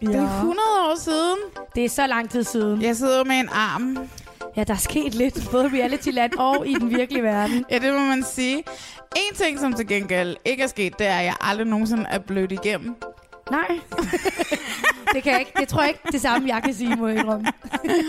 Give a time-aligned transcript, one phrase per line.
[0.00, 0.58] det er 100
[0.90, 1.38] år siden.
[1.74, 2.82] Det er så lang tid siden.
[2.82, 3.98] Jeg sidder med en arm.
[4.56, 7.64] Ja, der er sket lidt, både i reality-land og i den virkelige verden.
[7.70, 8.56] Ja, det må man sige.
[9.16, 12.18] En ting, som til gengæld ikke er sket, det er, at jeg aldrig nogensinde er
[12.18, 12.96] blødt igennem.
[13.50, 13.80] Nej.
[15.14, 15.52] det kan jeg ikke.
[15.60, 17.46] Det tror jeg ikke det samme, jeg kan sige, må jeg indrømme.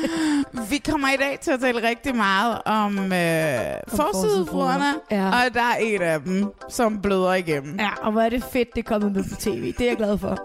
[0.69, 5.25] Vi kommer i dag til at tale rigtig meget om, øh, forsidefruerne, Ja.
[5.27, 7.79] og der er en af dem, som bløder igennem.
[7.79, 9.73] Ja, og hvor er det fedt, det er kommet med på tv.
[9.77, 10.37] Det er jeg glad for.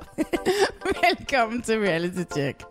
[1.09, 2.63] Velkommen til Reality Check.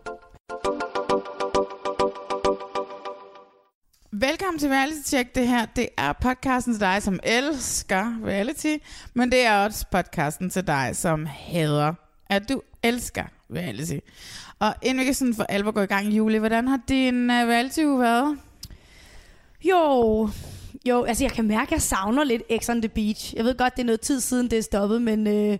[4.14, 5.34] Velkommen til Reality Check.
[5.34, 8.76] Det her, det er podcasten til dig, som elsker reality,
[9.14, 11.94] men det er også podcasten til dig, som hader,
[12.32, 13.98] at du elsker reality.
[14.58, 17.42] Og inden vi kan sådan for alvor gå i gang, Julie, hvordan har din øh,
[17.42, 18.38] uh, reality været?
[19.64, 20.28] Jo,
[20.88, 23.34] jo, altså jeg kan mærke, at jeg savner lidt X on the Beach.
[23.36, 25.58] Jeg ved godt, det er noget tid siden, det er stoppet, men øh,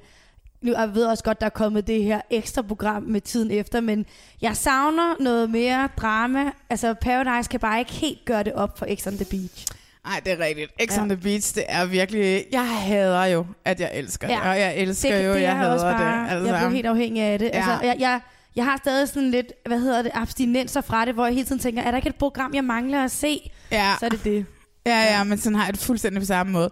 [0.61, 3.81] nu jeg ved også godt, der er kommet det her ekstra program med tiden efter,
[3.81, 4.07] men
[4.41, 6.51] jeg savner noget mere drama.
[6.70, 9.67] Altså Paradise kan bare ikke helt gøre det op for X on the Beach.
[10.07, 10.73] Nej, det er rigtigt.
[10.90, 11.02] X Ja.
[11.02, 12.45] on the Beach, det er virkelig...
[12.52, 14.51] Jeg hader jo, at jeg elsker det, Ja.
[14.51, 16.30] og jeg elsker det, jo, det jeg er hader også bare, det.
[16.33, 16.52] Altså.
[16.55, 17.46] Jeg blev helt afhængig af det.
[17.46, 17.57] Ja.
[17.57, 18.20] Altså, jeg, jeg,
[18.57, 21.58] jeg har stadig sådan lidt, hvad hedder det, abstinenser fra det, hvor jeg hele tiden
[21.61, 23.51] tænker, er der ikke et program, jeg mangler at se?
[23.73, 23.92] ja.
[24.01, 24.46] Så er det det.
[24.87, 26.70] Ja, ja, men sådan har jeg det fuldstændig på samme måde.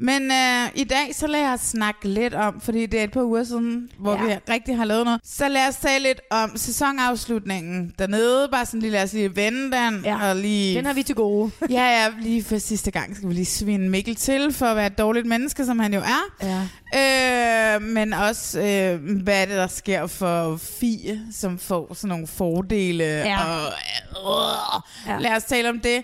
[0.00, 3.22] Men øh, i dag, så lad os snakke lidt om, fordi det er et par
[3.22, 4.22] uger siden, hvor Ja.
[4.24, 5.20] vi rigtig har lavet noget.
[5.24, 8.48] Så lad os tale lidt om sæsonafslutningen dernede.
[8.52, 10.04] Bare sådan lige, lad os lige vende den.
[10.04, 10.28] Ja.
[10.28, 11.50] Og lige, Den har vi til gode.
[11.70, 14.86] Ja, ja, lige for sidste gang skal vi lige svinde Mikkel til, for at være
[14.86, 16.24] et dårligt menneske, som han jo er.
[16.42, 17.76] Ja.
[17.76, 22.26] Øh, men også, øh, hvad er det, der sker for Fie, som får sådan nogle
[22.26, 23.04] fordele.
[23.04, 23.38] Ja.
[23.44, 25.18] Og, øh, Ja.
[25.18, 26.02] Lad os tale om det.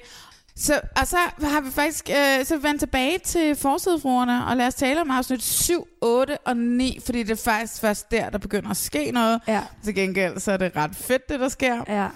[0.56, 4.74] Så, og så har vi faktisk øh, så vendt tilbage til forsidefruerne, og lad os
[4.74, 8.70] tale om afsnit 7, 8 og 9, fordi det er faktisk først der, der begynder
[8.70, 9.40] at ske noget.
[9.48, 9.62] Ja.
[9.84, 11.84] Til gengæld, så er det ret fedt, det der sker.
[11.88, 12.08] Ja.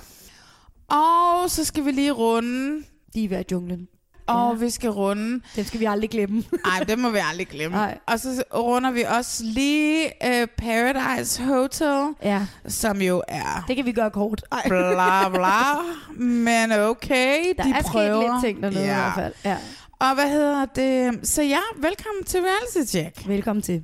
[0.96, 2.84] Og så skal vi lige runde,
[3.14, 3.88] Diva i junglen.
[4.28, 4.58] Og Ja.
[4.58, 6.44] vi skal runde Dem skal vi aldrig glemme.
[6.66, 7.76] Nej, det må vi aldrig glemme.
[7.76, 7.98] Nej.
[8.06, 13.84] Og så runder vi også lige uh, Paradise Hotel, ja, som jo er det kan
[13.84, 14.42] vi gøre kort.
[14.52, 14.62] Ej.
[14.68, 15.62] bla bla,
[16.24, 18.20] men okay, Der de er prøver.
[18.20, 18.90] sket lidt ting dernede ja.
[18.90, 19.34] i hvert fald.
[19.44, 19.56] Ja.
[20.00, 21.28] Og hvad hedder det?
[21.28, 23.28] Så ja, velkommen til Reality Check.
[23.28, 23.82] Velkommen til.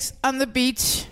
[0.00, 1.08] X on the Beach.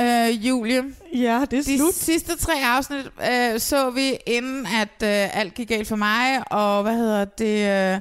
[0.00, 0.82] Uh, Julie,
[1.14, 5.88] Ja, det de sidste tre afsnit uh, så vi, inden at uh, alt gik galt
[5.88, 7.94] for mig, og hvad hedder det?
[7.94, 8.00] Uh,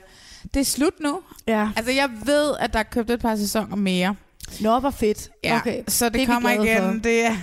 [0.53, 1.19] det er slut nu.
[1.47, 1.69] Ja.
[1.75, 4.15] Altså, jeg ved, at der er købt et par sæsoner mere.
[4.59, 5.29] Nå, hvor fedt.
[5.43, 5.83] Ja, Okay.
[5.87, 6.77] så det, det er kommer igen.
[6.77, 6.99] for.
[7.03, 7.35] Det er,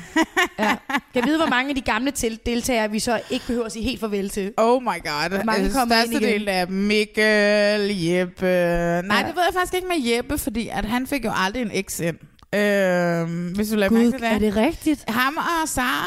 [0.58, 0.76] Ja.
[0.88, 3.72] Kan jeg vide, hvor mange af de gamle til deltagere, vi så ikke behøver at
[3.72, 4.52] sige helt farvel til?
[4.56, 5.44] oh my god.
[5.44, 6.40] mange Altså, kommer ind største igen?
[6.40, 8.44] del af Mikkel, Jeppe.
[8.46, 9.26] Nej, Ja.
[9.26, 12.00] det ved jeg faktisk ikke med Jeppe, fordi at han fik jo aldrig en eks
[12.00, 12.16] ind.
[12.54, 14.28] Øh, hvis du lader mærke Gud, til det.
[14.32, 15.04] er det rigtigt?
[15.08, 16.06] Ham og Sara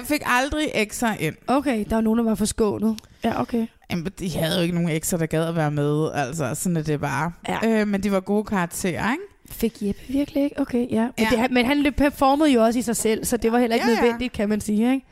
[0.00, 1.34] øh, fik aldrig ekser ind.
[1.46, 2.96] Okay, der var nogen, der var forskånet.
[3.24, 3.66] Ja, okay.
[3.90, 6.10] Jamen, de havde jo ikke nogen ekser, der gad at være med.
[6.14, 7.32] Altså, sådan er det bare.
[7.48, 7.80] Ja.
[7.80, 9.22] Øh, men de var gode karakterer, ikke?
[9.50, 10.60] Fik Jeppe virkelig ikke?
[10.60, 11.02] Okay, ja.
[11.02, 11.42] Men, Ja.
[11.42, 13.94] Det, men han performede jo også i sig selv, så det var heller ikke Ja,
[13.94, 14.00] ja.
[14.00, 14.92] nødvendigt, kan man sige.
[14.94, 15.06] Ikke?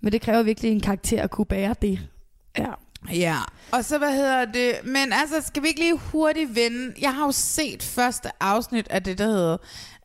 [0.00, 1.98] Men det kræver virkelig en karakter at kunne bære det.
[2.58, 2.66] Ja.
[3.12, 3.38] Ja,
[3.72, 4.72] og så hvad hedder det?
[4.84, 6.94] Men altså, skal vi ikke lige hurtigt vende?
[7.00, 9.56] Jeg har jo set første afsnit af det, der hedder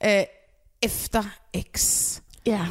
[0.06, 0.24] øh,
[0.82, 1.24] Efter
[1.76, 2.20] X.
[2.46, 2.66] Ja.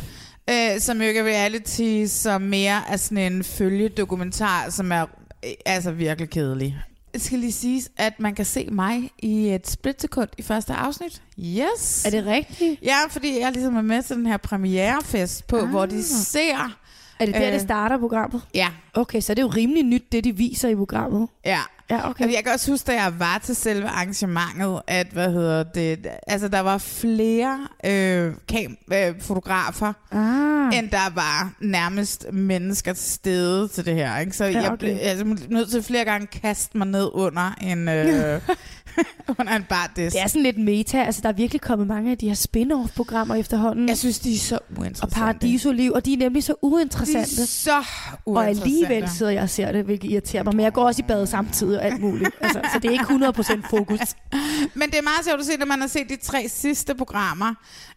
[0.50, 5.02] Øh, som jo ikke er reality, som mere er sådan en følgedokumentar, som er
[5.44, 6.78] øh, altså virkelig kedelig.
[7.14, 11.22] Det skal lige siges, at man kan se mig i et splitsekund i første afsnit.
[11.38, 12.04] Yes.
[12.04, 12.82] Er det rigtigt?
[12.82, 15.68] Ja, fordi jeg ligesom er med til den her premierefest på, ah.
[15.68, 16.78] hvor de ser...
[17.22, 17.52] Er det der, Øh.
[17.52, 18.42] det starter programmet?
[18.54, 21.28] Ja, Okay, så er det jo rimelig nyt, det de viser i programmet.
[21.44, 21.58] ja.
[21.90, 22.32] Ja, okay.
[22.34, 26.48] Jeg kan også huske, da jeg var til selve arrangementet, at hvad hedder det, altså
[26.48, 30.78] der var flere øh, kam, øh, fotografer, Ah.
[30.78, 34.18] end der var nærmest mennesker til stede til det her.
[34.18, 34.32] Ikke?
[34.36, 34.76] Så Ja, jeg okay.
[34.76, 38.40] blev altså, nødt til flere gange at kaste mig ned under en, øh,
[39.38, 40.12] under en bardis.
[40.12, 41.02] Det er sådan lidt meta.
[41.02, 43.88] Altså, der er virkelig kommet mange af de her spin-off-programmer efterhånden.
[43.88, 45.14] Jeg synes, de er så og uinteressante.
[45.14, 47.46] Paradisoliv, og de er nemlig så de er uinteressante.
[47.46, 47.84] så Og
[48.26, 48.62] uinteressante.
[48.64, 50.56] alligevel sidder jeg og ser det, hvilket irriterer mig.
[50.56, 52.30] Men jeg går også i bad samtidig og alt muligt.
[52.40, 54.00] Altså, så det er ikke 100% fokus.
[54.74, 57.54] Men det er meget sjovt at se, når man har set de tre sidste programmer,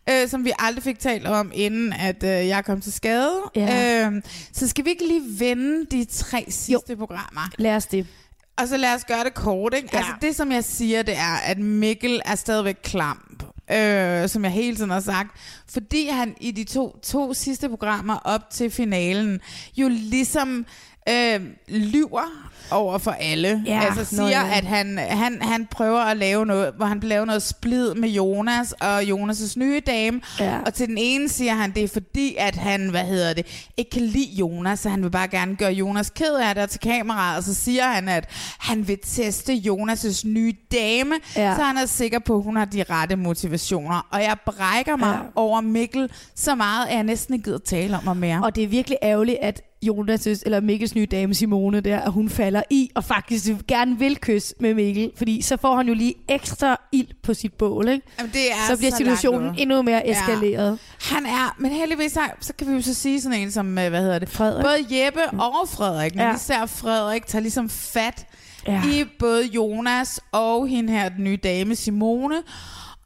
[0.09, 3.31] øh, som vi aldrig fik talt om, inden at øh, jeg kom til skade.
[3.55, 4.07] Ja.
[4.07, 4.21] Øh,
[4.53, 6.95] så skal vi ikke lige vende de tre sidste jo.
[6.97, 7.41] programmer?
[7.57, 8.07] Lad os det.
[8.57, 9.89] Og så lad os gøre det kort, ikke?
[9.93, 9.97] Ja.
[9.97, 13.37] Altså det, som jeg siger, det er, at Mikkel er stadigvæk klam.
[13.71, 15.29] Øh, som jeg hele tiden har sagt.
[15.69, 19.39] Fordi han i de to, to sidste programmer op til finalen,
[19.77, 20.65] jo ligesom
[21.09, 22.31] øh, lyver
[22.71, 23.63] over for alle.
[23.65, 24.57] Ja, altså siger, ja.
[24.57, 28.71] at han, han, han prøver at lave noget, hvor han laver noget splid med Jonas
[28.71, 30.21] og Jonas' nye dame.
[30.39, 30.59] Ja.
[30.65, 33.91] Og til den ene siger han, det er fordi, at han, hvad hedder det, ikke
[33.91, 37.37] kan lide Jonas, så han vil bare gerne gøre Jonas ked af det til kameraet.
[37.37, 38.29] Og så siger han, at
[38.59, 41.55] han vil teste Jonas' nye dame, Ja.
[41.55, 44.07] så han er sikker på, at hun har de rette motivationer.
[44.11, 45.29] Og jeg brækker mig Ja.
[45.35, 48.41] over Mikkel så meget, at jeg næsten ikke gider tale om mig mere.
[48.43, 52.29] Og det er virkelig ærgerligt, at Jonas' eller Mikkels nye dame Simone der, at hun
[52.29, 56.13] falder i og faktisk gerne vil kysse med Mikkel, fordi så får han jo lige
[56.29, 58.07] ekstra ild på sit bål, ikke?
[58.19, 60.79] Jamen, det er Så bliver så situationen endnu mere eskaleret.
[61.01, 63.89] Han er, men heldigvis, så, så kan vi jo så sige sådan en som, øh,
[63.89, 64.63] hvad hedder det, Frederik.
[64.65, 66.27] både Jeppe og Frederik, men Ja.
[66.29, 66.35] ja.
[66.35, 68.25] især Frederik tager ligesom fat
[68.67, 68.73] Ja.
[68.73, 68.89] ja.
[68.89, 72.35] i både Jonas og hende her, den nye dame Simone,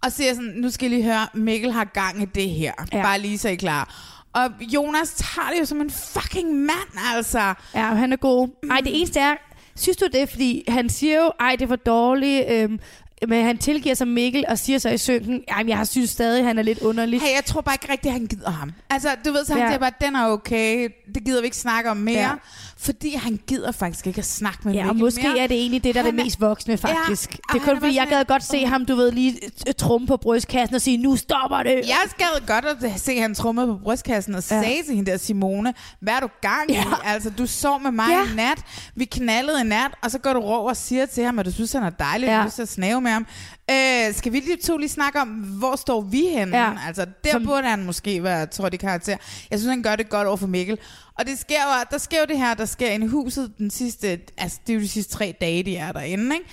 [0.03, 2.71] og siger sådan, nu skal I lige høre, Mikkel har gang i det her.
[2.93, 2.97] Ja.
[2.97, 3.03] Ja.
[3.03, 3.95] Bare lige så I klar.
[4.33, 7.53] Og Jonas tager det jo som en fucking mand, altså.
[7.75, 8.49] Ja, han er god.
[8.71, 9.35] Ej, det eneste er,
[9.75, 12.79] synes du det, fordi han siger jo, ej, det var dårligt, øhm,
[13.27, 16.57] men han tilgiver sig Mikkel og siger så i synken, jamen, jeg synes stadig, han
[16.57, 17.21] er lidt underlig.
[17.21, 18.71] Hey, jeg tror bare ikke rigtigt, han gider ham.
[18.89, 19.69] Altså, du ved, så han ja.
[19.69, 22.19] siger bare, den er okay, det gider vi ikke snakke om mere.
[22.19, 22.31] Ja.
[22.79, 22.85] Ja.
[22.85, 25.39] Fordi han gider faktisk ikke at snakke med Ja, og Mikkel måske mere.
[25.39, 27.31] er det egentlig det, der er det mest voksne, faktisk.
[27.31, 29.39] Ja, det er han kun er fordi, jeg gad godt se ham, du ved, lige
[29.69, 31.73] t- trumme på brystkassen og sige, nu stopper det.
[31.75, 34.55] Jeg gad godt at se han trummede på brystkassen og Ja.
[34.55, 34.61] ja.
[34.63, 36.73] sagde til hende der, Simone, hvad er du gang i?
[36.73, 36.83] Ja.
[37.03, 38.17] Altså, du sov med mig Ja.
[38.17, 38.31] ja.
[38.31, 38.57] i nat,
[38.95, 41.51] vi knaldede i nat, og så går du over og siger til ham, at du
[41.51, 42.37] synes, han er dejlig, Ja.
[42.39, 42.43] ja.
[42.45, 43.25] du til at snave med ham.
[43.71, 46.57] Øh, skal vi lige to lige snakke om, hvor står vi henne?
[46.57, 46.71] Ja.
[46.87, 47.45] Altså, der Som...
[47.45, 49.17] burde han måske være trådt i karakter.
[49.51, 50.77] Jeg synes, han gør det godt over for Mikkel.
[51.19, 53.69] Og det sker jo, der sker jo det her, der sker inde i huset den
[53.69, 56.48] sidste, altså det er jo de sidste tre dage, de er derinde, ikke?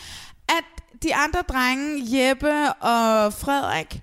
[0.49, 0.65] At
[1.03, 4.01] de andre drenge, Jeppe og Frederik,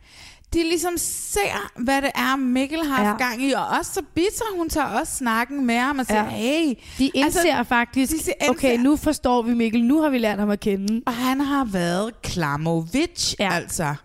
[0.54, 3.07] de ligesom ser, hvad det er, Mikkel har Ja.
[3.07, 3.51] haft gang i.
[3.51, 6.30] Og også så Bitra, hun tager også snakken med ham og siger, Ja.
[6.30, 6.74] hey.
[6.98, 10.39] De indser altså, faktisk, de indser- okay, nu forstår vi Mikkel, nu har vi lært
[10.39, 11.01] ham at kende.
[11.06, 13.54] Og han har været Klamovic, ja.
[13.54, 13.95] altså.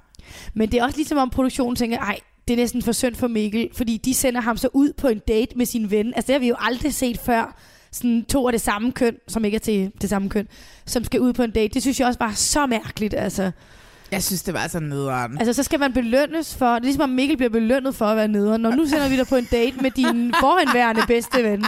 [0.55, 3.29] Men det er også ligesom om produktionen tænker, ej, det er næsten for synd for
[3.29, 6.07] Mikkel, fordi de sender ham så ud på en date med sin ven.
[6.07, 7.57] Altså det har vi jo aldrig set før.
[7.93, 10.49] Sådan to af det samme køn, som ikke er til det samme køn,
[10.87, 11.75] som skal ud på en date.
[11.75, 13.51] Det synes jeg også var så mærkeligt, altså.
[14.13, 15.39] Jeg synes, det var så nederen.
[15.39, 16.67] Altså, så skal man belønnes for...
[16.67, 18.61] Det er ligesom, om Mikkel bliver belønnet for at være nederen.
[18.61, 21.65] Når nu sender vi dig på en date med din forhenværende bedste ven.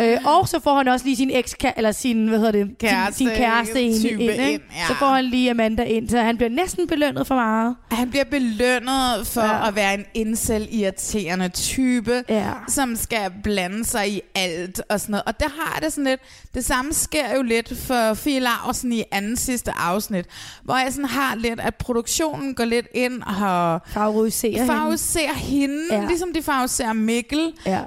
[0.00, 3.18] Øh, og så får han også lige sin eks eller sin, hvad hedder det, Kæreste,
[3.18, 4.52] sin, sin kæreste ind, ind, ikke?
[4.52, 4.86] ind, ja.
[4.88, 7.76] Så får han lige Amanda ind, så han bliver næsten belønnet for meget.
[7.90, 9.68] Han bliver belønnet for Ja.
[9.68, 12.50] at være en incel-irriterende type, Ja.
[12.68, 15.22] som skal blande sig i alt og sådan noget.
[15.26, 16.20] Og der har det sådan lidt,
[16.54, 20.26] det samme sker jo lidt for Fie Laursen i anden sidste afsnit,
[20.64, 24.66] hvor jeg sådan har lidt, at produktionen går lidt ind og Favoriserer hende.
[24.74, 26.00] favoriserer hende, Ja.
[26.00, 26.06] ja.
[26.06, 27.80] ligesom de favoriserer Mikkel, Ja.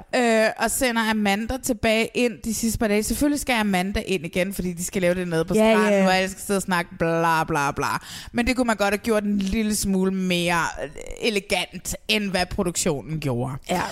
[0.46, 3.02] øh, og sender Amanda tilbage ind de sidste par dage.
[3.02, 6.02] Selvfølgelig skal Amanda ind igen, fordi de skal lave det nede på Ja, stranden, ja.
[6.02, 7.86] hvor alle skal sidde og snakke bla bla bla.
[8.32, 10.90] Men det kunne man godt have gjort en lille smule mere øh,
[11.22, 13.52] elegant, end hvad produktionen gjorde.
[13.70, 13.82] Ja.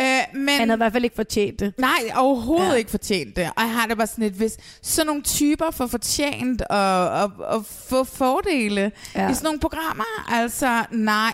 [0.00, 1.72] Øh, men Han havde i hvert fald ikke fortjent det.
[1.78, 2.74] Nej, overhovedet Ja.
[2.74, 3.44] ikke fortjent det.
[3.56, 6.78] Og jeg har det bare sådan lidt, hvis sådan nogle typer får fortjent at,
[7.22, 9.30] at, at få fordele ja.
[9.30, 11.32] i sådan nogle programmer, altså nej.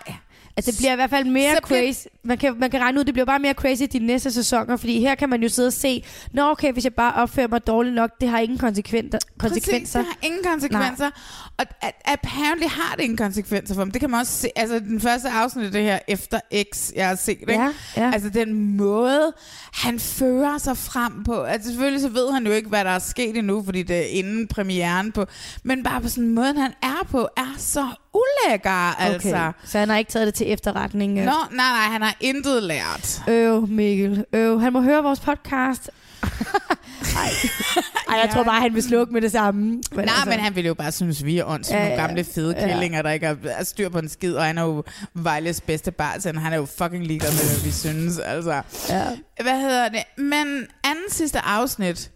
[0.57, 2.05] Altså, det bliver i hvert fald mere Så bliver- crazy.
[2.23, 4.99] Man kan, man kan regne ud, det bliver bare mere crazy de næste sæsoner, fordi
[4.99, 7.95] her kan man jo sidde og se, nå okay, hvis jeg bare opfører mig dårligt
[7.95, 9.19] nok, det har ingen konsekvenser.
[9.39, 11.09] Præcis, det har ingen konsekvenser.
[11.57, 13.91] Og at, apparently har det ingen konsekvenser for dem.
[13.91, 14.47] Det kan man også se.
[14.55, 16.39] Altså den første afsnit af det her efter
[16.73, 17.53] X, jeg har set, ikke?
[17.53, 18.11] Ja, ja.
[18.13, 19.33] Altså den måde,
[19.81, 21.41] han fører sig frem på.
[21.43, 24.05] Altså selvfølgelig så ved han jo ikke, hvad der er sket endnu, fordi det er
[24.05, 25.25] inden premieren på.
[25.63, 29.29] Men bare på sådan en måde, han er på, er så ulækker, altså.
[29.29, 29.51] Okay.
[29.65, 31.19] Så han har ikke taget det til efterretning.
[31.19, 31.25] øh.
[31.25, 33.21] Nå, nej, nej, han har intet lært.
[33.27, 34.25] Øv, Mikkel.
[34.33, 34.59] Øv.
[34.59, 35.89] Han må høre vores podcast.
[38.09, 39.61] Ej, jeg tror bare, han vil slukke med det samme.
[39.61, 41.89] Men Nej, altså, men han ville jo bare synes, vi er ånds, Ja, ja, ja,
[41.89, 42.67] nogle gamle fede ja.
[42.67, 46.41] kællinger, der ikke er styr på en skid, og han er jo Vejles bedste bartender.
[46.41, 48.19] Han er jo fucking ligeglad med, hvad vi synes.
[48.19, 48.61] Altså.
[48.89, 49.03] Ja.
[49.41, 50.03] Hvad hedder det?
[50.17, 52.11] Men anden sidste afsnit.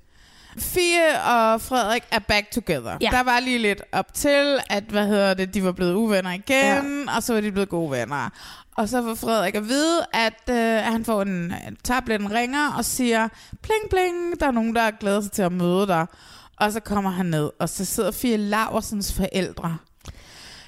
[0.59, 2.97] Fie og Frederik er back together.
[3.01, 3.09] Ja.
[3.11, 7.03] Der var lige lidt op til, at hvad hedder det, de var blevet uvenner igen,
[7.07, 7.15] ja.
[7.15, 8.29] og så var de blevet gode venner.
[8.77, 12.73] Og så får Frederik at vide, at øh, han får en, en tablet, en ringer,
[12.77, 13.27] og siger,
[13.61, 16.05] pling pling, der er nogen, der glæder sig til at møde dig.
[16.59, 19.77] Og så kommer han ned, og så sidder Fie Laversens forældre.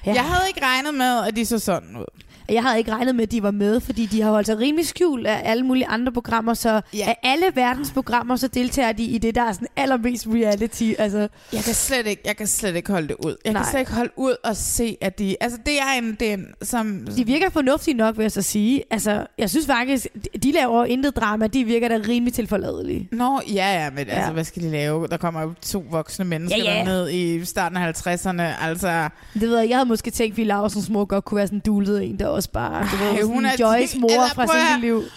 [0.06, 0.14] Ja.
[0.14, 2.22] Jeg havde ikke regnet med, at de så sådan ud.
[2.48, 4.86] Jeg havde ikke regnet med, at de var med, fordi de har holdt sig rimelig
[4.86, 7.04] skjult af alle mulige andre programmer, så Ja.
[7.08, 10.92] af alle verdens programmer, så deltager de i det, der er sådan allermest reality.
[10.98, 11.18] Altså,
[11.52, 13.36] Jeg kan slet ikke, jeg kan slet ikke holde det ud.
[13.44, 13.62] Jeg Nej.
[13.62, 15.36] Kan slet ikke holde ud og se, at de...
[15.40, 16.16] Altså, det er en...
[16.20, 18.82] Det er en som, de virker fornuftige nok, vil jeg så sige.
[18.90, 20.06] Altså, jeg synes faktisk,
[20.42, 23.08] de laver intet drama, de virker da rimelig tilforladelige.
[23.12, 24.12] Nå, ja, ja, men ja.
[24.14, 25.06] altså, hvad skal de lave?
[25.06, 26.84] Der kommer jo to voksne mennesker Ja, ja.
[26.84, 28.42] ned i starten af 50'erne.
[28.64, 31.46] Altså, Det ved jeg, jeg havde måske tænkt, at Fie Larsens mor godt kunne være
[31.46, 33.98] sådan en dulet en, der også bare, du ved, Ej, sådan hun er Joyce ti-
[33.98, 35.02] mor eller fra sin liv.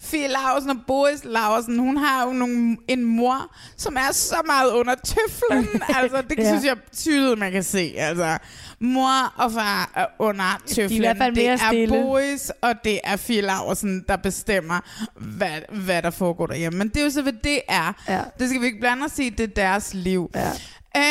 [0.00, 4.70] Fie Larsen og Boris Larsen, hun har jo nogle, en mor, som er så meget
[4.70, 5.82] under tøflen.
[6.02, 6.48] altså, det Ja.
[6.48, 7.94] synes jeg tydeligt, man kan se.
[7.98, 8.38] Altså,
[8.80, 11.00] mor og far er under tøflen.
[11.00, 11.88] hvert fald det er stille.
[12.02, 14.80] Boris, og det er Fie Larsen, der bestemmer,
[15.16, 16.78] hvad, hvad der foregår derhjemme.
[16.78, 17.92] Men det er jo så, hvad det er.
[18.08, 18.20] Ja.
[18.38, 20.30] Det skal vi ikke blande os i, det er deres liv.
[20.34, 20.50] Ja.
[20.98, 21.02] Uh,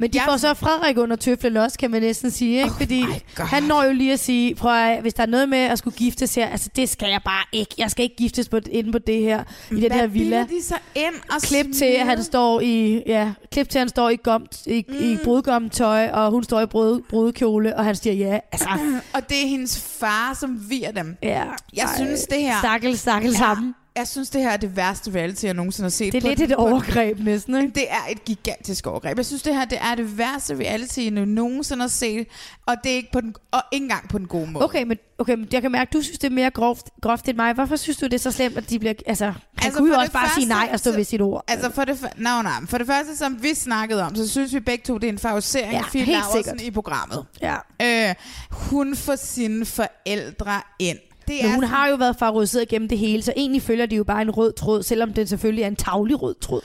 [0.00, 2.70] Men de får så Frederik under tøflen også, kan man næsten sige, ikke?
[2.70, 3.04] Oh Fordi
[3.38, 5.96] han når jo lige at sige, prøv at, hvis der er noget med at skulle
[5.96, 7.74] giftes her, altså det skal jeg bare ikke.
[7.78, 10.40] Jeg skal ikke giftes på, inde på det her, i den her villa.
[10.42, 13.88] de så ind og Klip til, at han står i, ja, klip til, at han
[13.88, 14.94] står i, gomt, i, mm.
[15.12, 18.38] i brudgomtøj, og hun står i brud, brudkjole, og han siger ja.
[18.52, 18.68] Altså,
[19.14, 21.16] Og det er hendes far, som virer dem.
[21.22, 21.44] ja.
[21.76, 23.36] Jeg synes, det her- Stakkel, stakkel Ja.
[23.38, 23.74] sammen.
[23.96, 26.12] Jeg synes, det her er det værste reality, jeg nogensinde har set.
[26.12, 27.74] Det er lidt et overgreb næsten, ikke?
[27.74, 29.16] Det er et gigantisk overgreb.
[29.16, 32.26] Jeg synes, det her det er det værste reality, jeg nogensinde har set.
[32.66, 34.64] Og det er ikke, på den, og ikke engang på den gode måde.
[34.64, 37.28] Okay, men, okay, men jeg kan mærke, at du synes, det er mere groft, groft
[37.28, 37.52] end mig.
[37.52, 38.94] Hvorfor synes du, det er så slemt, at de bliver...
[39.06, 41.44] Altså, han Altså, kunne jo også bare sige første, nej og stå ved sit ord.
[41.48, 42.50] Altså for det, no, no.
[42.66, 45.18] for det første, som vi snakkede om, så synes vi begge to, det er en
[45.18, 47.24] favorisering Ja, af Fie i programmet.
[47.42, 47.56] ja.
[47.82, 48.14] Øh,
[48.50, 50.98] hun får sine forældre ind.
[51.28, 53.96] Det Men hun sådan- har jo været favoriseret gennem det hele, så egentlig følger de
[53.96, 56.60] jo bare en rød tråd, selvom det selvfølgelig er en tavlig rød tråd.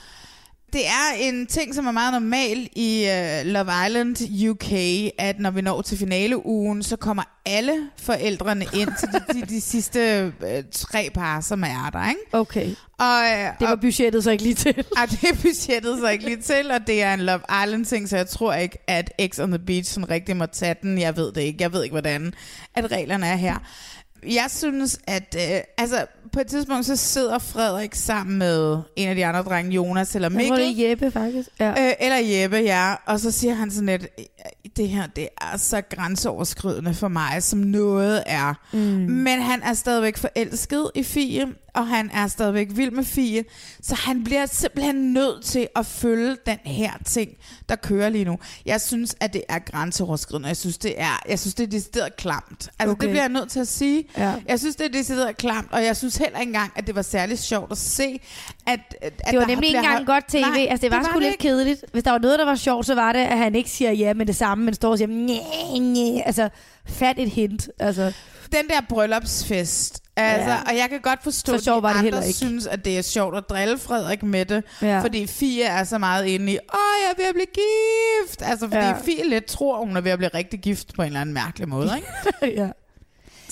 [0.74, 4.18] Det er en ting, som er meget normal i uh, Love Island
[4.50, 4.72] UK,
[5.18, 9.62] at når vi når til finaleugen, så kommer alle forældrene ind til de, de, de
[9.62, 12.22] sidste uh, tre par, som er der, ikke?
[12.32, 12.70] Okay.
[13.00, 14.75] Og, uh, Det var og, budgettet så ikke lige til.
[14.77, 18.10] og det er budgettet så ikke lige til, og det er en Love Island ting,
[18.10, 20.98] så jeg tror ikke, at X on the Beach sådan rigtig må tage den.
[21.00, 21.58] Jeg ved det ikke.
[21.62, 22.34] Jeg ved ikke, hvordan
[22.75, 23.56] at reglerne er her.
[24.24, 29.16] Jeg synes, at øh, altså, på et tidspunkt, så sidder Frederik sammen med en af
[29.16, 30.76] de andre drenge, Jonas eller Jeg tror, Mikkel.
[30.78, 31.50] det er Jeppe, faktisk.
[31.60, 31.70] Ja.
[31.70, 32.94] Øh, eller Jeppe, ja.
[33.06, 34.08] Og så siger han sådan lidt,
[34.78, 38.54] det her, det er så grænseoverskridende for mig, som noget er.
[38.74, 38.80] Mm.
[39.10, 43.44] Men han er stadigvæk forelsket i Fie, og han er stadigvæk vild med Fie.
[43.82, 47.30] Så han bliver simpelthen nødt til at følge den her ting,
[47.70, 48.38] der kører lige nu.
[48.66, 50.48] Jeg synes, at det er grænseoverskridende.
[50.48, 52.70] Jeg synes, det er, jeg synes, det er decideret klamt.
[52.80, 52.92] Altså.
[52.92, 53.02] Okay.
[53.02, 54.04] det bliver jeg nødt til at sige.
[54.18, 54.34] Ja.
[54.48, 57.01] Jeg synes, det er decideret klamt, og jeg synes heller ikke engang, at det var
[57.01, 58.22] særlig sjovt at se,
[58.68, 60.42] at, at Det var nemlig ikke engang holdt- godt tv.
[60.42, 61.42] Nej, altså, det var sgu lidt ikke.
[61.42, 61.86] kedeligt.
[61.92, 64.13] Hvis der var noget, der var sjovt, så var det, at han ikke siger ja
[64.13, 66.24] med det samme, men står og siger, nej, nej.
[66.25, 66.50] Altså,
[66.88, 67.70] fat et hint.
[67.80, 68.13] Altså,
[68.51, 70.58] den der bryllupsfest, altså, Ja.
[70.68, 72.38] og jeg kan godt forstå, Så at sjov de var det andre ikke.
[72.38, 75.00] synes, at det er sjovt at drille Frederik med det, Ja.
[75.01, 78.42] fordi Fie er så meget inde i, åh, jeg er ved at blive gift.
[78.42, 78.94] Altså, fordi ja.
[79.06, 81.70] Fie lidt tror, hun er ved at blive rigtig gift på en eller anden mærkelig
[81.70, 82.62] måde, ikke?
[82.62, 82.68] ja.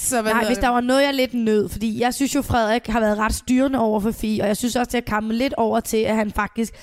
[0.02, 3.00] Så Nej, hvis der var noget, jeg lidt nød, fordi jeg synes jo, Frederik har
[3.00, 5.80] været ret styrende over for Fie, og jeg synes også, det har kommet lidt over
[5.80, 6.74] til, at han faktisk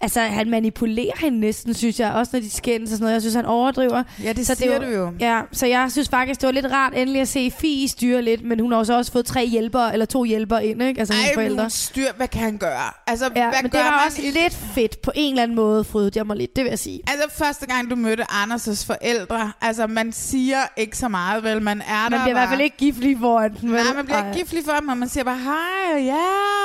[0.00, 2.12] Altså, han manipulerer hende næsten, synes jeg.
[2.12, 3.12] Også når de skændes og sådan noget.
[3.12, 4.02] Jeg synes, han overdriver.
[4.24, 5.12] Ja, det så siger var- du jo.
[5.20, 8.44] Ja, så jeg synes faktisk, det var lidt rart endelig at se Fie styre lidt,
[8.44, 10.98] men hun har jo så også fået tre hjælpere, eller to hjælpere ind, ikke?
[11.00, 11.70] Altså Ej, forældre.
[11.70, 12.90] styr, hvad kan han gøre?
[13.06, 15.56] Altså, Ja, hvad men gør det var man også lidt fedt på en eller anden
[15.56, 17.00] måde, frydede jeg mig lidt, det vil jeg sige.
[17.06, 21.62] Altså, første gang du mødte Anders' forældre, altså, man siger ikke så meget, vel?
[21.62, 23.84] Man er der Man bliver i hvert bare- fald ikke giftlig foran den, vel?
[23.84, 24.28] Nej, man bliver Ej.
[24.28, 26.14] ikke giftig for dem, og man siger bare hej, Ja.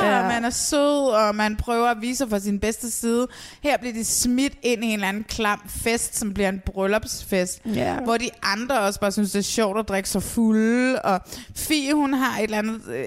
[0.07, 3.20] ja, og man er sød, og man prøver at vise sig fra sin bedste side.
[3.63, 7.61] Her bliver de smidt ind i en eller anden klam fest, som bliver en bryllupsfest,
[7.65, 7.99] Ja.
[7.99, 11.21] hvor de andre også bare synes, det er sjovt at drikke sig fulde, og
[11.55, 13.05] Fie, hun har et eller andet øh,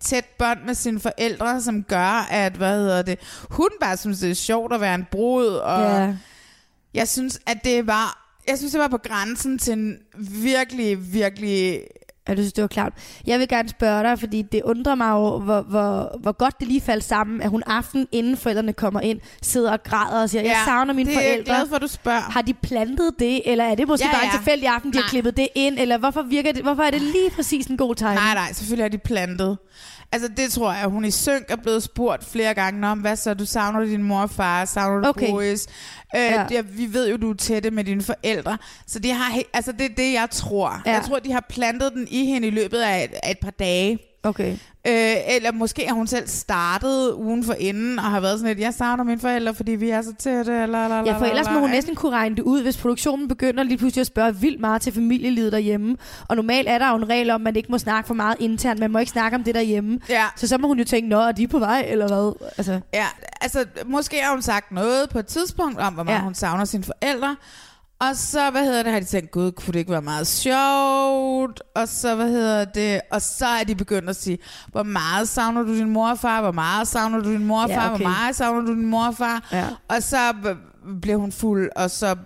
[0.00, 3.18] tæt bånd med sine forældre, som gør, at, hvad hedder det,
[3.50, 6.14] hun bare synes, det er sjovt at være en brud, og Ja.
[6.94, 9.98] jeg synes, at det var, jeg synes, det var på grænsen til en
[10.42, 11.80] virkelig, virkelig
[12.28, 12.92] Ja, du synes, det var klart.
[13.26, 16.68] Jeg vil gerne spørge dig, fordi det undrer mig jo, hvor, hvor, hvor godt det
[16.68, 20.42] lige faldt sammen, at hun aften, inden forældrene kommer ind, sidder og græder og siger,
[20.42, 21.54] jeg savner mine det er jeg forældre.
[21.54, 22.20] glad for, at du spørger.
[22.20, 24.32] Har de plantet det, eller er det måske Ja, ja, bare ja.
[24.32, 25.08] en tilfældig aften, de har Nej.
[25.10, 28.14] klippet det ind, eller hvorfor, virker det, hvorfor er det lige præcis en god tegn?
[28.16, 29.58] Nej, nej, selvfølgelig er de plantet.
[30.12, 33.34] Altså det tror jeg, hun i synk er blevet spurgt flere gange om, hvad så,
[33.34, 35.30] du savner din mor og far, savner du Okay.
[35.30, 35.66] Boris?
[36.16, 36.46] Øh, Ja.
[36.50, 36.60] ja.
[36.60, 39.94] vi ved jo, du er tætte med dine forældre, så de har, altså det er
[39.96, 40.82] det, jeg tror.
[40.86, 40.92] Ja.
[40.92, 43.50] Jeg tror, de har plantet den i hende i løbet af et, af et par
[43.50, 43.98] dage.
[44.22, 44.52] Okay.
[44.86, 48.60] Øh, eller måske har hun selv startet ugen for inden og har været sådan lidt,
[48.64, 50.62] jeg savner mine forældre, fordi vi er så tætte.
[50.62, 53.78] Eller, Ja, for ellers må hun næsten kunne regne det ud, hvis produktionen begynder lige
[53.78, 55.96] pludselig at spørge vildt meget til familielivet derhjemme.
[56.28, 58.36] Og normalt er der jo en regel om, at man ikke må snakke for meget
[58.40, 58.80] internt.
[58.80, 59.98] Man må ikke snakke om det derhjemme.
[60.08, 60.24] Ja.
[60.36, 62.48] Så så må hun jo tænke, nå, er de på vej, eller hvad?
[62.58, 63.06] Altså, Ja,
[63.40, 66.22] altså måske har hun sagt noget på et tidspunkt om, hvor meget ja.
[66.22, 67.36] hun savner sine forældre.
[68.00, 71.62] Og så, hvad hedder det, har de tænkt, gud, kunne det ikke være meget sjovt?
[71.74, 74.38] Og så, hvad hedder det, og så er de begyndt at sige,
[74.72, 76.40] hvor meget savner du din mor og far?
[76.40, 77.88] Hvor meget savner du din mor og Ja, far?
[77.94, 78.04] okay.
[78.04, 79.48] Hvor meget savner du din mor og far?
[79.52, 79.66] Ja.
[79.88, 80.16] Og så
[81.02, 82.16] bliver hun fuld, og så...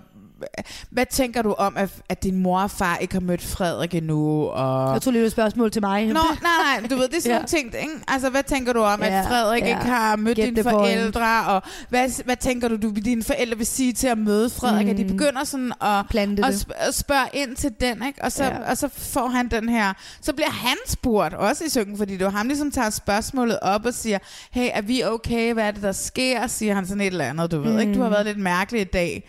[0.91, 4.47] Hvad tænker du om, at, at din mor og far ikke har mødt Frederik endnu?
[4.47, 4.93] Og...
[4.93, 6.07] jeg tror lige, det et spørgsmål til mig.
[6.07, 7.47] Nå, nej, nej, du ved, det er sådan Ja.
[7.47, 7.89] ting, ikke?
[8.09, 9.69] Altså, hvad tænker du om, Ja, at Frederik ja.
[9.69, 13.67] ikke har mødt Get dine forældre, og hvad, hvad tænker du, du, dine forældre vil
[13.67, 14.91] sige til at møde Frederik, mm.
[14.91, 18.25] at de begynder sådan at, Plante at, sp- at spørge ind til den, ikke?
[18.25, 18.51] Og så, Ja.
[18.51, 18.71] ja.
[18.71, 22.25] og så får han den her, så bliver han spurgt, også i syngen, fordi det
[22.25, 24.19] var ham, ligesom tager spørgsmålet op og siger,
[24.51, 27.51] hey, er vi okay, hvad er det, der sker, siger han sådan et eller andet,
[27.51, 27.93] du ved, ikke?
[27.93, 28.03] Du Mm.
[28.03, 29.29] har været lidt mærkelig i dag.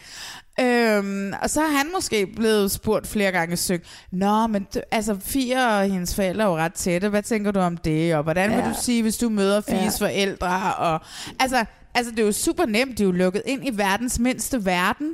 [0.59, 3.83] Øhm, og så er han måske blevet spurgt flere gange syng.
[4.11, 7.09] Nå, men du, altså Fie og hendes forældre er jo ret tætte.
[7.09, 8.15] Hvad tænker du om det?
[8.15, 8.55] Og hvordan ja.
[8.55, 10.05] Vil du sige, hvis du møder Fies Ja.
[10.05, 10.73] forældre?
[10.73, 10.99] Og,
[11.39, 12.97] altså, altså, det er jo super nemt.
[12.97, 15.07] De er jo lukket ind i verdens mindste verden.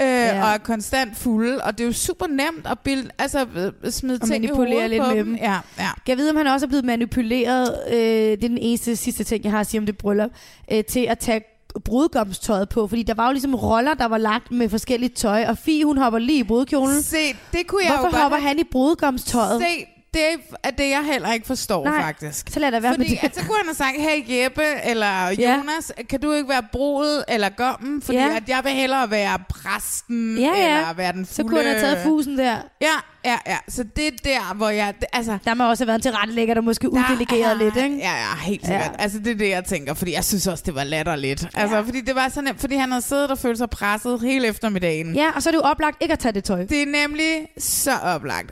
[0.00, 0.44] Øh, Ja.
[0.44, 1.62] og er konstant fulde.
[1.64, 3.46] Og det er jo super nemt at bilde, altså,
[3.84, 5.26] øh, smide Og ting i hovedet lidt på med dem.
[5.26, 5.34] dem.
[5.36, 5.60] Ja, ja.
[5.78, 9.24] Kan jeg vide, om han også er blevet manipuleret, øh, det er den eneste sidste
[9.24, 10.30] ting, jeg har at sige om det bryllup,
[10.72, 11.40] øh, til at tage
[11.84, 15.58] brudgomstøjet på, fordi der var jo ligesom roller, der var lagt med forskelligt tøj, og
[15.58, 17.02] Fie, hun hopper lige i brudkjolen.
[17.02, 17.16] Se,
[17.52, 19.60] det kunne jeg jo Hvorfor godt hopper have- han i brudgomstøjet?
[19.60, 19.86] Se,
[20.16, 22.46] det er det, jeg heller ikke forstår, Nej, faktisk.
[22.50, 23.24] så lad da være Fordi med det.
[23.24, 25.56] at så kunne han have sagt, hey Jeppe eller Ja.
[25.56, 28.02] Jonas, kan du ikke være brudet eller gommen?
[28.02, 28.36] Fordi Ja.
[28.36, 30.76] at jeg vil hellere være præsten Ja, ja.
[30.78, 31.34] eller være den fulde.
[31.34, 32.56] Så kunne han have taget fusen der.
[32.80, 32.86] Ja,
[33.24, 33.56] ja, ja.
[33.68, 34.94] Så det er der, hvor jeg...
[35.00, 37.96] Det, altså, Der må også have været en tilrettelægger, der måske uddelegeret der, lidt, ikke?
[37.96, 38.80] Ja, ja, helt sikkert.
[38.84, 38.90] Ja.
[38.98, 39.02] Ja.
[39.02, 41.46] Altså, det er det, jeg tænker, fordi jeg synes også, det var latterligt.
[41.54, 44.48] Altså, fordi det var så nemt, fordi han havde siddet og følt sig presset hele
[44.48, 45.14] eftermiddagen.
[45.14, 46.64] Ja, og så er det jo oplagt ikke at tage det tøj.
[46.64, 48.50] Det er nemlig så oplagt.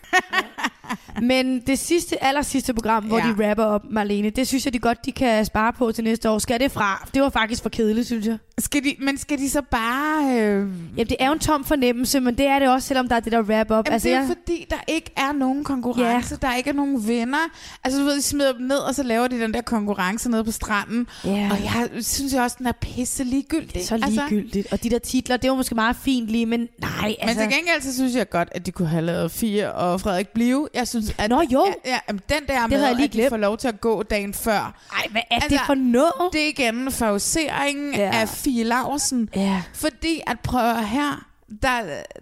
[1.23, 3.25] Men det sidste, aller sidste program, hvor Ja.
[3.39, 6.31] de rapper op, Marlene, det synes jeg, de godt de kan spare på til næste
[6.31, 6.39] år.
[6.39, 7.09] Skal det fra?
[7.15, 8.39] Det var faktisk for kedeligt, synes jeg.
[8.59, 10.25] Skal de, men skal de så bare...
[10.41, 13.17] Øh, Jamen, det er jo en tom fornemmelse, men det er det også, selvom der
[13.17, 13.71] er det der wrap up.
[13.71, 16.39] Jamen, altså, det er jo fordi, der ikke er nogen konkurrence.
[16.43, 16.49] Ja.
[16.49, 17.39] Der ikke er nogen vinder.
[17.85, 20.45] Altså, du ved, de smider dem ned, og så laver de den der konkurrence nede
[20.45, 21.07] på stranden.
[21.25, 21.49] Ja.
[21.53, 23.75] Og jeg synes jo også, den er pisse ligegyldig.
[23.75, 24.73] Det er så ligegyldigt.
[24.73, 27.41] Og de der titler, det var måske meget fint lige, men nej, Altså, altså...
[27.41, 30.29] men til gengæld, så synes jeg godt, at de kunne have lavet Fie og Frederik
[30.29, 30.69] Blive.
[30.75, 31.67] Jeg synes, at, Nå, jo.
[31.85, 33.29] Ja, ja, jamen, den der med, havde jeg lige at de glemt.
[33.31, 34.75] får lov til at gå dagen før.
[34.93, 36.13] Ej, hvad er Altså, det for noget?
[36.33, 38.01] Det er igen favoriseringen Ja.
[38.01, 38.21] ja.
[38.21, 39.29] af Fie Laursen.
[39.37, 39.63] Ja.
[39.75, 41.25] Fordi at prøve her,
[41.63, 41.81] der,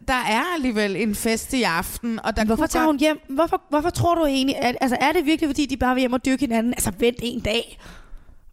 [0.08, 2.20] der er alligevel en fest i aften.
[2.24, 3.20] Og der Hvorfor tager hun hjem?
[3.28, 6.12] Hvorfor, hvorfor tror du egentlig, at, altså er det virkelig, fordi de bare vil hjem
[6.12, 6.72] og dyrke hinanden?
[6.74, 7.78] Altså vent en dag.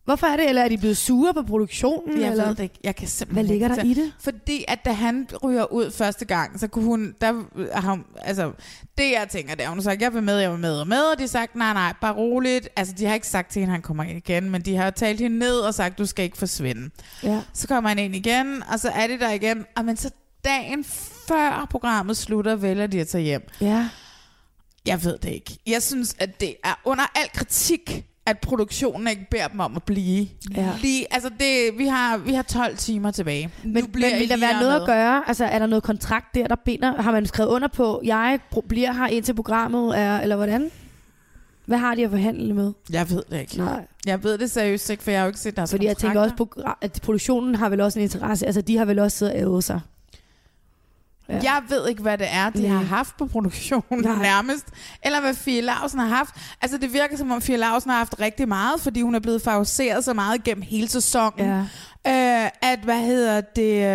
[0.09, 0.49] Hvorfor er det?
[0.49, 2.21] Eller er de blevet sure på produktionen?
[2.21, 2.47] Jeg eller?
[2.47, 2.79] ved det ikke.
[2.83, 4.13] Jeg kan simpelthen Hvad ligger der i det?
[4.19, 7.43] Fordi at da han ryger ud første gang, så kunne hun, der
[7.79, 8.51] har altså,
[8.97, 10.87] det jeg tænker, det er, hun har sagt, jeg vil med, jeg vil med og
[10.87, 12.69] med, og de har sagt, nej, nej, bare roligt.
[12.75, 15.19] Altså, de har ikke sagt til hende, han kommer ind igen, men de har talt
[15.19, 16.89] hende ned og sagt, du skal ikke forsvinde.
[17.23, 17.41] Ja.
[17.53, 20.09] Så kommer han ind igen, og så er det der igen, og men så
[20.45, 20.83] dagen
[21.27, 23.47] før programmet slutter, vælger de at tage hjem.
[23.61, 23.89] Ja.
[24.85, 25.57] Jeg ved det ikke.
[25.67, 29.83] Jeg synes, at det er under al kritik, at produktionen ikke beder dem om at
[29.83, 30.27] blive.
[30.55, 30.69] Ja.
[30.81, 33.49] Lige, altså det, vi, har, vi har 12 timer tilbage.
[33.63, 35.23] Men, men vil der være noget at gøre?
[35.27, 37.01] Altså, er der noget kontrakt der, der binder?
[37.01, 40.71] Har man skrevet under på, jeg bliver her indtil programmet er, eller hvordan?
[41.65, 42.73] Hvad har de at forhandle med?
[42.93, 43.57] Jeg ved det ikke.
[43.57, 43.85] Nej.
[44.05, 46.21] Jeg ved det seriøst ikke, for jeg har jo ikke set deres Fordi jeg tænker
[46.21, 46.77] også, kontrakter.
[46.81, 48.45] at produktionen har vel også en interesse.
[48.45, 49.79] Altså, de har vel også siddet og ævet sig.
[51.29, 51.39] Ja.
[51.43, 52.71] Jeg ved ikke, hvad det er, de Nej.
[52.77, 54.21] har haft på produktionen Nej.
[54.21, 54.65] nærmest.
[55.03, 56.35] Eller hvad Fie Lausen har haft.
[56.61, 59.41] Altså, det virker som om Fie Lausen har haft rigtig meget, fordi hun er blevet
[59.41, 61.45] favoriseret så meget gennem hele sæsonen.
[62.05, 62.45] Ja.
[62.45, 63.85] Øh, at, hvad hedder det...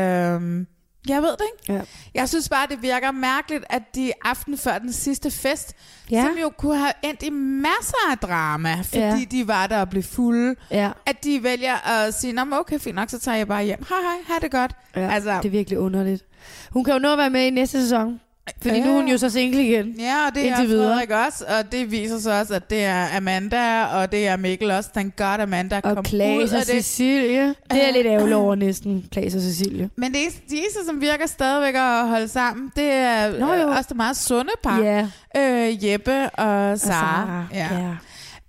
[0.40, 0.66] Øh,
[1.08, 1.72] jeg ved det ikke.
[1.72, 1.80] Ja.
[2.14, 5.74] Jeg synes bare, det virker mærkeligt, at de aften før den sidste fest,
[6.10, 6.22] Ja.
[6.28, 9.18] som jo kunne have endt i masser af drama, fordi Ja.
[9.30, 10.90] de var der og blev fulde, Ja.
[11.06, 13.84] at de vælger at sige, Nå, okay, fint nok, så tager jeg bare hjem.
[13.88, 14.72] Hej, hej, ha' det godt.
[14.96, 16.24] Ja, altså, det er virkelig underligt.
[16.70, 18.20] Hun kan jo nå at være med i næste sæson.
[18.62, 19.94] Fordi nu er hun jo så single igen.
[19.98, 20.56] Ja, og det er.
[20.56, 24.70] Frederik også, og det viser sig også, at det er Amanda, og det er Mikkel
[24.70, 24.90] også.
[24.94, 26.84] Thank God, Amanda kom Og ud Klaas af og det.
[26.84, 27.48] Cecilie.
[27.48, 29.90] Det er lidt ærgerlig over næsten, Klaas og Cecilie.
[29.96, 30.20] Men det
[30.52, 33.60] eneste, som virker stadigvæk at holde sammen, det er Nå, jo.
[33.68, 34.80] øh, også det meget sunde par.
[34.80, 37.44] Ja, Øh, Jeppe og og Sara.
[37.52, 37.68] Ja.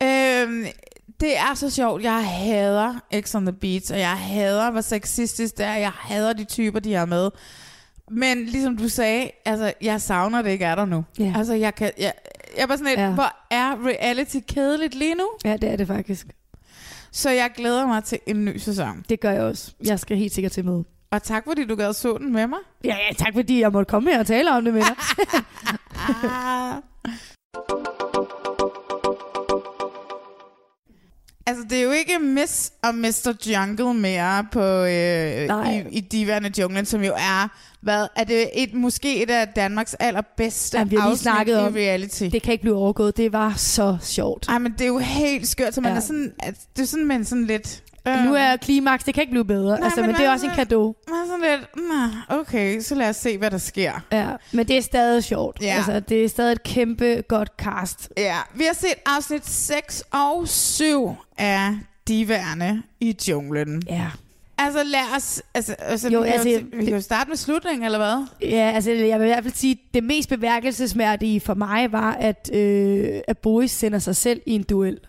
[0.01, 0.41] ja.
[0.43, 0.65] Øhm,
[1.19, 2.03] det er så sjovt.
[2.03, 5.73] Jeg hader X on the Beach, og jeg hader, hvor sexistisk det er.
[5.75, 7.29] Jeg hader de typer, de har med.
[8.11, 11.05] Men ligesom du sagde, altså, jeg savner det ikke er der nu.
[11.19, 11.33] Ja.
[11.37, 11.91] Altså, jeg kan...
[11.97, 12.13] Jeg,
[12.57, 13.09] jeg er bare sådan lidt, Ja.
[13.11, 15.29] hvor er reality kedeligt lige nu?
[15.45, 16.27] ja, det er det faktisk.
[17.11, 19.03] Så jeg glæder mig til en ny sæson.
[19.09, 19.71] Det gør jeg også.
[19.85, 20.83] Jeg skal helt sikkert til med.
[21.11, 22.59] Og tak, fordi du gad så den med mig.
[22.83, 24.95] Ja, ja, tak fordi jeg måtte komme her og tale om det med dig.
[31.47, 33.33] Altså, det er jo ikke Miss og Mr.
[33.53, 35.85] Jungle mere på, øh, Nej.
[35.91, 37.47] i, i Diverne Junglen, som jo er,
[37.85, 41.77] hvad, er det et, måske et af Danmarks allerbedste Jamen, vi har lige snakket om-
[41.77, 42.23] i reality?
[42.31, 43.17] det kan ikke blive overgået.
[43.17, 44.47] Det var så sjovt.
[44.49, 45.97] Ej, men det er jo helt skørt, så man Ja.
[45.97, 47.81] er sådan, at det er sådan, man sådan lidt...
[48.25, 49.75] Nu er klimaks, det kan ikke blive bedre.
[49.79, 50.95] Nej, altså, men, men det er også en kado.
[51.09, 51.69] Man er sådan lidt,
[52.29, 54.05] "Nå, okay, så lad os se, hvad der sker.
[54.11, 55.57] Ja, men det er stadig sjovt.
[55.61, 55.75] Ja.
[55.77, 58.09] Altså, det er stadig et kæmpe godt cast.
[58.17, 61.73] Ja, vi har set afsnit 6 og 7 af
[62.07, 63.83] Diverne i junglen.
[63.89, 64.07] Ja.
[64.57, 65.41] Altså lad os...
[65.53, 68.25] Altså, altså, Jo, vi, kan altså, jo, vi kan jo starte med slutningen, eller hvad?
[68.41, 72.49] Ja, altså jeg vil i hvert fald sige, det mest beværkelsesmærdige for mig var, at,
[72.53, 74.99] øh, at Boris sender sig selv i en duel.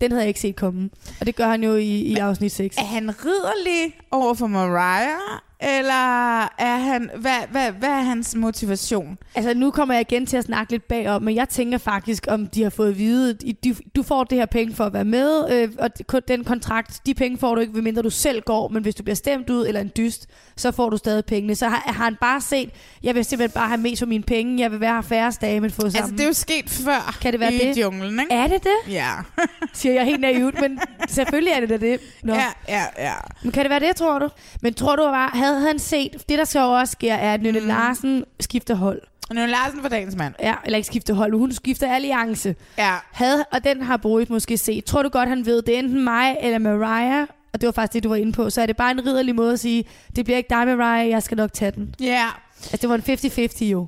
[0.00, 0.90] Den havde jeg ikke set komme.
[1.20, 2.76] Og det gør han jo i, i afsnit 6.
[2.76, 7.10] Er han ridderlig over for Mariah, eller er han...
[7.16, 9.18] Hvad, hvad, hvad er hans motivation?
[9.34, 12.46] Altså nu kommer jeg igen til at snakke lidt bagom, men jeg tænker faktisk, om
[12.46, 15.04] de har fået at vide, at de, du får det her penge for at være
[15.04, 18.82] med, øh, og den kontrakt, de penge får du ikke, medmindre du selv går, men
[18.82, 21.54] hvis du bliver stemt ud eller en dyst, så får du stadig pengene.
[21.54, 22.70] Så har, har han bare set,
[23.02, 25.60] jeg vil simpelthen bare have mest for mine penge, jeg vil være her færre dage,
[25.60, 25.96] men få sammen.
[25.96, 27.78] Altså, det er jo sket før Kan det være i det?
[27.78, 28.32] junglen, ikke?
[28.34, 28.92] Er det det?
[28.92, 29.12] Ja.
[29.72, 32.00] Siger jeg helt naivt, men selvfølgelig er det da det.
[32.22, 32.34] Nå.
[32.34, 33.14] ja, ja, ja.
[33.42, 34.28] Men kan det være det, tror du?
[34.62, 37.60] Men tror du bare, havde han set, det der så også sker, er, at Nynne
[37.60, 37.66] mm.
[37.66, 39.02] Larsen skifter hold.
[39.30, 40.34] Er Larsen for dagens mand.
[40.40, 42.54] Ja, eller ikke skifter hold, hun skifter alliance.
[42.78, 42.94] Ja.
[43.12, 44.84] Havde, og den har Boris måske set.
[44.84, 47.26] Tror du godt, han ved, det er enten mig eller Mariah?
[47.52, 48.50] Og det var faktisk det, du var inde på.
[48.50, 49.84] Så er det bare en ridderlig måde at sige,
[50.16, 51.94] det bliver ikke dig, Mariah, jeg skal nok tage den.
[52.00, 52.26] Ja.
[52.56, 53.86] Altså, det var en 50-50 jo.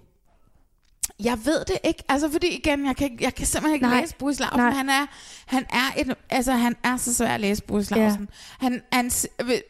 [1.24, 2.02] Jeg ved det ikke.
[2.08, 4.00] Altså, fordi igen, jeg kan, jeg kan simpelthen ikke Nej.
[4.00, 4.58] læse Boris Larsen.
[4.60, 4.70] Nej.
[4.70, 5.06] Han er,
[5.46, 7.96] han er et, altså, han er så svær at læse, Ja.
[7.96, 8.28] Larsen.
[8.60, 9.10] Han, han,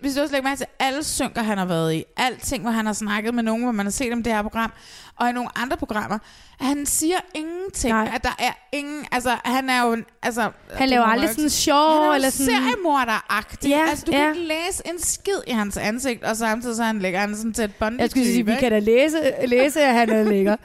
[0.00, 2.86] hvis du også lægger mærke til alle synker, han har været i, alting, hvor han
[2.86, 4.72] har snakket med nogen, hvor man har set om det her program,
[5.20, 6.18] og i nogle andre programmer,
[6.60, 7.94] han siger ingenting.
[7.94, 8.10] Nej.
[8.14, 10.50] At der er ingen, altså, han er jo, en- altså...
[10.74, 12.52] Han laver aldrig sådan sjov, han er eller sådan...
[12.52, 13.68] seriemorder-agtig.
[13.68, 14.18] Ja, altså, du ja.
[14.18, 17.52] kan ikke læse en skid i hans ansigt, og samtidig så han lægger han sådan
[17.52, 18.00] til et bånd.
[18.00, 20.56] Jeg skulle sige, vi kan da læse, læse at han er lækker.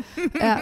[0.42, 0.58] Ja.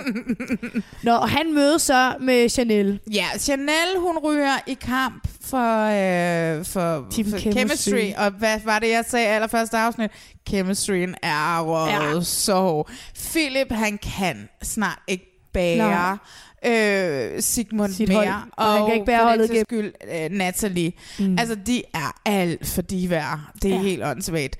[1.04, 3.00] Nå, og han mødes så med Chanel.
[3.14, 7.52] Ja, Chanel, hun ryger i kamp for, øh, for, Team for Chemistry.
[7.52, 8.14] chemistry.
[8.18, 10.12] Og hvad var det, jeg sagde allerførste afsnit?
[10.50, 12.22] Chemistryen er røget Ja.
[12.24, 12.90] så hård.
[13.32, 16.18] Philip, han kan snart ikke bære
[16.66, 18.18] øh, Sigmund Sit mere.
[18.18, 18.50] hold.
[18.58, 20.92] Og han kan ikke bære holdet sags skyld, øh, Natalie.
[21.20, 21.40] Mm.
[21.40, 23.52] Altså, de er alt for divær.
[23.62, 23.82] Det er ja.
[23.82, 24.56] helt åndssvagt.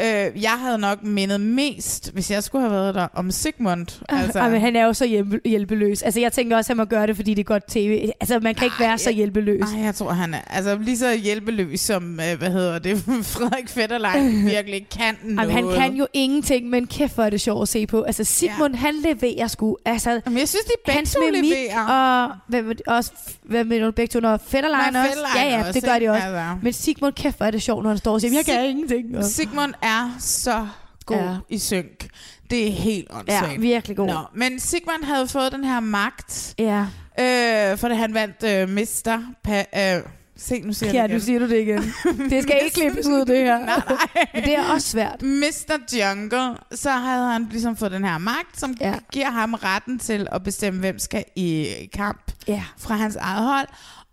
[0.00, 3.86] Øh, jeg havde nok mindet mest, hvis jeg skulle have været der, om Sigmund.
[4.08, 4.38] Altså.
[4.38, 6.02] Ej, men han er jo så hjælpe, hjælpeløs.
[6.02, 8.10] Altså, jeg tænker også, at han må gøre det, fordi det er godt tv.
[8.20, 9.72] Altså, man kan ikke være så hjælpeløs.
[9.74, 12.98] Ej, jeg tror, han er altså, lige så hjælpeløs som, øh, hvad hedder det,
[13.34, 15.48] Frederik Fetterlein virkelig kan noget.
[15.50, 18.02] Jamen, han kan jo ingenting, men kæft, hvor er det sjovt at se på.
[18.02, 18.80] Altså, Sigmund, ja.
[18.80, 19.76] han leverer sgu.
[19.84, 21.86] Altså, Jamen, jeg synes, de begge hans to leverer.
[21.86, 25.10] og det også, hvad med du begge to, når Fetterlein Nå, også?
[25.10, 26.22] Fetterlein ja, ja, også, det gør de også.
[26.26, 26.56] Altså.
[26.62, 28.70] Men Sigmund, kæft, hvor er det sjovt, når han står og siger, jeg kan Sig-
[28.70, 29.16] ingenting.
[29.18, 30.68] Og, Sigmund er så
[31.06, 31.36] god Ja.
[31.48, 32.08] i synk.
[32.50, 33.52] Det er helt åndssvagt.
[33.52, 34.06] ja, virkelig god.
[34.06, 36.80] Nå, men Sigmund havde fået den her magt, Ja,
[37.20, 39.22] øh, for det han vandt øh, Mr.
[39.48, 40.02] Pa- øh,
[40.38, 41.82] se, nu siger ja nu siger du det igen.
[42.30, 43.58] Det skal ikke klippes ud, det her.
[43.58, 44.26] Nej, nej.
[44.34, 45.22] Men det er også svært.
[45.22, 45.78] Mr.
[46.00, 48.94] Jungle, så havde han ligesom fået den her magt, som ja.
[49.12, 52.62] giver ham retten til at bestemme, hvem skal i kamp Ja.
[52.78, 53.68] fra hans eget hold.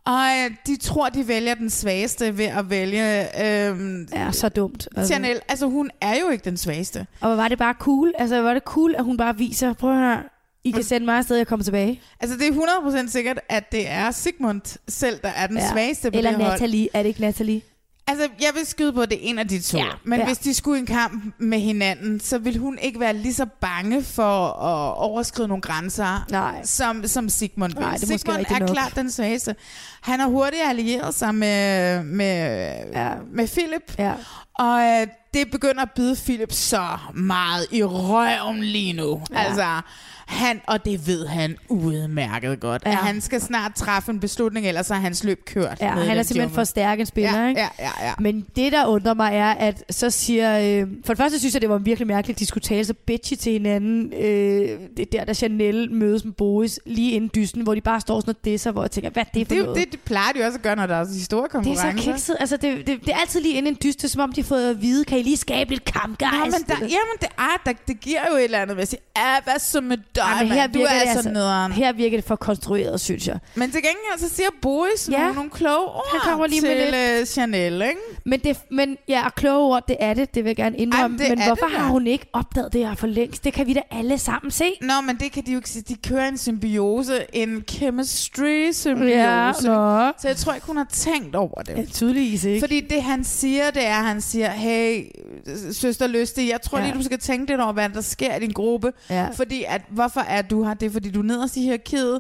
[0.06, 0.30] Og
[0.68, 4.88] de tror, de vælger den svageste ved at vælge øh, Ja, så dumt.
[4.96, 5.14] Altså.
[5.14, 5.40] Chanel.
[5.48, 7.08] Altså, hun er jo ikke den svageste.
[7.22, 8.14] Og var det bare cool?
[8.18, 10.24] Altså, var det cool, at hun bare viser, prøv at høre,
[10.64, 12.02] I kan sende mig afsted, jeg kommer tilbage.
[12.20, 12.52] Altså, det er
[13.04, 15.72] 100% sikkert, at det er Sigmund selv, der er den ja.
[15.72, 16.52] svageste på Eller det hold.
[16.52, 16.88] Natalie.
[16.94, 17.62] Er det ikke Natalie?
[18.08, 19.78] Altså, jeg vil skyde på, at det er en af de to.
[19.78, 20.26] Ja, Men ja.
[20.26, 23.46] hvis de skulle i en kamp med hinanden, så vil hun ikke være lige så
[23.46, 26.64] bange for at overskride nogle grænser, Nej.
[26.64, 27.80] som, som Sigmund vil.
[27.82, 28.70] Nej, måske Sigmund er nok.
[28.70, 29.56] klart den svageste.
[30.02, 33.10] Han har hurtigt allieret sig med, med, ja.
[33.34, 34.14] med Philip, Ja.
[34.60, 39.22] og øh, det begynder at byde Philip så meget i røven lige nu.
[39.32, 39.40] Ja.
[39.44, 39.82] Altså,
[40.28, 42.90] han, og det ved han udmærket godt, ja.
[42.90, 42.98] Ja.
[42.98, 45.78] at han skal snart træffe en beslutning, ellers er hans løb kørt.
[45.82, 46.56] Ja, han er simpelthen jungle.
[46.56, 47.62] for stærk en spiller, ja, ikke?
[47.62, 48.14] ja, ja, ja.
[48.20, 50.82] Men det, der undrer mig, er, at så siger...
[50.82, 52.94] Øh, for det første synes jeg, det var virkelig mærkeligt, at de skulle tale så
[52.94, 54.14] bitchy til hinanden.
[54.14, 58.20] Øh, det der, da Chanel mødes med Boris lige inden dysten, hvor de bare står
[58.20, 59.80] sådan og disser, hvor jeg tænker, hvad er det for Det, noget?
[59.80, 62.38] det, det plejer de også at gøre, når der er store det er så kikset.
[62.40, 64.70] Altså, det, det, det, er altid lige inden en dyst, som om de har fået
[64.70, 66.38] at vide, kan I lige skabe lidt kampgejst?
[66.38, 69.00] Nå, men der, jamen, det, er, der, det giver jo et eller andet, hvis jeg
[69.16, 70.68] siger, ah, hvad så med dig, Ej, men her?
[70.68, 71.72] Du er det altså nederen.
[71.72, 73.40] Her virker det for konstrueret, synes jeg.
[73.56, 75.18] Men til gengæld, så siger Boris Ja.
[75.20, 77.96] nogle, nogle kloge ord Han kommer lige med til uh, Chanel, ikke?
[78.26, 81.24] Men, det, men ja, og kloge ord, det er det, det vil jeg gerne indrømme.
[81.24, 83.44] Ej, men hvorfor det har hun ikke opdaget det her for længst?
[83.44, 84.72] Det kan vi da alle sammen se.
[84.82, 85.84] Nå, men det kan de jo ikke sige.
[85.88, 89.10] De kører en symbiose, en chemistry-symbiose.
[89.10, 90.12] Ja, nå.
[90.22, 91.78] Så jeg tror ikke, hun har tænkt over det.
[91.78, 92.60] Ja, tydeligvis ikke.
[92.60, 95.06] Fordi det, han siger, det er, at han siger, hey,
[95.72, 96.86] søster Lystig, jeg tror Ja.
[96.86, 98.92] lige, du skal tænke lidt over, hvad der sker i din gruppe.
[99.10, 99.28] Ja.
[99.36, 100.74] Fordi, at, hvorfor er du her?
[100.74, 102.20] Det er, fordi du er nederst i hierarkiet.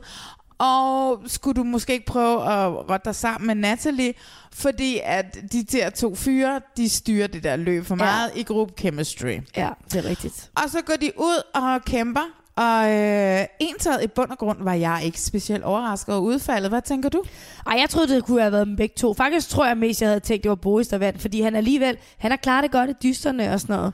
[0.58, 4.14] Og skulle du måske ikke prøve at rotte dig sammen med Natalie?
[4.54, 8.04] Fordi at de der to fyre, de styrer det der løb for Ja.
[8.04, 9.38] meget i gruppe chemistry.
[9.58, 10.52] Ja, det er rigtigt.
[10.56, 12.22] Og så går de ud og kæmper.
[12.56, 16.70] Og øh, entaget i bund og grund var jeg ikke specielt overrasket over udfaldet.
[16.72, 17.24] Hvad tænker du?
[17.68, 19.14] Ej, jeg troede, det kunne have været dem begge to.
[19.14, 21.22] Faktisk tror jeg mest, jeg havde tænkt, det var Boris, der vandt.
[21.22, 23.94] Fordi han alligevel, han har klaret det godt i dysterne og sådan noget.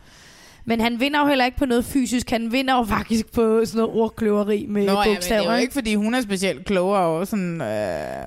[0.70, 2.30] Men han vinder jo heller ikke på noget fysisk.
[2.30, 5.50] Han vinder jo faktisk på sådan noget ordkløveri med Nå, ja, men det bogstaver.
[5.50, 5.74] er jo ikke?
[5.74, 7.62] fordi hun er specielt klogere og sådan...
[7.62, 7.68] Øh...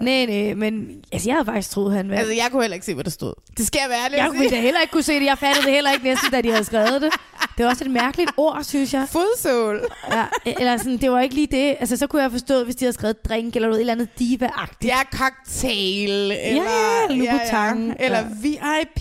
[0.00, 2.20] Nej, nej, men altså, jeg havde faktisk troet, han vandt.
[2.20, 3.32] Altså, jeg kunne heller ikke se, hvad der stod.
[3.58, 5.24] Det skal jeg være ærlig jeg kunne da heller ikke kunne se det.
[5.24, 7.10] Jeg fattede det heller ikke næsten, da de havde skrevet det.
[7.56, 9.06] Det var også et mærkeligt ord, synes jeg.
[9.12, 9.80] Fodsål.
[10.12, 10.24] Ja,
[10.60, 11.76] eller sådan, det var ikke lige det.
[11.80, 14.08] Altså, så kunne jeg forstå, hvis de havde skrevet drink eller noget et eller andet
[14.18, 14.84] diva-agtigt.
[14.84, 16.10] Ja, cocktail.
[16.10, 16.62] Eller,
[17.10, 17.94] ja, Louboutin.
[18.00, 18.24] Eller Ja.
[18.42, 18.98] VIP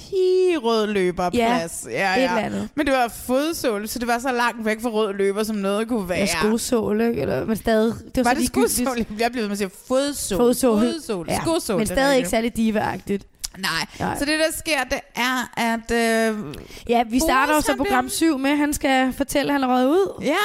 [0.64, 1.88] rød løberplads.
[1.92, 2.70] Ja, ja, et eller andet.
[2.76, 5.88] Men det var fodsål, så det var så langt væk fra rød løber, som noget
[5.88, 6.20] kunne være.
[6.20, 7.22] Ja, skosål, ikke?
[7.22, 9.06] Eller, men stadig, det var, Var så det skosål?
[9.20, 10.38] Jeg blev ved med at sige fodsål.
[10.38, 10.80] Fodsål.
[10.94, 11.26] Fodsål.
[11.30, 11.78] Ja, Skosål.
[11.78, 13.28] men stadig ikke særlig diva-agtigt.
[13.58, 13.86] Nej.
[14.00, 14.18] Nej.
[14.20, 15.92] Så det, der sker, det er, at...
[15.92, 16.56] Øh,
[16.90, 19.70] Ja, vi starter jo Boris, så program bliver- 7 med, han skal fortælle, at han
[19.70, 20.22] er ud.
[20.24, 20.36] ja,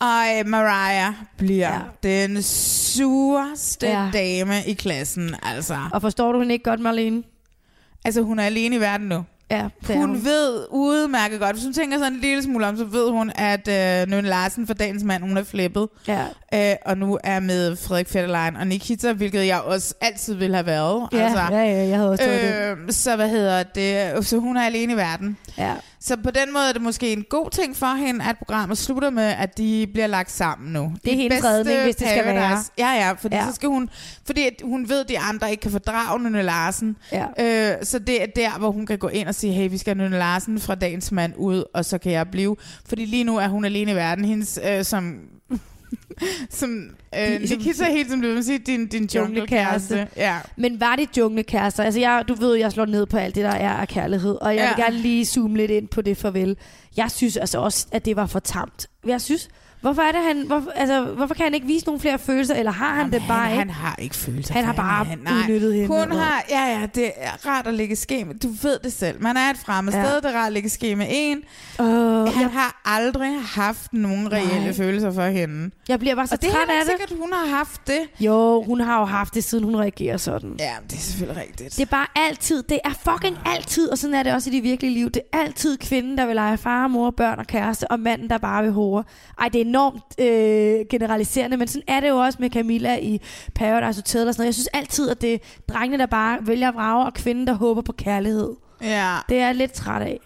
[0.00, 1.80] og Mariah bliver Ja.
[2.02, 4.10] den sureste ja.
[4.12, 5.78] dame i klassen, altså.
[5.92, 7.22] Og forstår du hende ikke godt, Marlene?
[8.04, 9.24] Altså, hun er alene i verden nu.
[9.50, 10.24] Ja, Hun, hun.
[10.24, 13.68] ved udmærket godt, hvis hun tænker sådan en lille smule om, så ved hun, at
[13.68, 15.88] øh, Nøn Larsen for dagens mand, hun er flippet.
[16.08, 16.24] Ja.
[16.54, 20.66] Øh, og nu er med Frederik Fetterlein og Nikita, hvilket jeg også altid ville have
[20.66, 21.08] været.
[21.12, 22.82] Ja, ja, ja, jeg havde også taget det.
[22.86, 24.26] øh, så hvad hedder det?
[24.26, 25.36] Så hun er alene i verden.
[25.58, 25.72] Ja.
[26.00, 29.10] Så på den måde er det måske en god ting for hende, at programmet slutter
[29.10, 30.92] med, at de bliver lagt sammen nu.
[31.04, 32.58] Det er hendes redning, hvis det skal være.
[32.78, 33.46] Ja, ja, fordi Ja.
[33.48, 33.90] så skal hun,
[34.26, 36.96] fordi hun ved, at de andre ikke kan fordrage Nynne Larsen.
[37.12, 37.26] Ja.
[37.72, 39.96] Øh, så det er der, hvor hun kan gå ind og sige, hey, vi skal
[39.96, 42.56] have Nynne Larsen fra dagens mand ud, og så kan jeg blive.
[42.88, 44.24] Fordi lige nu er hun alene i verden.
[44.24, 45.18] Hendes, øh, som...
[46.50, 50.08] som øh, De- Nikita helt som du vil sige, din, din Junglekæreste.
[50.16, 50.38] Ja.
[50.56, 51.82] Men var det junglekærester?
[51.84, 54.34] Altså, jeg, du ved, jeg slår ned på alt det, der er af kærlighed.
[54.40, 54.68] Og jeg ja.
[54.74, 56.56] vil gerne lige zoome lidt ind på det farvel.
[56.96, 58.86] Jeg synes altså også, at det var for tamt.
[59.06, 59.48] Jeg synes,
[59.84, 60.46] hvorfor er det han...
[60.46, 62.54] Hvorfor, altså, hvorfor kan han ikke vise nogle flere følelser?
[62.54, 63.58] Eller har han Jamen, det bare han, ikke?
[63.60, 64.54] Han har ikke følelser.
[64.54, 65.24] Han har bare hende.
[65.24, 65.32] Nej.
[65.42, 68.34] udnyttet hende, Hun har, ja, ja, det er rart at lægge ske med.
[68.34, 69.22] Du ved det selv.
[69.22, 70.04] Man er et fremmede Ja.
[70.06, 71.38] sted, det er rart at lægge ske med en.
[71.78, 71.86] Uh,
[72.34, 74.72] Han har aldrig haft nogen reelle Nej.
[74.72, 75.70] følelser for hende.
[75.88, 77.00] jeg bliver bare så Og det er træt af ikke det.
[77.00, 78.00] sikkert, hun har haft det.
[78.20, 80.54] Jo, hun har jo haft det, siden hun reagerer sådan.
[80.58, 81.76] Ja, det er selvfølgelig rigtigt.
[81.76, 84.62] Det er bare altid, det er fucking altid, og sådan er det også i det
[84.62, 85.10] virkelige liv.
[85.10, 88.38] Det er altid kvinden, der vil lege far, mor, børn og kæreste, og manden, der
[88.38, 89.04] bare vil hore.
[89.40, 93.20] Ej, det er enormt øh, generaliserende, men sådan er det jo også med Camilla i
[93.54, 94.46] Paradise Hotel og sådan noget.
[94.46, 97.52] Jeg synes altid, at det er drengene, der bare vælger at vrage, og kvinden, der
[97.52, 98.50] håber på kærlighed.
[98.82, 99.16] ja.
[99.28, 100.18] Det er jeg lidt træt af.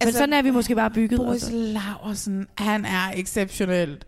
[0.00, 1.20] Men Altså, sådan er vi måske bare bygget.
[1.20, 1.50] Boris Altså.
[1.56, 4.04] Laursen, han er exceptionelt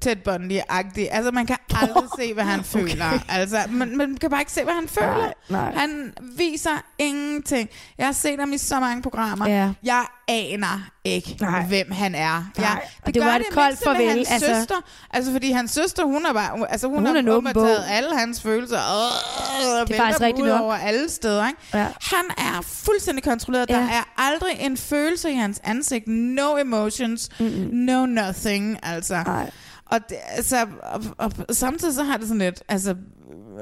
[0.00, 1.08] tæt Bundy-agtig.
[1.10, 2.88] Altså, man kan aldrig se, hvad han okay.
[2.88, 3.24] føler.
[3.28, 5.16] Altså, man, man kan bare ikke se, hvad han føler.
[5.16, 5.72] Nej, nej.
[5.74, 7.68] Han viser ingenting.
[7.98, 9.48] Jeg har set ham i så mange programmer.
[9.48, 9.70] Ja.
[9.82, 11.62] Jeg aner ikke, Nej.
[11.66, 12.44] hvem han er.
[12.58, 12.74] Nej, Ja,
[13.06, 14.54] og det var et koldt mindste med farvel, Hans altså.
[14.54, 14.74] søster.
[15.10, 16.70] Altså, fordi hans søster, hun er bare...
[16.70, 17.66] Altså, hun, Hun har er en åben åbenbart bog.
[17.66, 18.78] taget alle hans følelser.
[18.78, 20.60] Øh, Det er faktisk rigtigt nok.
[20.60, 21.60] over alle steder, ikke?
[21.74, 21.86] Ja.
[22.00, 23.68] Han er fuldstændig kontrolleret.
[23.68, 23.84] Der Ja.
[23.90, 26.08] er aldrig en følelse i hans ansigt.
[26.08, 27.28] No emotions.
[27.40, 27.68] Mm-mm.
[27.72, 28.78] No nothing.
[28.82, 29.22] Altså.
[29.26, 29.50] Nej.
[29.90, 32.94] Og, det, altså, og, og, og samtidig så har det sådan lidt, altså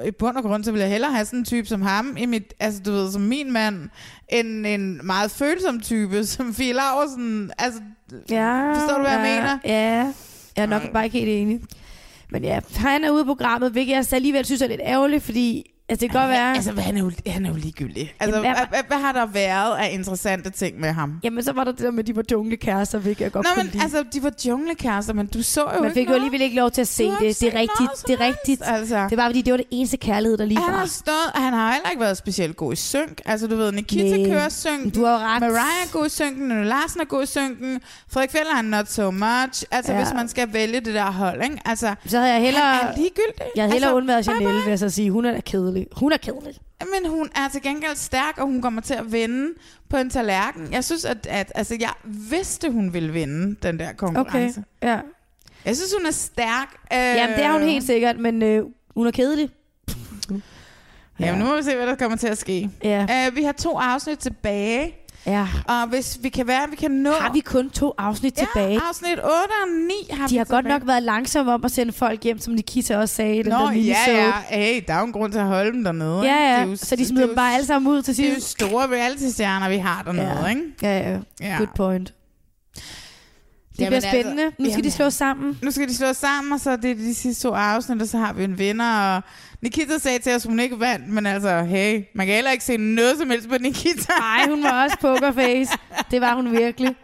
[0.06, 2.26] i bund og grund, så vil jeg hellere have sådan en type som ham, i
[2.26, 3.88] mit, altså du ved, som min mand,
[4.28, 7.50] end en meget følsom type, som Fie Laursen.
[7.58, 7.80] Altså,
[8.30, 9.58] Ja, forstår du, hvad ja, jeg mener?
[9.64, 10.12] Ja,
[10.56, 11.60] jeg er nok bare ikke helt enig.
[12.30, 15.22] Men ja, han er ude af programmet, hvilket jeg så alligevel synes er lidt ærgerligt,
[15.22, 16.54] fordi Altså, det kan godt være...
[16.54, 18.14] Altså, han er jo, han er jo ligegyldig.
[18.20, 21.20] Altså, Jamen, hvad, hvad- hvad, har der været af interessante ting med ham?
[21.24, 23.50] Jamen, så var der det der med, at de var junglekærester, hvilket jeg godt Nå,
[23.54, 23.82] kunne men lide.
[23.82, 26.14] altså, de var junglekærester, men du så jo Man ikke fik jo noget.
[26.20, 27.18] alligevel ikke lov til at se det.
[27.20, 28.06] Det er rigtigt.
[28.06, 28.62] Det er rigtigt.
[28.64, 29.06] altså.
[29.10, 30.78] Det var fordi, det var det eneste kærlighed, der lige Han var.
[30.78, 33.20] har stået, han har heller ikke været specielt god i synk.
[33.24, 34.90] Altså, du ved, Nikita Nej, kører synken.
[34.90, 35.40] du har jo ret.
[35.40, 37.80] Mariah er god i synken, Nynne Larsen er god i synken.
[38.10, 39.64] Frederik Fjeller er not so much.
[39.70, 39.98] Altså, Ja.
[39.98, 41.58] hvis man skal vælge det der hold, ikke?
[41.64, 42.64] Altså, Så havde jeg hellere...
[42.74, 43.46] han er ligegyldig.
[43.56, 44.62] Jeg havde hellere altså, undværet bye.
[44.64, 45.10] vil jeg så sige.
[45.10, 45.75] Hun er da kedelig.
[45.92, 46.54] Hun er kedelig.
[46.80, 49.54] Men hun er til gengæld stærk, og hun kommer til at vinde
[49.88, 50.72] på en tallerken.
[50.72, 54.64] Jeg synes, at, at altså, jeg vidste, hun ville vinde den der konkurrence.
[54.82, 54.92] Okay.
[54.92, 55.00] ja.
[55.64, 56.76] Jeg synes, hun er stærk.
[56.92, 58.64] Øh, Jamen, det er hun helt sikkert, men øh,
[58.96, 59.50] hun er kedelig.
[61.20, 62.70] Jamen, nu må vi se, hvad der kommer til at ske.
[62.84, 63.28] Ja.
[63.28, 64.94] Uh, vi har to afsnit tilbage,
[65.26, 65.46] ja.
[65.68, 67.10] og hvis vi kan være, at vi kan nå...
[67.12, 68.72] Har vi kun to afsnit tilbage?
[68.74, 70.78] Ja, afsnit 8 og 9 har De har godt tilbage.
[70.78, 73.72] nok været langsomme om at sende folk hjem, som Nikita også sagde den Nå, der
[73.72, 74.32] ja, ja.
[74.48, 76.16] Hey, der er jo en grund til at holde dem dernede.
[76.24, 76.34] ikke?
[76.34, 76.64] Ja, Det er ja.
[76.64, 78.34] jo- Så de smider er dem jo- bare alle sammen ud til Det er jo
[78.34, 78.50] sidst.
[78.50, 80.46] store reality-stjerner, vi har dernede, Ja.
[80.46, 80.62] ikke?
[80.82, 81.18] Ja, ja.
[81.40, 81.56] Ja.
[81.56, 82.12] Good point.
[82.74, 84.42] Det Jamen, bliver spændende.
[84.42, 84.90] altså, Nu skal de jamen.
[84.90, 85.58] slås sammen.
[85.62, 88.18] Nu skal de slå sammen, og så er det de sidste to afsnit, og så
[88.18, 89.14] har vi en vinder.
[89.16, 89.22] Og
[89.62, 92.64] Nikita sagde til os, at hun ikke vandt, men altså, hey, man kan heller ikke
[92.64, 94.12] se noget som helst på Nikita.
[94.18, 95.72] Nej, hun var også pokerface.
[96.10, 96.94] Det var hun virkelig.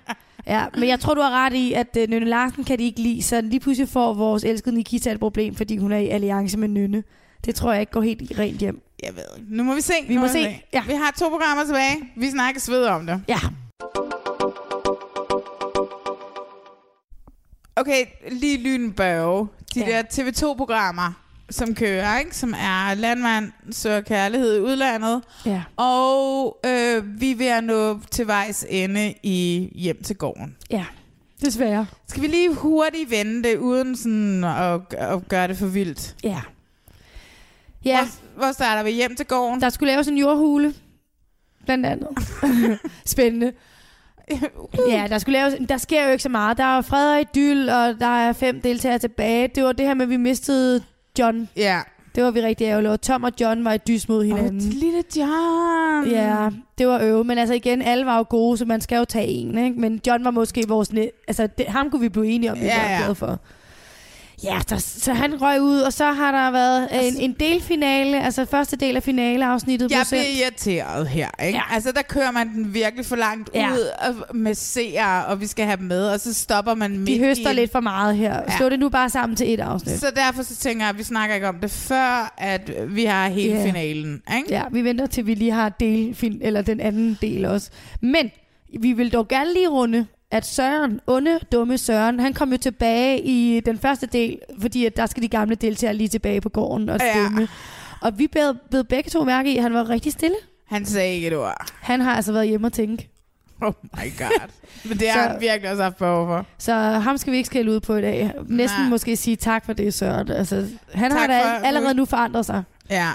[0.46, 3.00] Ja, men jeg tror, du har ret i, at uh, Nynne Larsen kan de ikke
[3.00, 6.58] lide, så lige pludselig får vores elskede Nikita et problem, fordi hun er i alliance
[6.58, 7.02] med Nynne.
[7.44, 8.82] Det tror jeg ikke går helt rent hjem.
[9.02, 9.56] Jeg ved ikke.
[9.56, 9.92] Nu må vi se.
[10.08, 10.62] Vi Nu må se.
[10.72, 10.82] Ja.
[10.86, 12.12] Vi har to programmer tilbage.
[12.16, 13.22] Vi snakkes ved om det.
[13.28, 13.38] Ja,
[17.76, 19.48] Okay, lige lynbørge.
[19.74, 19.86] De Ja.
[19.86, 21.12] der TV2-programmer,
[21.52, 22.36] som kører, ikke?
[22.36, 25.22] Som er Landmand søger kærlighed i udlandet.
[25.46, 30.56] ja, Og øh, vi er ved at nå til vejs ende i Hjem til gården.
[30.70, 30.84] ja.
[31.40, 31.86] Desværre.
[32.08, 36.16] Skal vi lige hurtigt vende det, uden sådan at, at gøre det for vildt?
[36.24, 36.40] Ja.
[37.84, 37.98] Ja,
[38.34, 39.60] Hvor, hvor starter vi hjem til gården?
[39.60, 40.74] der skulle laves en jordhule.
[41.64, 42.08] Blandt andet.
[43.06, 43.52] Spændende.
[44.88, 46.56] Ja, der, skulle laves, der sker jo ikke så meget.
[46.58, 49.48] Der er fred og idyll, og der er fem deltagere tilbage.
[49.54, 50.82] Det var det her med, at vi mistede
[51.18, 51.48] John.
[51.56, 51.80] Ja.
[52.14, 52.96] Det var vi rigtig ærgerlige over.
[52.96, 54.60] Tom og John var i dys mod Åh, hinanden.
[54.60, 56.06] lille John.
[56.10, 56.48] Ja,
[56.78, 57.24] det var øve.
[57.24, 59.58] Men altså igen, alle var jo gode, så man skal jo tage en.
[59.58, 59.80] Ikke?
[59.80, 60.92] Men John var måske vores...
[60.92, 62.98] Næ- altså, det, ham kunne vi blive enige om, vi Ja, var ja.
[62.98, 63.38] glade for.
[64.44, 68.44] Ja, der, så han røg ud, og så har der været en, en delfinale, altså
[68.44, 69.90] første del af finaleafsnittet.
[69.90, 71.58] Jeg bliver irriteret her, ikke?
[71.58, 71.74] Ja.
[71.74, 73.72] Altså, der kører man den virkelig for langt Ja.
[73.72, 73.78] ud
[74.08, 77.18] og- med seere, og vi skal have dem med, og så stopper man midt De
[77.18, 78.34] høster i lidt for meget her.
[78.48, 78.56] Ja.
[78.56, 80.00] Slå det nu bare sammen til et afsnit.
[80.00, 83.28] Så derfor så tænker jeg, at vi snakker ikke om det, før at vi har
[83.28, 83.66] hele Ja.
[83.66, 84.54] finalen, ikke?
[84.54, 87.70] Ja, vi venter til vi lige har delfin, eller den anden del også.
[88.00, 88.30] Men
[88.80, 93.20] vi vil dog gerne lige runde, at Søren, onde, dumme Søren, han kom jo tilbage
[93.20, 96.88] i den første del, fordi at der skal de gamle deltagere lige tilbage på gården
[96.88, 97.12] og Ja.
[97.12, 97.48] stemme.
[98.00, 100.36] Og vi blev, blev begge to mærke i, at han var rigtig stille.
[100.66, 101.66] Han sagde ikke et ord.
[101.80, 103.08] Han har altså været hjemme og tænke.
[103.62, 104.48] Oh my god.
[104.88, 106.46] Men det har han virkelig også haft behov for.
[106.58, 108.32] Så ham skal vi ikke skælde ud på i dag.
[108.48, 108.88] Næsten Nej.
[108.90, 110.30] måske sige tak for det, Søren.
[110.30, 112.62] Altså, han Tak har da for- allerede nu forandret sig.
[112.90, 113.08] Ja.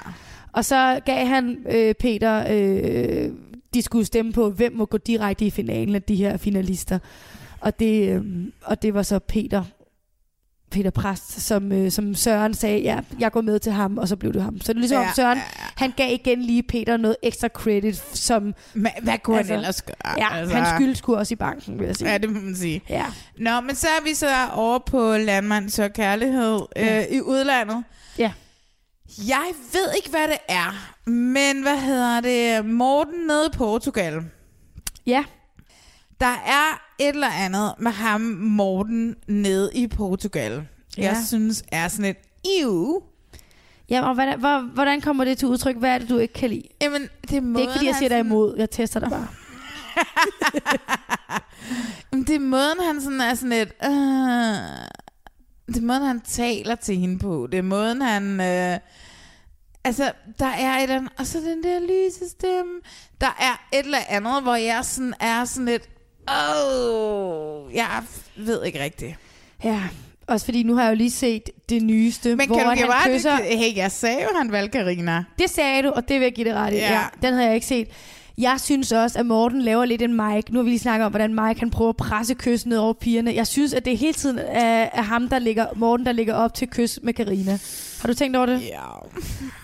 [0.52, 3.30] Og så gav han øh, Peter, øh,
[3.74, 6.98] de skulle stemme på, hvem må gå direkte i finalen af de her finalister.
[7.60, 8.22] Og det, øh,
[8.64, 9.64] og det var så Peter,
[10.70, 14.16] Peter Præst, som, øh, som Søren sagde, ja, jeg går med til ham, og så
[14.16, 14.60] blev det ham.
[14.60, 15.42] Så det er ligesom, ja, Søren, ja,
[15.76, 19.82] han gav igen lige Peter noget ekstra credit, som Men hvad kunne Altså, han ellers
[19.82, 19.94] gøre?
[20.18, 22.10] ja, altså, han skyld skulle også i banken, vil jeg sige.
[22.10, 22.82] Ja, det må man sige.
[22.88, 23.04] Ja.
[23.38, 26.98] Nå, men så er vi så over på Landmand Sør Kærlighed Ja.
[26.98, 27.84] øh, i udlandet.
[28.18, 28.32] Ja.
[29.28, 32.64] Jeg ved ikke, hvad det er, men hvad hedder det?
[32.64, 34.22] Morten nede i Portugal.
[35.06, 35.24] ja,
[36.20, 40.66] Der er et eller andet med ham, Morten, nede i Portugal.
[40.98, 41.02] Ja.
[41.02, 42.16] Jeg synes er sådan et,
[42.62, 43.00] Ew.
[43.90, 45.76] ja og hvordan, hvor, hvordan kommer det til udtryk?
[45.76, 46.62] Hvad er det, du ikke kan lide?
[46.82, 48.54] Jamen, det er, Det er ikke, fordi jeg siger dig imod.
[48.58, 49.26] Jeg tester dig bare.
[52.12, 53.72] Jamen, det er måden, han sådan er sådan et...
[53.84, 53.90] Øh,
[55.66, 57.48] det er måden, han taler til hende på.
[57.52, 58.40] Det er måden, han...
[58.40, 58.78] Øh,
[59.88, 61.12] altså, der er et andet...
[61.18, 62.72] Og så den der lyse stemme.
[63.20, 65.88] Der er et eller andet, hvor jeg sådan er sådan lidt...
[66.28, 68.02] Åh, oh, jeg
[68.36, 69.14] ved ikke rigtigt.
[69.64, 69.82] Ja,
[70.26, 73.12] også fordi nu har jeg jo lige set det nyeste, Men hvor kan du han
[73.14, 73.36] kysser...
[73.36, 73.58] det?
[73.58, 75.24] Hey, jeg sagde jo, han valgte Karina.
[75.38, 76.76] Det sagde du, og det vil jeg give det ret i.
[76.76, 76.92] Ja.
[76.92, 77.06] ja.
[77.22, 77.88] Den havde jeg ikke set.
[78.38, 80.52] Jeg synes også, at Morten laver lidt en Mike.
[80.52, 82.92] Nu har vi lige snakket om, hvordan Mike han prøver at presse kys ned over
[82.92, 83.34] pigerne.
[83.34, 86.54] Jeg synes, at det hele tiden er, er ham, der ligger, Morten, der ligger op
[86.54, 87.58] til kys med Karina.
[88.00, 88.62] Har du tænkt over det?
[88.62, 88.82] Ja.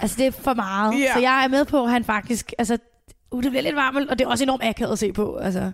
[0.01, 1.01] Altså, det er for meget.
[1.01, 1.13] Ja.
[1.13, 2.53] Så jeg er med på, at han faktisk...
[2.59, 2.79] Altså,
[3.31, 5.37] uh, det bliver lidt varmt, og det er også enormt akavet at se på.
[5.37, 5.73] Altså.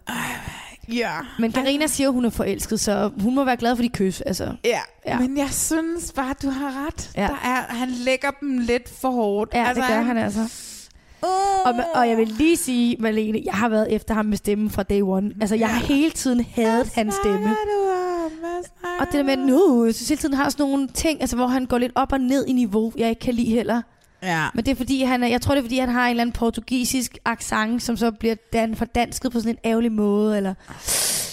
[0.92, 1.12] Ja.
[1.38, 4.20] Men Karina siger, at hun er forelsket, så hun må være glad for de kys.
[4.20, 4.54] Altså.
[4.64, 4.80] Ja.
[5.06, 5.18] Ja.
[5.18, 7.10] men jeg synes bare, du har ret.
[7.16, 7.22] Ja.
[7.22, 9.54] Der er, han lægger dem lidt for hårdt.
[9.54, 10.48] Ja, altså, det gør han altså.
[11.22, 11.28] Uh,
[11.66, 14.82] Og, og jeg vil lige sige, Malene, jeg har været efter ham med stemmen fra
[14.82, 15.32] day one.
[15.40, 17.56] Altså, jeg har hele tiden hadet hans stemme.
[19.00, 21.46] Og det der med, nu, jeg synes hele tiden har sådan nogle ting, altså, hvor
[21.46, 23.82] han går lidt op og ned i niveau, jeg ikke kan lide heller.
[24.22, 24.46] Ja.
[24.54, 26.20] Men det er fordi, han er, jeg tror det er fordi, han har en eller
[26.20, 30.54] anden portugisisk accent, som så bliver dan fordansket på sådan en ærgerlig måde, eller...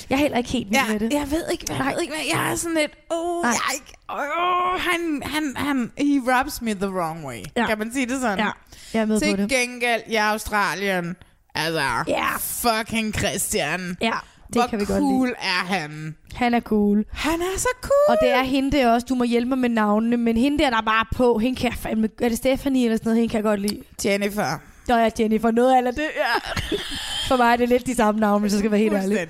[0.10, 1.14] Jeg er heller ikke helt vild Ja, med det.
[1.14, 3.52] jeg ved ikke, jeg ved ikke, hvad, jeg er sådan lidt, oh, Nej.
[3.52, 7.40] jeg er ikke, oh, han, han, han, he rubs me the wrong way.
[7.58, 7.66] Ja.
[7.68, 8.40] Kan man sige det sådan?
[8.40, 8.50] Ja,
[8.94, 9.50] jeg er med på Til det.
[9.50, 11.16] gengæld i Australien,
[11.56, 12.28] altså, Ja.
[12.38, 13.98] fucking Christian.
[14.02, 14.12] Ja,
[14.48, 15.38] det Hvor kan vi godt cool lide.
[15.40, 16.16] er han?
[16.36, 17.06] Han er cool.
[17.14, 18.06] Han er så cool.
[18.10, 20.70] Og det er hende der også, du må hjælpe mig med navnene, men hende der,
[20.70, 23.32] der er bare på, hende kan jeg fandme, er det Stephanie eller sådan noget, hende
[23.32, 23.82] kan jeg godt lide.
[24.06, 24.58] Jennifer.
[24.88, 26.40] Der er Jennifer, noget eller det, ja.
[27.28, 29.28] For mig er det lidt de samme navne, hvis jeg skal være helt ærlig.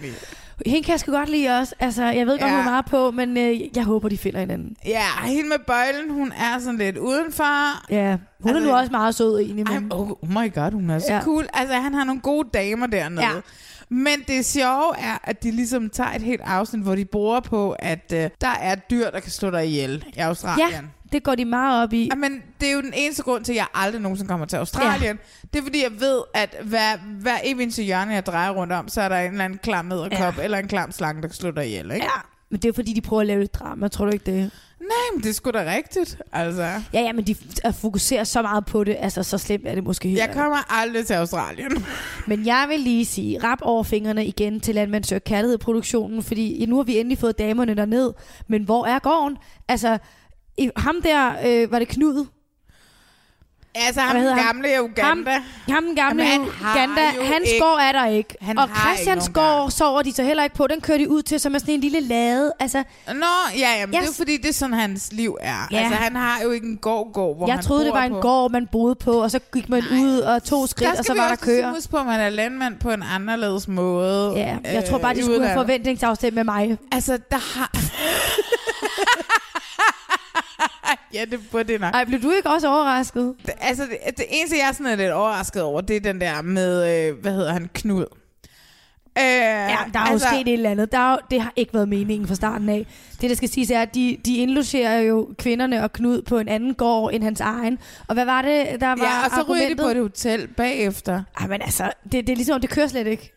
[0.66, 1.76] Hende kan jeg sgu godt lide også.
[1.80, 2.56] Altså, jeg ved godt, Ja.
[2.58, 4.76] hun er meget på, men øh, jeg håber, de finder hinanden.
[4.86, 7.92] Ja, hende med bøjlen, hun er sådan lidt udenfor.
[7.92, 9.66] Ja, hun Altså, er nu også meget sød egentlig.
[9.68, 9.92] Ej, Men...
[9.94, 11.22] oh, oh my god, hun er så Ja.
[11.24, 11.48] cool.
[11.54, 13.22] Altså, han har nogle gode damer dernede.
[13.22, 13.32] Ja.
[13.90, 17.76] Men det sjove er, at de ligesom tager et helt afsnit, hvor de bruger på,
[17.80, 20.70] at uh, der er dyr, der kan slå dig ihjel i Australien.
[20.72, 20.82] Ja,
[21.12, 22.12] det går de meget op i.
[22.18, 25.20] Men det er jo den eneste grund til, at jeg aldrig nogensinde kommer til Australien.
[25.44, 25.48] Ja.
[25.54, 29.02] Det er fordi, jeg ved, at hver, hver eneste hjørne, jeg drejer rundt om, så
[29.02, 30.44] er der en eller anden klam edderkop ja.
[30.44, 31.92] eller en klam slange, der kan slå dig ihjel.
[31.92, 32.06] Ikke?
[32.06, 34.26] Ja, men det er jo fordi, de prøver at lave lidt drama, tror du ikke
[34.32, 34.52] det?
[34.82, 36.18] Nej, men det er sgu da rigtigt.
[36.32, 37.36] Altså, Ja, ja, men de
[37.66, 40.20] f- fokuserer så meget på det, altså så slemt er det måske helt.
[40.20, 41.72] jeg kommer aldrig til Australien.
[42.28, 46.76] Men jeg vil lige sige, rap over fingrene igen til Landmand Søger Kærlighed-produktionen, fordi nu
[46.76, 48.14] har vi endelig fået damerne derned,
[48.48, 49.38] men hvor er gården?
[49.68, 49.98] Altså,
[50.78, 52.26] ham der, øh, var det Knud?
[53.86, 54.46] Altså, ham den han?
[54.46, 55.32] gamle i Uganda.
[55.32, 57.02] Ham, ham den gamle Jamen, han Uganda,
[57.34, 58.36] hans ikke- gård er der ikke.
[58.42, 60.68] Han og Christians gård sover de så heller ikke på.
[60.68, 62.54] Den kører de ud til som er sådan en lille lade.
[62.60, 63.14] Altså, Nå,
[63.60, 64.02] ja, jamen, yes.
[64.04, 65.68] det er fordi, det er sådan, hans liv er.
[65.72, 65.78] Ja.
[65.78, 68.20] Altså, han har jo ikke en gård-gård, hvor jeg han troede, det var en på.
[68.20, 71.16] gård, man boede på, og så gik man ud og tog skridt, Der og skal
[71.16, 71.70] så var der køer.
[71.74, 74.34] huske på, at man er landmand på en anderledes måde.
[74.36, 76.78] Ja, jeg tror bare, øh, de skulle have forventningsafstemt med mig.
[76.92, 77.72] Altså, der har...
[81.14, 81.94] ja, det burde det nok.
[81.94, 83.36] Ej, blev du ikke også overrasket?
[83.46, 86.42] Det- Altså, det, det eneste, jeg sådan er lidt overrasket over, det er den der
[86.42, 88.06] med, øh, hvad hedder han, Knud.
[89.20, 90.92] Øh, Ja, der er altså, jo sket et eller andet.
[90.92, 92.86] Der er, det har ikke været meningen fra starten af.
[93.22, 96.48] Det, der skal siges, er, at de, de indlogerer jo kvinderne og Knud på en
[96.48, 97.78] anden gård end hans egen.
[98.08, 101.24] Og hvad var det, der var Ja, og så ryger de på et hotel bagefter.
[101.40, 103.34] Ej, men altså, det, det er ligesom, det kører slet ikke.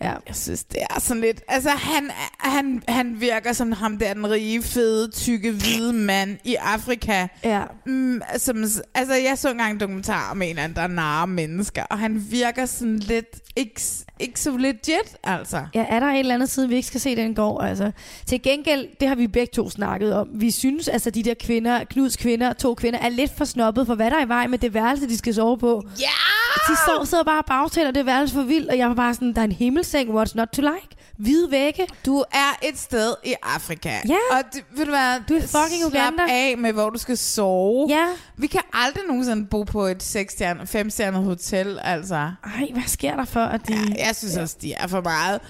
[0.00, 0.12] Ja.
[0.28, 1.42] Jeg synes, det er sådan lidt...
[1.48, 6.54] Altså, han, han, han virker som ham der, den rige, fede, tykke, hvide mand i
[6.54, 7.26] Afrika.
[7.44, 7.62] Ja.
[7.86, 8.56] Mm, som,
[8.94, 12.26] altså, jeg så engang en dokumentar om en eller anden, der narer mennesker, og han
[12.30, 13.26] virker sådan lidt...
[13.56, 13.80] Ikke,
[14.20, 15.66] ikke så legit, altså.
[15.74, 17.60] Ja, er der et eller andet siden, vi ikke skal se den går?
[17.60, 17.90] Altså.
[18.26, 20.28] Til gengæld, det har vi begge to snakket om.
[20.32, 23.94] Vi synes, altså de der kvinder, Knuds kvinder, to kvinder, er lidt for snobbet for,
[23.94, 25.82] hvad der er i vej med det værelse, de skal sove på.
[26.00, 26.06] Ja!
[26.68, 29.32] De står, sidder bare og bagtaler det værelse for vildt, og jeg var bare sådan,
[29.32, 29.52] der er en
[29.84, 30.96] himmelseng, what's not to like?
[31.16, 31.86] Hvide vægge.
[32.06, 33.90] Du er et sted i Afrika.
[34.08, 34.16] Ja.
[34.30, 35.20] Og det, ved du hvad?
[35.28, 36.22] Du er fucking slap Uganda.
[36.28, 37.86] af med, hvor du skal sove.
[37.88, 38.06] Ja.
[38.36, 42.14] Vi kan aldrig nogensinde bo på et 5-stjernet hotel, altså.
[42.14, 43.74] Ej, hvad sker der for, at de...
[43.74, 45.40] Ja, jeg synes også, de er for meget.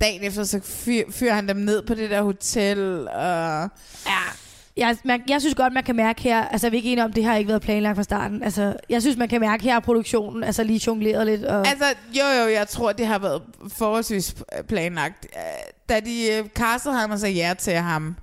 [0.00, 3.08] Dagen efter, så fyr, fyrer han dem ned på det der hotel.
[3.08, 3.68] Og...
[4.06, 4.22] Ja.
[4.80, 7.12] Jeg, man, jeg synes godt, man kan mærke her, altså vi er ikke enige om,
[7.12, 8.42] det har ikke været planlagt fra starten.
[8.42, 11.44] Altså, jeg synes, man kan mærke her, at produktionen altså lige jongleret lidt.
[11.44, 11.68] Og...
[11.68, 14.34] Altså, jo jo, jeg tror, det har været forholdsvis
[14.68, 15.26] planlagt.
[15.36, 15.40] Øh,
[15.88, 18.16] Da de øh, castede ham og sagde ja til ham,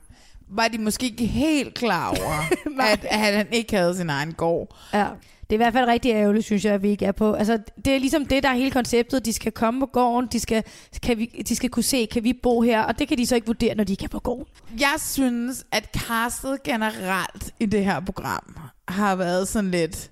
[0.50, 2.44] var de måske ikke helt klar over,
[2.92, 4.76] at, at han ikke havde sin egen gård.
[4.94, 5.06] Ja.
[5.50, 7.34] Det er i hvert fald rigtig ærgerligt, synes jeg, at vi ikke er på.
[7.34, 9.26] Altså, det er ligesom det, der er hele konceptet.
[9.26, 10.64] De skal komme på gården, de skal,
[11.04, 12.82] kan vi, de skal kunne se, kan vi bo her?
[12.82, 14.46] Og det kan de så ikke vurdere, når de ikke er på gården.
[14.80, 20.12] Jeg synes, at castet generelt i det her program har været sådan lidt...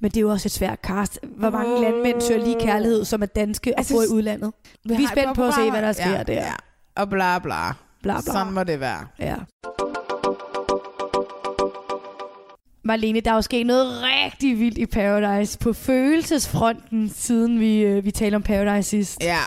[0.00, 1.18] Men det er jo også et svært cast.
[1.22, 4.52] Hvor mange landmænd søger lige kærlighed, som er danske og Altså, bor i udlandet?
[4.84, 6.32] Vi er har spændt på at se, hvad der sker ja, der.
[6.32, 6.54] Ja.
[6.94, 7.68] Og bla bla.
[8.02, 8.32] Bla, bla.
[8.32, 9.06] Sådan må det være.
[9.18, 9.36] Ja.
[12.84, 18.04] Marlene, der er jo sket noget rigtig vildt i Paradise på følelsesfronten, siden vi, øh,
[18.04, 19.22] vi talte om Paradise sidst.
[19.22, 19.38] Ja.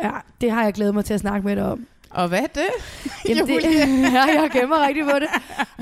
[0.00, 0.10] Ja,
[0.40, 1.86] det har jeg glædet mig til at snakke med dig om.
[2.14, 2.68] Og hvad er det?
[3.28, 3.62] Jamen, det,
[4.14, 5.28] ja, jeg gemmer rigtig på det.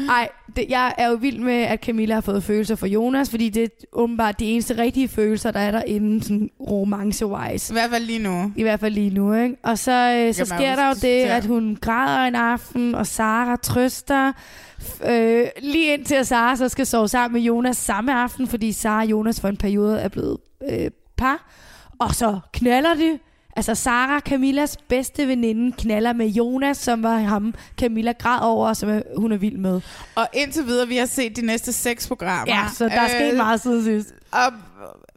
[0.09, 3.49] Ej, det, jeg er jo vild med, at Camilla har fået følelser for Jonas, fordi
[3.49, 7.73] det er åbenbart de eneste rigtige følelser, der er der inden sådan romance-wise.
[7.73, 8.53] I hvert fald lige nu.
[8.57, 9.57] I hvert fald lige nu, ikke?
[9.63, 13.57] Og så, øh, så sker der jo det, at hun græder en aften, og Sara
[13.57, 14.33] trøster.
[15.07, 19.03] Øh, lige indtil at Sara så skal sove sammen med Jonas samme aften, fordi Sara
[19.03, 20.37] og Jonas for en periode er blevet
[20.71, 21.51] øh, par.
[21.99, 23.19] Og så knaller de.
[23.57, 28.77] Altså Sara, Camillas bedste veninde, knaller med Jonas, som var ham, Camilla græd over, og
[28.77, 29.81] som er- hun er vild med.
[30.15, 32.55] Og indtil videre, vi har set de næste seks programmer.
[32.55, 34.15] Ja, så der er sket meget siden sidst.
[34.33, 34.53] Og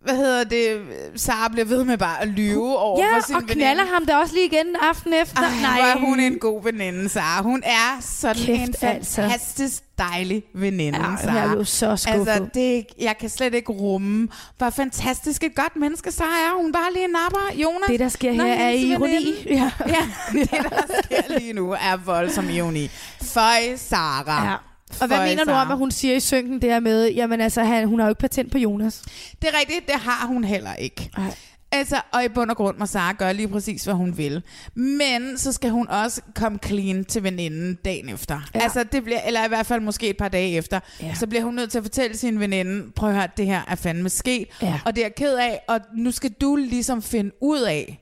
[0.04, 0.82] hvad hedder det?
[1.16, 3.94] Sara bliver ved med bare at lyve over Ja, for sin og knaller veninde.
[3.94, 5.42] ham da også lige igen aften efter.
[5.42, 5.80] Ej, Nej.
[5.80, 7.42] hvor er hun en god veninde, Sara.
[7.44, 9.22] Hun er sådan Kæft, en altså.
[9.22, 11.34] fantastisk dejlig veninde, Ja, Sara.
[11.36, 12.28] jeg blev så skuffet.
[12.28, 16.62] Altså, det, jeg kan slet ikke rumme, hvor fantastisk et godt menneske Sara er.
[16.62, 17.88] Hun bare lige napper Jonas.
[17.88, 19.14] Det, der sker her, er ironi.
[19.14, 19.32] veninde.
[19.46, 19.72] Ja.
[19.88, 20.08] Ja,
[20.40, 22.90] det der sker lige nu er voldsom ironi.
[23.22, 24.46] Føj, Sara.
[24.52, 24.56] Ja.
[25.02, 27.64] Og hvad mener du om, at hun siger i synken det her med, jamen altså,
[27.64, 29.02] han, hun har jo ikke patent på Jonas.
[29.42, 31.10] Det er rigtigt, det har hun heller ikke.
[31.18, 31.36] Ej.
[31.72, 34.44] Altså, og i bund og grund må Sara gøre lige præcis, hvad hun vil.
[34.76, 38.36] Men så skal hun også komme clean til veninden dagen efter.
[38.36, 38.60] Ja.
[38.60, 38.64] Ja.
[38.64, 40.80] Altså, det bliver, eller i hvert fald måske et par dage efter.
[41.02, 41.14] Ja.
[41.14, 43.76] Så bliver hun nødt til at fortælle sin veninde, prøv at høre, det her er
[43.76, 44.48] fandme sket.
[44.62, 44.80] Ja.
[44.86, 48.02] Og det er jeg ked af, og nu skal du ligesom finde ud af,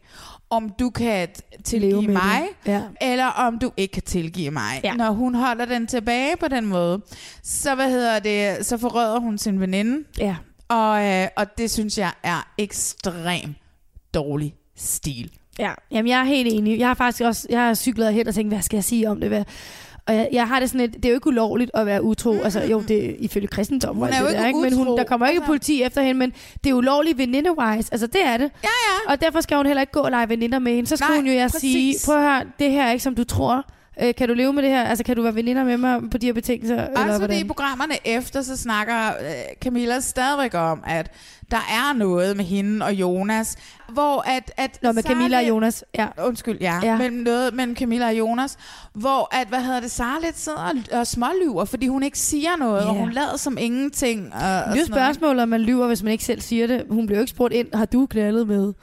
[0.55, 1.27] om du kan Leve
[1.63, 2.71] tilgive med mig, det.
[2.71, 2.81] Ja.
[3.01, 4.81] eller om du ikke kan tilgive mig.
[4.83, 4.93] Ja.
[4.93, 7.01] Når hun holder den tilbage på den måde,
[7.43, 10.35] så hvad hedder det, så forrøder hun sin veninde, Ja.
[10.69, 13.55] og, øh, og det synes jeg er ekstrem
[14.13, 15.31] dårlig stil.
[15.59, 16.79] Ja, jamen jeg er helt enig.
[16.79, 19.19] Jeg har faktisk også jeg har cyklet hen og tænkt, hvad skal jeg sige om
[19.19, 19.29] det?
[19.29, 19.43] Hvad?
[20.07, 22.33] Og jeg, jeg har det sådan lidt, det er jo ikke ulovligt at være utro.
[22.43, 23.95] Altså jo, det er ifølge kristendom.
[23.95, 24.59] Hun er jo det ikke der, ikke?
[24.59, 26.33] Men hun, der kommer ikke Altså- politi efter hende, men
[26.63, 27.89] det er ulovligt veninde-wise.
[27.91, 28.51] Altså det er det.
[28.63, 28.69] Ja,
[29.07, 29.11] ja.
[29.13, 30.89] Og derfor skal hun heller ikke gå og lege veninder med hende.
[30.89, 31.71] Så skal Nej, hun jo jeg præcis.
[31.71, 33.65] sige, prøv at høre, det her er ikke som du tror.
[34.01, 34.83] Øh, kan du leve med det her?
[34.83, 36.87] Altså kan du være veninder med mig på de her betingelser?
[36.87, 39.31] eller Også fordi i programmerne efter, så snakker øh,
[39.61, 41.11] Camilla stadigvæk om, at
[41.51, 43.55] der er noget med hende og Jonas,
[43.89, 44.51] hvor at...
[44.57, 45.83] at Nå, med Camilla og Jonas.
[45.97, 46.07] Ja.
[46.25, 46.79] Undskyld, ja.
[46.83, 46.97] Ja.
[46.97, 48.57] Mellem noget mellem Camilla og Jonas,
[48.93, 50.57] hvor at, hvad hedder det, Sara lidt sidder
[50.91, 52.87] og, og smålyver, fordi hun ikke siger noget, Ja.
[52.89, 54.33] og hun lader som ingenting.
[54.33, 56.83] Og, Det er jo spørgsmålet, om man lyver, hvis man ikke selv siger det.
[56.89, 58.73] Hun blev jo ikke spurgt ind, har du knaldet med?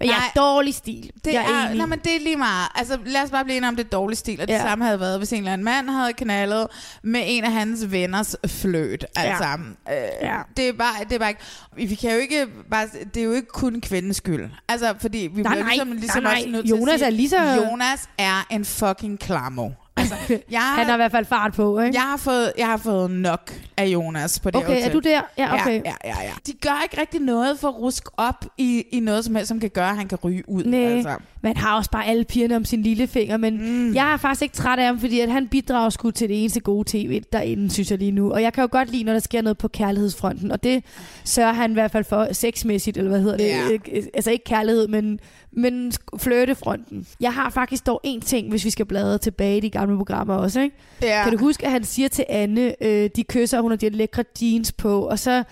[0.00, 0.30] Men jeg er Nej.
[0.36, 1.10] dårlig stil.
[1.24, 2.68] Det jeg er, er, nej, men det er lige meget.
[2.74, 4.40] Altså, lad os bare blive enige om, det er dårlig stil.
[4.40, 4.60] Og det Ja.
[4.62, 6.66] samme havde været, hvis en eller anden mand havde knaldet
[7.02, 9.06] med en af hans venners fløt.
[9.16, 9.44] Altså,
[9.90, 10.38] øh, Ja.
[10.56, 11.40] det, er bare, det er bare ikke...
[11.76, 12.86] Vi kan jo ikke bare...
[13.14, 14.50] Det er jo ikke kun kvindens skyld.
[14.68, 15.72] Altså, fordi vi Nej, bliver nej.
[15.72, 16.40] ligesom, ligesom Nej, nej.
[16.40, 19.70] også nødt til Jonas at sige, er lige så- Jonas er en fucking klammer.
[19.98, 20.14] Altså,
[20.50, 21.94] jeg, Han har i hvert fald fart på, ikke?
[21.94, 24.92] jeg, har fået, jeg har fået nok af Jonas på det okay, er hotel.
[24.92, 25.20] du der?
[25.38, 25.82] Ja, okay.
[25.84, 26.32] Ja, ja, ja, ja.
[26.46, 29.60] De gør ikke rigtig noget for at ruske op i, i noget som helst, som
[29.60, 30.64] kan gøre, at han kan ryge ud.
[30.64, 31.16] Nej, Altså.
[31.42, 33.94] man har også bare alle pigerne om sin lille finger, men mm.
[33.94, 36.60] jeg er faktisk ikke træt af ham, fordi at han bidrager sgu til det eneste
[36.60, 38.32] gode tv derinde, synes jeg lige nu.
[38.32, 40.84] Og jeg kan jo godt lide, når der sker noget på kærlighedsfronten, og det
[41.24, 43.48] sørger han i hvert fald for sexmæssigt, eller hvad hedder det?
[43.48, 44.02] Ja.
[44.14, 45.20] Altså ikke kærlighed, men,
[45.52, 47.06] men flirtefronten.
[47.20, 50.34] Jeg har faktisk dog en ting, hvis vi skal bladre tilbage i de gamle programmer
[50.34, 50.76] også, ikke?
[51.02, 51.22] Ja.
[51.22, 54.24] Kan du huske, at han siger til Anne, øh, de kysser, hun har de lækre
[54.42, 55.44] jeans på, og så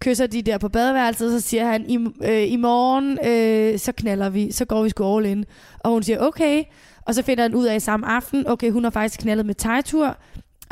[0.00, 3.92] kysser de der på badeværelset, og så siger han, i, øh, i morgen, øh, så
[3.92, 5.44] knaller vi, så går vi sgu all in.
[5.78, 6.64] Og hun siger, okay.
[7.06, 10.16] Og så finder han ud af samme aften, okay, hun har faktisk knaldet med tegtur.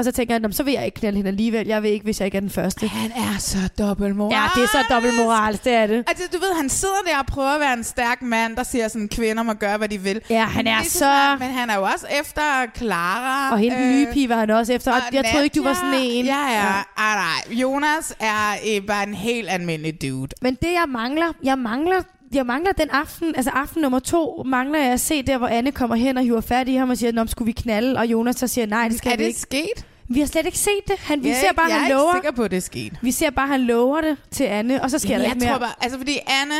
[0.02, 1.66] Og så tænker han, "Nå, men så vil jeg ikke knalde hende alligevel.
[1.66, 2.86] Jeg vil ikke, hvis jeg ikke er den første.
[2.88, 4.32] Han er så dobbeltmoral.
[4.36, 6.04] Ja, det er så dobbeltmoral, det er det.
[6.08, 8.88] Altså, du ved, han sidder der og prøver at være en stærk mand, der siger
[8.88, 10.20] sådan, kvinder må gøre, hvad de vil.
[10.30, 12.42] Ja, han er så- snart, Men han er jo også efter
[12.76, 13.52] Clara.
[13.52, 14.90] Og hende den nye øh, pige var han også efter.
[14.92, 16.24] Og og jeg troede ikke, du var sådan en.
[16.24, 16.62] Ja, ja.
[16.98, 17.56] Ej, nej.
[17.60, 20.28] Jonas er øh, bare en helt almindelig dude.
[20.42, 22.02] Men det jeg mangler, jeg mangler
[22.34, 25.72] jeg mangler den aften, altså aften nummer to, mangler jeg at se der, hvor Anne
[25.72, 27.98] kommer hen og hiver fat i ham og siger, Nå, skulle vi knalde?
[27.98, 29.40] Og Jonas så siger, nej, det skal er vi det ikke.
[29.40, 29.86] sket?
[30.14, 30.96] Vi har slet ikke set det.
[30.98, 32.14] Han, vi Jeg er ser bare, jeg han er lover.
[32.14, 32.92] ikke sikker på, at det er sket.
[33.02, 35.50] Vi ser bare, han lover det til Anne, og så sker der jeg ikke mere.
[35.50, 36.54] tror bare, altså fordi Anne,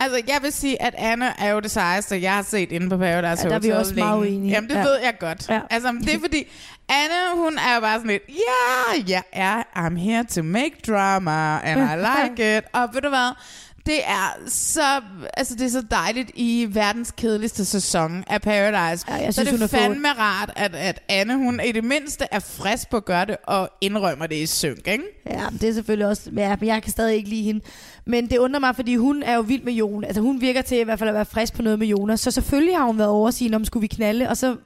[0.00, 2.96] altså jeg vil sige, at Anne er jo det sejeste, jeg har set inde på
[2.96, 3.50] Paradise Ja, Hotel.
[3.50, 4.08] der er vi også længe.
[4.08, 4.52] meget uenige.
[4.52, 4.82] Jamen det Ja.
[4.82, 5.48] ved jeg godt.
[5.48, 5.60] Ja.
[5.70, 6.46] Altså det er fordi,
[6.88, 11.58] Anne hun er jo bare sådan lidt, ja, jeg er, I'm here to make drama,
[11.64, 12.64] and I like it.
[12.72, 13.30] Og ved du hvad,
[13.86, 15.00] det er så,
[15.36, 19.04] altså det er så dejligt i verdens kedeligste sæson af Paradise.
[19.08, 21.84] Ja, jeg så synes, det hun er fandme rart, at, at Anne, hun i det
[21.84, 25.04] mindste er frisk på at gøre det, og indrømmer det i synk, ikke?
[25.26, 26.30] Ja, det er selvfølgelig også...
[26.36, 27.60] Ja, men jeg kan stadig ikke lide hende.
[28.06, 30.08] Men det undrer mig, fordi hun er jo vild med Jonas.
[30.08, 32.20] Altså hun virker til i hvert fald at være frisk på noget med Jonas.
[32.20, 34.28] Så selvfølgelig har hun været over at sige, om skulle vi knalde.
[34.28, 34.56] Og så...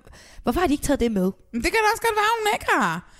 [0.42, 1.30] Hvorfor har de ikke taget det med?
[1.52, 3.10] Men det kan da også godt være, hun ikke har.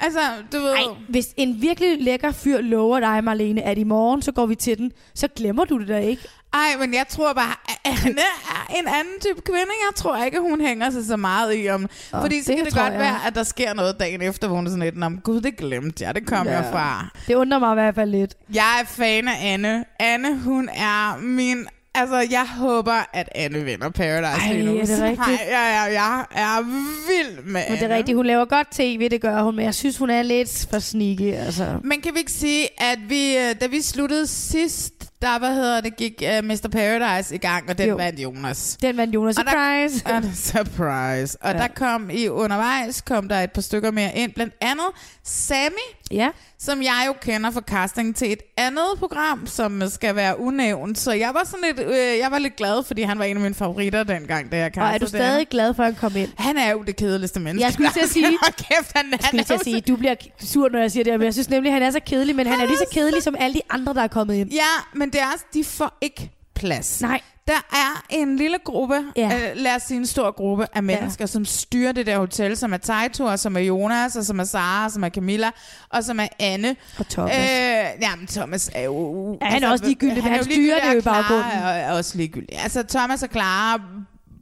[0.00, 0.20] Altså,
[0.52, 0.72] du ved...
[0.72, 4.54] Ej, hvis en virkelig lækker fyr lover dig, Marlene, at i morgen, så går vi
[4.54, 6.22] til den, så glemmer du det da ikke.
[6.54, 9.60] Ej, men jeg tror bare, at Anne er en anden type kvinde.
[9.88, 11.82] Jeg tror ikke, hun hænger sig så meget i om...
[12.14, 12.98] Åh, fordi så det kan det godt jeg.
[13.00, 15.56] være, at der sker noget dagen efter, hvor hun er sådan lidt, men gud, det
[15.56, 16.14] glemte jeg.
[16.14, 16.52] Det kom Ja.
[16.60, 17.06] jeg fra.
[17.28, 18.34] Det undrer mig i hvert fald lidt.
[18.54, 19.84] Jeg er fan af Anne.
[20.00, 21.66] Anne, hun er min...
[22.00, 24.78] Altså, jeg håber, at Anne vinder Paradise Ej, lige nu.
[24.80, 25.18] er det rigtigt?
[25.50, 27.94] Nej, jeg, jeg, er vild med Men det Anne.
[27.94, 30.66] er rigtigt, hun laver godt tv, det gør hun, men jeg synes, hun er lidt
[30.70, 31.34] for sneaky.
[31.34, 31.66] Altså.
[31.84, 34.92] Men kan vi ikke sige, at vi, øh, da vi sluttede sidst,
[35.22, 36.68] der, hvad hedder det, gik uh, Mr.
[36.72, 37.96] Paradise i gang, og den Jo.
[37.96, 38.78] vandt Jonas.
[38.82, 39.38] Den vandt Jonas.
[39.38, 40.06] Og der- Surprise!
[40.06, 41.38] Og surprise.
[41.40, 41.56] Og Ja.
[41.56, 41.62] ja.
[41.62, 44.32] der kom i undervejs, kom der et par stykker mere ind.
[44.32, 44.86] Blandt andet
[45.24, 46.28] Sammy, Ja.
[46.60, 50.98] Som jeg jo kender fra casting til et andet program, som skal være unævnt.
[50.98, 53.42] Så jeg var sådan lidt, øh, jeg var lidt glad, fordi han var en af
[53.42, 55.08] mine favoritter dengang, da jeg Og er castede du det.
[55.10, 56.28] stadig glad for, at han kom ind?
[56.38, 57.64] Han er jo det kedeligste menneske.
[57.64, 59.96] Jeg skulle til at sige- kæft, han, han Skulle er til at jo sige, du
[59.96, 62.00] bliver sur, når jeg siger det her, men jeg synes nemlig, at han er så
[62.06, 64.50] kedelig, men han er lige så kedelig som alle de andre, der er kommet ind.
[64.52, 64.62] Ja,
[64.94, 67.00] men det er de får ikke plads.
[67.00, 67.20] Nej.
[67.48, 69.50] Der er en lille gruppe, Ja.
[69.50, 71.26] øh, lad os sige en stor gruppe af mennesker, ja.
[71.26, 74.90] som styrer det der hotel, som er Taito, som er Jonas, og som er Sara,
[74.90, 75.50] som er Camilla,
[75.88, 76.76] og som er Anne.
[76.98, 77.34] Og Thomas.
[77.36, 79.38] Øh, jamen, Thomas er jo...
[79.42, 81.44] Ja, han er også ligegyldig, han jo styrer det jo i baggrunden.
[81.52, 82.62] Er, er også ligegyldig.
[82.62, 83.80] Altså, Thomas og Clara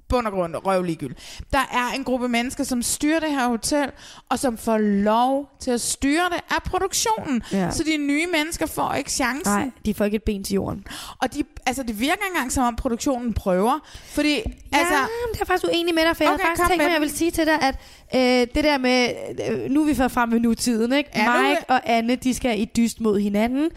[0.08, 1.16] bund og grund røv ligegyldig.
[1.52, 3.90] Der er en gruppe mennesker, som styrer det her hotel,
[4.28, 7.42] og som får lov til at styre det af produktionen.
[7.52, 7.70] Ja.
[7.70, 9.52] Så de nye mennesker får ikke chancen.
[9.54, 10.84] Nej, de får ikke et ben til jorden.
[11.22, 13.78] Og de, altså, det virker ikke engang, som om produktionen prøver.
[14.10, 14.34] Fordi,
[14.72, 14.94] Ja, altså...
[14.94, 16.92] det er jeg faktisk uenig med dig, for jeg Okay, havde faktisk kom tænkt mig,
[16.92, 17.74] jeg vil sige til dig, at
[18.14, 19.08] øh, det der med,
[19.50, 21.10] øh, nu er vi for frem ved nutiden, ikke?
[21.26, 23.70] Nu Mike og Anne, de skal i dyst mod hinanden,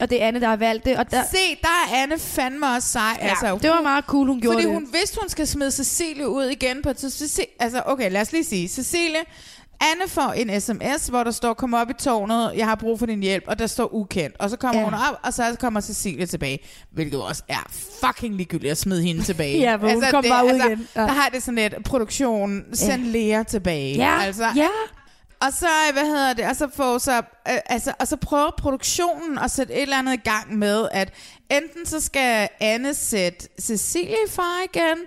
[0.00, 0.96] og det er Anne, der har valgt det.
[0.96, 3.18] Og der, Se, der er Anne fandme også sej.
[3.22, 4.74] ja, altså, det var meget cool, hun gjorde Fordi det.
[4.74, 7.50] hun vidste, hun skal smide Cecilie ud igen på et tidspunkt.
[7.58, 8.68] Altså, okay, lad os lige sige.
[8.68, 9.20] Cecilie,
[9.80, 13.06] Anne får en sms, hvor der står, kom op i tårnet, jeg har brug for
[13.06, 14.36] din hjælp, og der står ukendt.
[14.38, 14.86] Og så kommer Ja.
[14.86, 14.90] ja.
[14.90, 16.58] hun op, og så kommer Cecilie tilbage,
[16.92, 17.66] hvilket også er
[18.06, 19.58] fucking ligegyldigt at smide hende tilbage.
[19.64, 20.88] Ja, hvor hun kom bare ud altså, igen.
[20.96, 21.00] Ja.
[21.00, 23.96] Der har det sådan lidt, produktion, send Lea tilbage.
[23.96, 24.68] ja, altså, ja.
[25.40, 29.38] og så, hvad hedder det, og så, får så, øh, altså, og så prøver produktionen
[29.38, 31.12] at sætte et eller andet i gang med, at
[31.50, 34.98] enten så skal Anne sætte Cecilie i far igen,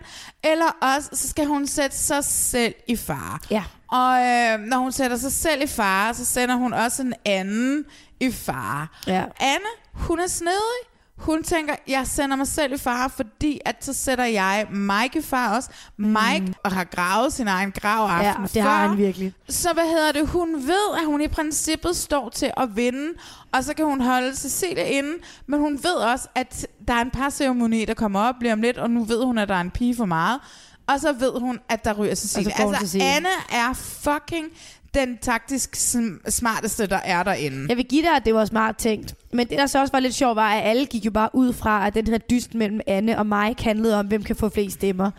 [0.44, 3.42] eller også så skal hun sætte sig selv i far.
[3.52, 3.64] Ja.
[3.92, 7.86] Og øh, når hun sætter sig selv i far, så sender hun også en anden
[8.20, 9.00] i far.
[9.08, 9.24] Ja.
[9.40, 10.88] Anne, hun er snedig.
[11.18, 15.22] Hun tænker, jeg sender mig selv i fare, fordi at så sætter jeg Mike i
[15.22, 15.70] far også.
[15.98, 16.54] Mike mm.
[16.66, 18.62] har gravet sin egen grav Ja, aften det før.
[18.62, 19.34] har han virkelig.
[19.50, 20.28] Så hvad hedder det?
[20.28, 23.14] Hun ved, at hun i princippet står til at vinde,
[23.52, 25.14] og så kan hun holde Cecilie inde,
[25.48, 28.62] men hun ved også, at der er en par ceremoni, der kommer op lige om
[28.62, 30.40] lidt, og nu ved hun, at der er en pige for meget.
[30.88, 32.52] Og så ved hun, at der ryger Cecilie.
[32.62, 33.08] Altså, Cecilie.
[33.08, 34.46] Anne er fucking
[34.94, 37.66] den taktisk sm- smarteste, der er derinde.
[37.70, 39.16] Jeg vil give dig, at det var smart tænkt.
[39.34, 41.54] Men det, der så også var lidt sjovt, var, at alle gik jo bare ud
[41.54, 44.76] fra, at den her dyst mellem Anne og Mike handlede om, hvem kan få flest
[44.76, 45.12] stemmer.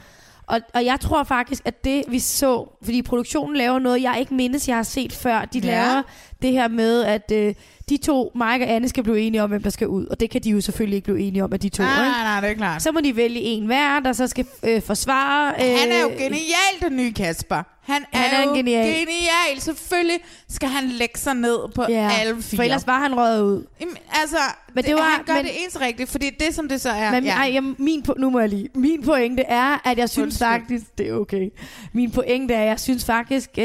[0.47, 4.35] Og, og jeg tror faktisk, at det vi så, fordi produktionen laver noget, jeg ikke
[4.35, 5.45] mindes, jeg har set før.
[5.45, 5.67] De Ja.
[5.67, 6.03] laver
[6.43, 7.55] det her med, at øh,
[7.89, 10.07] de to, Mike og Anne, skal blive enige om, hvem der skal ud.
[10.07, 11.83] Og det kan de jo selvfølgelig ikke blive enige om, at de to.
[11.83, 12.11] Nej, ikke?
[12.11, 12.83] nej, nej, det er klart.
[12.83, 15.55] Så må de vælge en hver, der så skal øh, forsvare...
[15.55, 17.63] Øh, Han er jo genial, den nye Kasper.
[17.89, 18.85] Han er, Han er en jo genial.
[18.87, 19.61] genial.
[19.61, 22.57] Selvfølgelig skal han lægge sig ned på Ja, alle fire.
[22.57, 23.65] for ellers var han røget ud.
[23.81, 24.37] Jamen, altså,
[24.75, 26.91] Men det det var- han gør men- det eneste rigtigt, fordi det, som det så
[26.91, 27.11] er...
[27.11, 27.33] Men ja.
[27.37, 28.69] ej, jamen, min, nu må jeg lige.
[28.75, 30.47] Min pointe er, at jeg synes Undskyld.
[30.49, 31.49] faktisk, det er okay.
[31.93, 33.65] Min pointe er, at jeg synes faktisk, øh,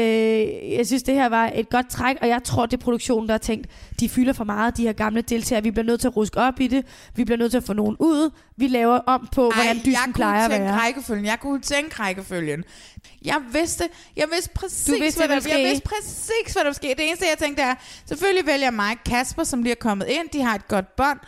[0.72, 3.32] jeg synes det her var et godt træk, og jeg tror, det er produktionen, der
[3.34, 3.66] har tænkt,
[4.00, 5.62] de fylder for meget, de her gamle deltagere.
[5.62, 6.86] Vi bliver nødt til at ruske op i det.
[7.16, 8.30] Vi bliver nødt til at få nogen ud.
[8.56, 10.80] Vi laver om på, hvordan Ej, dysten jeg plejer at kunne tænke være.
[10.80, 11.24] rækkefølgen.
[11.26, 12.64] Jeg kunne tænke rækkefølgen.
[13.24, 16.64] Jeg vidste, jeg vidste præcis, Du vidste, hvad hvad der, jeg vidste præcis, hvad der
[16.64, 16.88] ville ske.
[16.88, 17.74] Det eneste, jeg tænkte er,
[18.06, 20.28] selvfølgelig vælger Mike Kasper, som lige er kommet ind.
[20.32, 21.18] De har et godt bånd.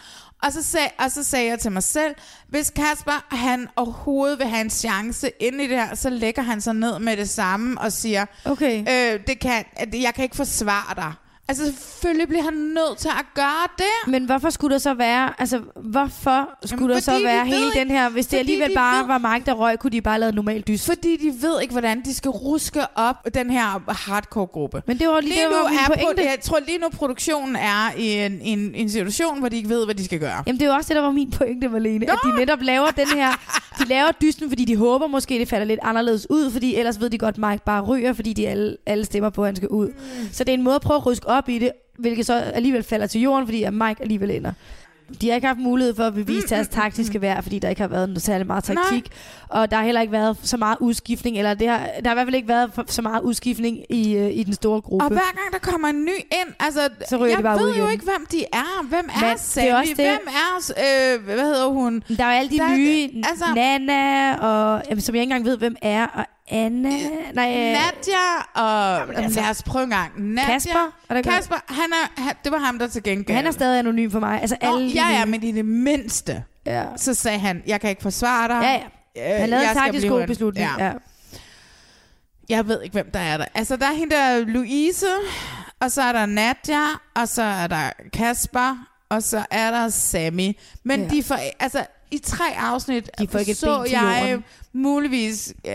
[0.43, 2.15] Og så, sag, og så sagde jeg til mig selv,
[2.49, 6.61] hvis Kasper han overhovedet vil have en chance ind i det her, så lægger han
[6.61, 8.81] sig ned med det samme og siger, Okay.
[8.81, 11.13] øh, det kan, at jeg kan ikke forsvare dig.
[11.49, 14.13] Altså selvfølgelig bliver han nødt til at gøre det.
[14.13, 17.79] Men hvorfor skulle der så være, altså hvorfor skulle Jamen, der så være hele ikke-
[17.81, 20.21] den her, hvis det alligevel de bare ved- var Mike, der røg, kunne de bare
[20.21, 20.87] lave normal dyst.
[20.87, 24.83] Fordi de ved ikke, hvordan de skal ruske op den her hardcore-gruppe.
[24.87, 26.23] Men det var lige, Lige det nu var min er pointe.
[26.23, 29.69] på, jeg tror lige nu produktionen er i en, en, en situation, hvor de ikke
[29.69, 30.43] ved, hvad de skal gøre.
[30.47, 32.11] Jamen det er jo også det, der var min pointe, Marlene.
[32.13, 33.33] At de netop laver den her...
[33.79, 37.11] De laver dysten, fordi de håber måske, det falder lidt anderledes ud, fordi ellers ved
[37.11, 39.87] de godt, Mike bare ryger, fordi de alle, alle stemmer på, at han skal ud.
[39.89, 40.29] Mm.
[40.33, 42.83] Så det er en måde at prøve at ryske op i det, hvilket så alligevel
[42.83, 44.53] falder til jorden, fordi at Mike alligevel ender.
[45.21, 47.89] De har ikke haft mulighed for at bevise deres taktiske værd, fordi der ikke har
[47.89, 49.09] været noget særlig meget taktik.
[49.49, 52.17] Og der har heller ikke været så meget udskiftning, eller det har, der har i
[52.17, 55.05] hvert fald ikke været så meget udskiftning i, øh, i den store gruppe.
[55.05, 57.75] Og hver gang der kommer en ny ind, altså, Så jeg de bare ved ud
[57.77, 58.83] jo ikke, hvem de er.
[58.89, 60.73] Hvem er Men det er også det- Hvem er,
[61.17, 62.03] øh, hvad hedder hun?
[62.17, 65.23] Der er jo alle de Der er- nye, altså- altså, Nana, og, jamen, som jeg
[65.23, 66.91] ikke engang ved, hvem er, og Anna,
[67.35, 68.99] nej, øh, Nadia og...
[69.01, 70.13] Jamen, altså- lad os prøve en gang.
[70.35, 71.25] Nadia, Kasper, er det?
[71.25, 73.37] Kasper, han er, han, det var ham, der til gengæld.
[73.37, 74.41] han er stadig anonym for mig.
[74.41, 76.85] Altså alle ja, ja, men i det mindste, ja.
[76.97, 78.61] så sagde han, jeg kan ikke forsvare dig.
[78.63, 78.73] ja,
[79.23, 79.35] ja.
[79.35, 80.69] Øh, Han lavede jeg en skal taktisk blive god beslutning.
[80.79, 80.85] Ja.
[80.87, 80.93] Ja.
[82.49, 83.45] Jeg ved ikke, hvem der er der.
[83.55, 85.07] Altså, der er hende der Louise,
[85.81, 86.83] og så er der Nadia,
[87.15, 90.53] og så er der Kasper, og så er der Sammy.
[90.85, 91.09] Men Ja.
[91.09, 94.39] de får, altså, i tre afsnit De får ikke så jeg
[94.73, 95.75] muligvis øh,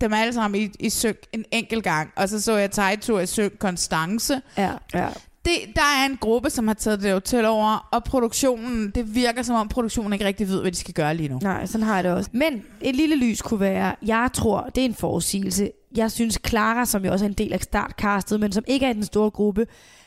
[0.00, 2.10] dem alle sammen i, i synk en enkelt gang.
[2.16, 4.40] Og så så jeg Taito i synk Konstance.
[4.58, 5.08] Ja, ja.
[5.44, 9.42] Det, der er en gruppe, som har taget det til over, og produktionen, det virker
[9.42, 11.38] som om produktionen ikke rigtig ved, hvad de skal gøre lige nu.
[11.42, 12.30] Nej, sådan har jeg det også.
[12.32, 15.70] Men et lille lys kunne være, jeg tror, det er en forudsigelse.
[15.96, 18.90] Jeg synes, Clara, som jo også er en del af startcastet, men som ikke er
[18.90, 19.66] i den store gruppe,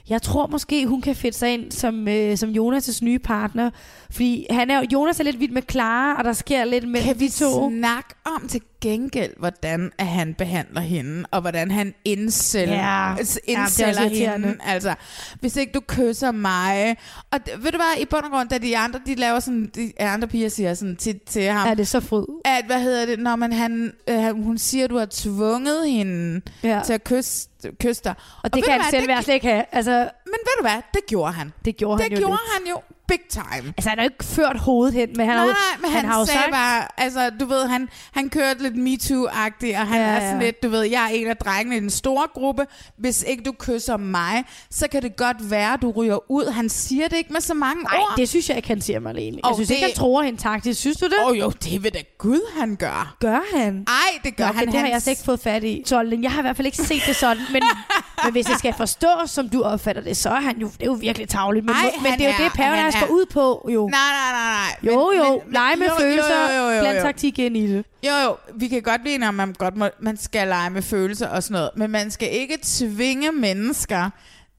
[0.09, 3.69] jeg tror måske, hun kan fedte sig ind som, øh, som Jonas' nye partner.
[4.11, 7.07] Fordi han er, jo- Jonas er lidt vild med Clara, og der sker lidt mellem
[7.07, 7.69] Kan vi de to.
[7.79, 13.09] snakke om til gengæld, hvordan at han behandler hende, og hvordan han indsætter, Ja.
[13.09, 13.15] ja.
[13.47, 14.55] Ja, hende.
[14.65, 14.95] Altså,
[15.39, 16.97] hvis ikke du kysser mig.
[17.31, 19.93] Og ved du hvad, i bund og grund, da de andre, de laver sådan, de
[19.99, 22.25] andre piger siger sådan til, til ham, Er det så fryd?
[22.45, 26.41] at, hvad hedder det, når man, han, øh, hun siger, at du har tvunget hende
[26.63, 26.81] Ja.
[26.85, 27.47] til at kysse,
[27.81, 28.13] kysse dig.
[28.43, 29.63] Og det ved kan han selv være slet ikke have.
[29.71, 31.53] Altså, Men ved du hvad, det gjorde han.
[31.65, 32.53] det gjorde han Det jo gjorde lidt.
[32.53, 33.73] han jo big time.
[33.77, 35.91] Altså, han har jo ikke ført hovedet hen, men han nej, har jo, nej, men
[35.91, 36.51] han, har jo sagde sagt...
[36.51, 40.19] bare, altså du ved, han, han kørte lidt MeToo-agtigt, og han Ja, ja, er ja.
[40.29, 42.65] sådan lidt, du ved, jeg er en af drengene i den store gruppe,
[42.97, 46.51] hvis ikke du kysser mig, så kan det godt være, du ryger ud.
[46.51, 48.13] Han siger det ikke med så mange Nej, ord.
[48.17, 49.37] det synes jeg ikke, han siger, Marlene.
[49.37, 50.79] Jeg Og synes det- ikke, han tror hende taktisk.
[50.79, 51.13] Synes du det?
[51.23, 53.15] Åh oh, jo, det ved da Gud, han gør.
[53.19, 53.85] Gør han?
[53.87, 54.65] Ej, det gør Nå, han.
[54.67, 55.83] det har han jeg slet ikke fået fat i.
[55.85, 57.61] Tolden, jeg har i hvert fald ikke set det sådan, men,
[58.23, 60.85] men hvis det skal forstås, som du opfatter det, så er han jo, det er
[60.85, 61.65] jo virkelig tavligt.
[61.65, 63.87] Men, Ej, men det er jo det, Paradise går ud på, jo.
[63.87, 64.93] Nej, nej, nej, nej.
[64.93, 67.03] jo, jo, men- lege med jo, følelser, jo, jo, jo, bland jo.
[67.03, 67.85] taktik ind i det.
[68.03, 70.69] Jo, jo, vi kan godt blive enige om, at man, godt må, man skal lege
[70.69, 74.09] med følelser og sådan noget, men man skal ikke tvinge mennesker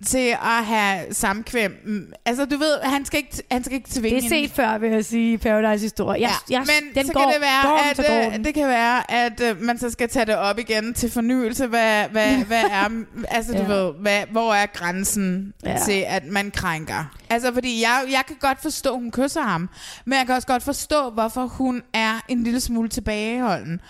[0.06, 1.76] til at have samkvem.
[1.84, 4.78] Mm, Altså, du ved, han skal ikke, han skal ikke tvinge Det er set før,
[4.78, 6.20] vil jeg sige, Paradise-historie.
[6.20, 7.90] Jeg, Ja, jeg, men den så går, kan det være,
[8.30, 11.10] at, øh, det kan være, at øh, man så skal tage det op igen til
[11.10, 11.66] fornyelse.
[11.66, 12.88] Hvad, hvad, hvad er,
[13.28, 13.66] altså, du Ja.
[13.74, 15.70] ved, hvad, hvor er grænsen Ja.
[15.70, 15.78] ja.
[15.84, 17.16] til, at man krænker?
[17.30, 19.68] Altså, fordi jeg, jeg kan godt forstå, at hun kysser ham,
[20.04, 23.80] men jeg kan også godt forstå, hvorfor hun er en lille smule tilbageholden.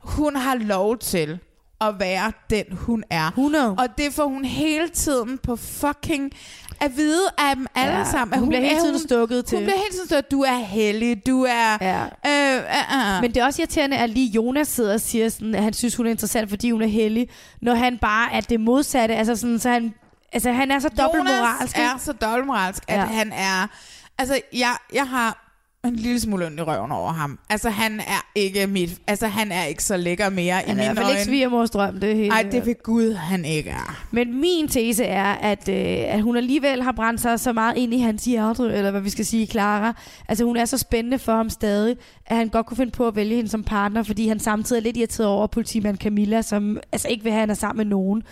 [0.00, 1.38] Hun har lov til
[1.88, 3.26] at være den, hun er.
[3.26, 3.74] 100.
[3.78, 6.32] Og det får hun hele tiden på fucking
[6.80, 8.34] at vide af dem alle Ja, sammen.
[8.34, 9.58] at hun bliver hele tiden stukket til.
[9.58, 11.78] Hun bliver hele tiden stået, du er heldig, du er...
[11.80, 12.02] Ja.
[12.02, 13.22] Øh, øh, øh.
[13.22, 15.96] Men det er også irriterende, at lige Jonas sidder og siger, sådan, at han synes,
[15.96, 17.28] hun er interessant, fordi hun er heldig,
[17.62, 19.14] når han bare er det modsatte.
[19.14, 19.94] Altså, sådan, så han,
[20.32, 21.78] altså, han er så dobbeltmoralsk.
[21.78, 23.04] Jonas er så dobbeltmoralsk, at ja.
[23.04, 23.66] han er...
[24.18, 25.43] Altså, jeg, jeg har
[25.88, 27.38] en lille smule ondt i røven over ham.
[27.50, 29.00] Altså, han er ikke mit...
[29.06, 31.18] Altså, han er ikke så lækker mere Han i er i hvert mine fald ikke
[31.18, 31.24] øjne.
[31.24, 34.06] svigermors drøm, det er helt Ej, det ved Gud, han ikke er.
[34.10, 35.76] Men min tese er, at, øh,
[36.14, 39.10] at hun alligevel har brændt sig så meget ind i hans hjerte, eller hvad vi
[39.10, 39.94] skal sige, Clara.
[40.28, 43.16] Altså hun er så spændende for ham stadig, at han godt kunne finde på at
[43.16, 47.08] vælge hende som partner, fordi han samtidig er lidt irriteret over politimand Camilla, som altså
[47.08, 48.22] ikke vil have, at han er sammen med nogen.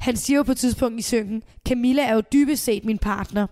[0.00, 3.46] Han siger jo på et tidspunkt i synken, Camilla er jo dybest set min partner.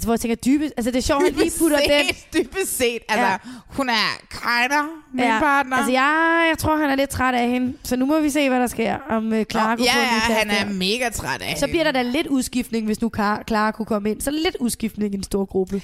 [0.00, 2.06] Altså hvor jeg tænker, dybest, altså det er sjovt, at lige putter den.
[2.08, 2.98] set, dybest set.
[3.08, 3.36] Altså, Ja.
[3.68, 5.38] hun er kinder, min ja.
[5.38, 5.76] partner.
[5.76, 7.76] Altså jeg, jeg tror, han er lidt træt af hende.
[7.84, 10.32] Så nu må vi se, hvad der sker, om uh, Clara Nå, kunne ja, få
[10.32, 10.72] ja, han er der.
[10.72, 13.10] mega træt af Så bliver der da lidt udskiftning, hvis nu
[13.48, 14.20] Clara kunne komme ind.
[14.20, 15.82] Så lidt udskiftning i en stor gruppe.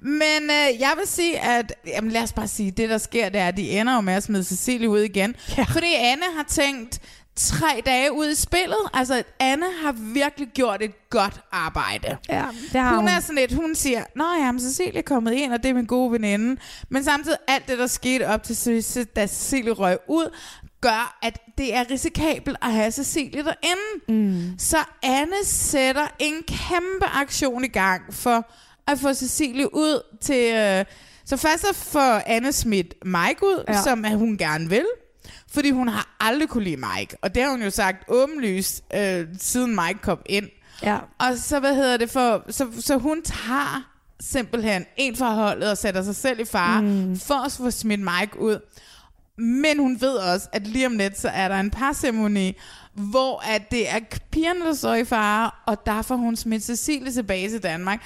[0.00, 1.72] Men øh, jeg vil sige, at...
[1.86, 4.14] Jamen lad os bare sige, det der sker, det er, at de ender jo med
[4.14, 5.34] at smide Cecilie ud igen.
[5.58, 5.62] Ja.
[5.62, 6.98] Fordi Anne har tænkt
[7.36, 8.76] tre dage ud i spillet.
[8.94, 12.16] Altså, Anne har virkelig gjort et godt arbejde.
[12.28, 13.08] Ja, det har Hun hun.
[13.08, 15.74] er sådan lidt, hun siger, Nå ja, men Cecilie er kommet ind, og det er
[15.74, 16.60] min gode veninde.
[16.88, 20.36] Men samtidig alt det, der skete op til da Cecilie røg ud,
[20.80, 23.82] gør, at det er risikabelt at have Cecilie derinde.
[24.08, 24.58] Mm.
[24.58, 28.50] Så Anne sætter en kæmpe aktion i gang for
[28.86, 30.54] at få Cecilie ud til...
[30.54, 30.84] Øh,
[31.24, 33.82] så først så får Anne smidt Mike ud, Ja.
[33.82, 34.86] som hun gerne vil.
[35.54, 37.16] Fordi hun har aldrig kunne lide Mike.
[37.22, 40.48] Og det har hun jo sagt åbenlyst, øh, siden Mike kom ind.
[40.82, 40.98] Ja.
[41.18, 45.78] Og så, hvad hedder det for, så, så hun tager simpelthen en fra holdet og
[45.78, 47.16] sætter sig selv i fare mm.
[47.16, 48.58] for at få smidt Mike ud.
[49.38, 52.56] Men hun ved også, at lige om lidt, så er der en parceremoni,
[52.94, 53.98] hvor at det er
[54.30, 58.02] pigerne, der står i fare, og der får hun smidt Cecilie tilbage til Danmark.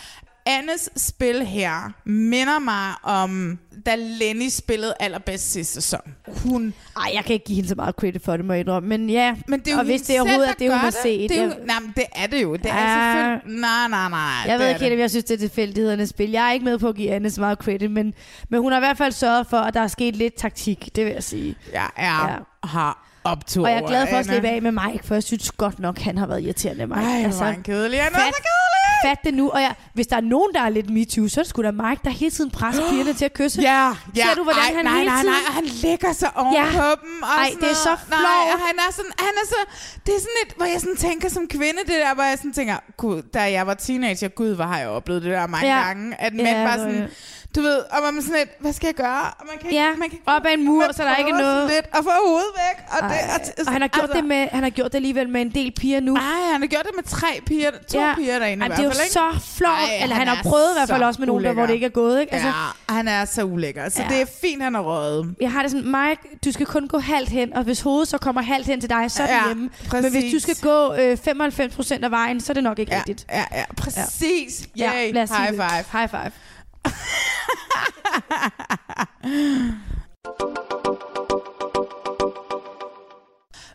[0.47, 6.01] Annes spil her minder mig om, da Lenny spillede allerbedst sidste sæson.
[6.27, 8.89] Hun Ej, jeg kan ikke give hende så meget credit for det, må jeg indrømme.
[8.89, 10.91] Men ja, men det er jo og hvis det overhovedet er selv, det, hun har
[11.03, 11.31] set.
[11.31, 12.57] Det er jo, jeg, nej, men det er det jo.
[12.57, 13.13] Det er Ja.
[13.15, 13.61] selvfølgelig...
[13.61, 14.21] Nej, nej, nej.
[14.47, 16.31] jeg ved ikke helt, om jeg synes, det er tilfældighedernes spil.
[16.31, 18.15] Jeg er ikke med på at give Anne så meget credit, men,
[18.49, 21.05] men hun har i hvert fald sørget for, at der er sket lidt taktik, det
[21.05, 21.55] vil jeg sige.
[21.73, 22.37] Jeg er Ja.
[22.65, 25.51] har optur Og jeg er glad for at slippe af med Mike, for jeg synes
[25.53, 27.01] godt nok, han har været irriterende, Mike.
[27.01, 28.03] Ej, altså, han kedelig.
[28.03, 28.83] Han er fat- så kedelig!
[29.05, 29.49] fat det nu.
[29.51, 31.71] Og jeg, hvis der er nogen, der er lidt MeToo, så er det sgu da
[31.71, 33.63] Mike, der hele tiden presser pigerne til at kysse.
[33.63, 34.25] Ja, ja.
[34.27, 36.55] Ser du, hvordan Ej, han nej, hele nej, tiden- nej, og han lægger sig oven
[36.55, 36.65] Ja.
[36.65, 37.23] på dem.
[37.23, 38.25] Og Ej, det er så noget.
[38.31, 39.61] Nej, han er sådan, han er så,
[40.07, 42.53] det er sådan et, hvor jeg sådan tænker som kvinde, det der, hvor jeg sådan
[42.53, 45.83] tænker, gud, da jeg var teenager, gud, hvor har jeg oplevet det der mange Ja.
[45.87, 47.11] gange, at Ja, mænd bare det var sådan, det.
[47.57, 49.23] Du ved, og man er sådan lidt, hvad skal jeg gøre?
[49.39, 51.17] Og man kan ikke, Ja, man kan ikke, op ad en mur, så der er
[51.17, 51.71] ikke noget.
[51.71, 52.85] Lidt at få hovedet væk.
[52.93, 55.29] Og, det, Ej, og han har, gjort altså, det med, han har gjort det alligevel
[55.29, 56.15] med en del piger nu.
[56.17, 58.15] Ej, han har gjort det med tre piger, to Ja.
[58.17, 59.71] piger derinde Ej, i det er hvert jo fald, så flot.
[59.73, 61.67] Ej, Eller han han har prøvet i hvert fald så også med nogen, der, hvor
[61.67, 62.21] det ikke er gået.
[62.21, 62.33] Ikke?
[62.33, 63.89] Altså, ja, han er så ulækker.
[63.89, 64.09] Så Ja.
[64.09, 65.35] det er fint, han er røget.
[65.41, 68.19] Jeg har det sådan, Mike, du skal kun gå halvt hen, og hvis hovedet så
[68.19, 69.71] kommer halvt hen til dig, så er det Ja, hjemme.
[69.89, 70.03] præcis.
[70.13, 72.99] Men hvis du skal gå øh, 95% af vejen, så er det nok ikke Ja,
[72.99, 73.27] rigtigt.
[73.33, 74.69] ja, ja, præcis.
[74.77, 75.65] Ja, Yay, high five.
[75.93, 76.31] High five.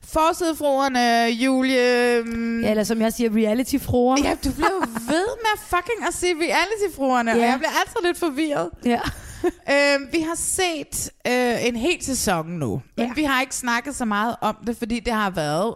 [0.03, 2.21] Forsidefruerne, Julie...
[2.25, 4.17] mm, Ja, eller som jeg siger, reality-fruer.
[4.23, 7.45] Ja, du bliver jo ved med at fucking at sige reality-fruerne, og Ja.
[7.45, 8.69] jeg bliver altid lidt forvirret.
[8.85, 8.99] ja.
[9.73, 13.13] øh, vi har set øh, en hel sæson nu, men Ja.
[13.15, 15.75] vi har ikke snakket så meget om det, fordi det har været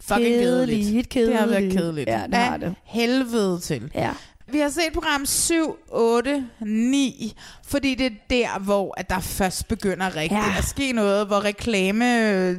[0.00, 1.08] fucking kedeligt.
[1.10, 1.78] Kedeligt, Det har været kedeligt.
[1.80, 2.08] kedeligt.
[2.10, 2.74] Ja, det har det.
[2.84, 3.90] helvede til.
[3.94, 4.10] ja.
[4.52, 7.34] Vi har set program 7, 8, 9,
[7.66, 10.58] fordi det er der, hvor at der først begynder rigtigt Ja.
[10.58, 12.56] at ske noget, hvor reklame, øh,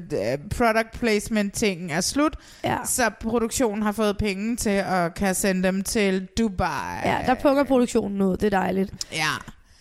[0.58, 2.78] product placement ting er slut, Ja.
[2.86, 6.68] så produktionen har fået penge til at kan sende dem til Dubai.
[7.06, 8.38] ja, der punger produktionen ud.
[8.38, 8.92] Det er dejligt.
[9.12, 9.28] Ja.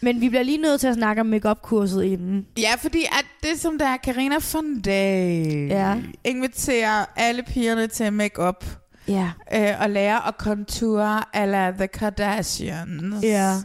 [0.03, 2.47] Men vi bliver lige nødt til at snakke om make-up-kurset inden.
[2.59, 5.95] Ja, fordi at det som der er Carina von Day Ja.
[6.25, 8.65] inviterer alle pigerne til make-up
[9.11, 9.31] Ja.
[9.55, 11.01] øh, og lære at contour
[11.33, 13.25] a la The Kardashians.
[13.25, 13.53] Ja.
[13.55, 13.61] Og,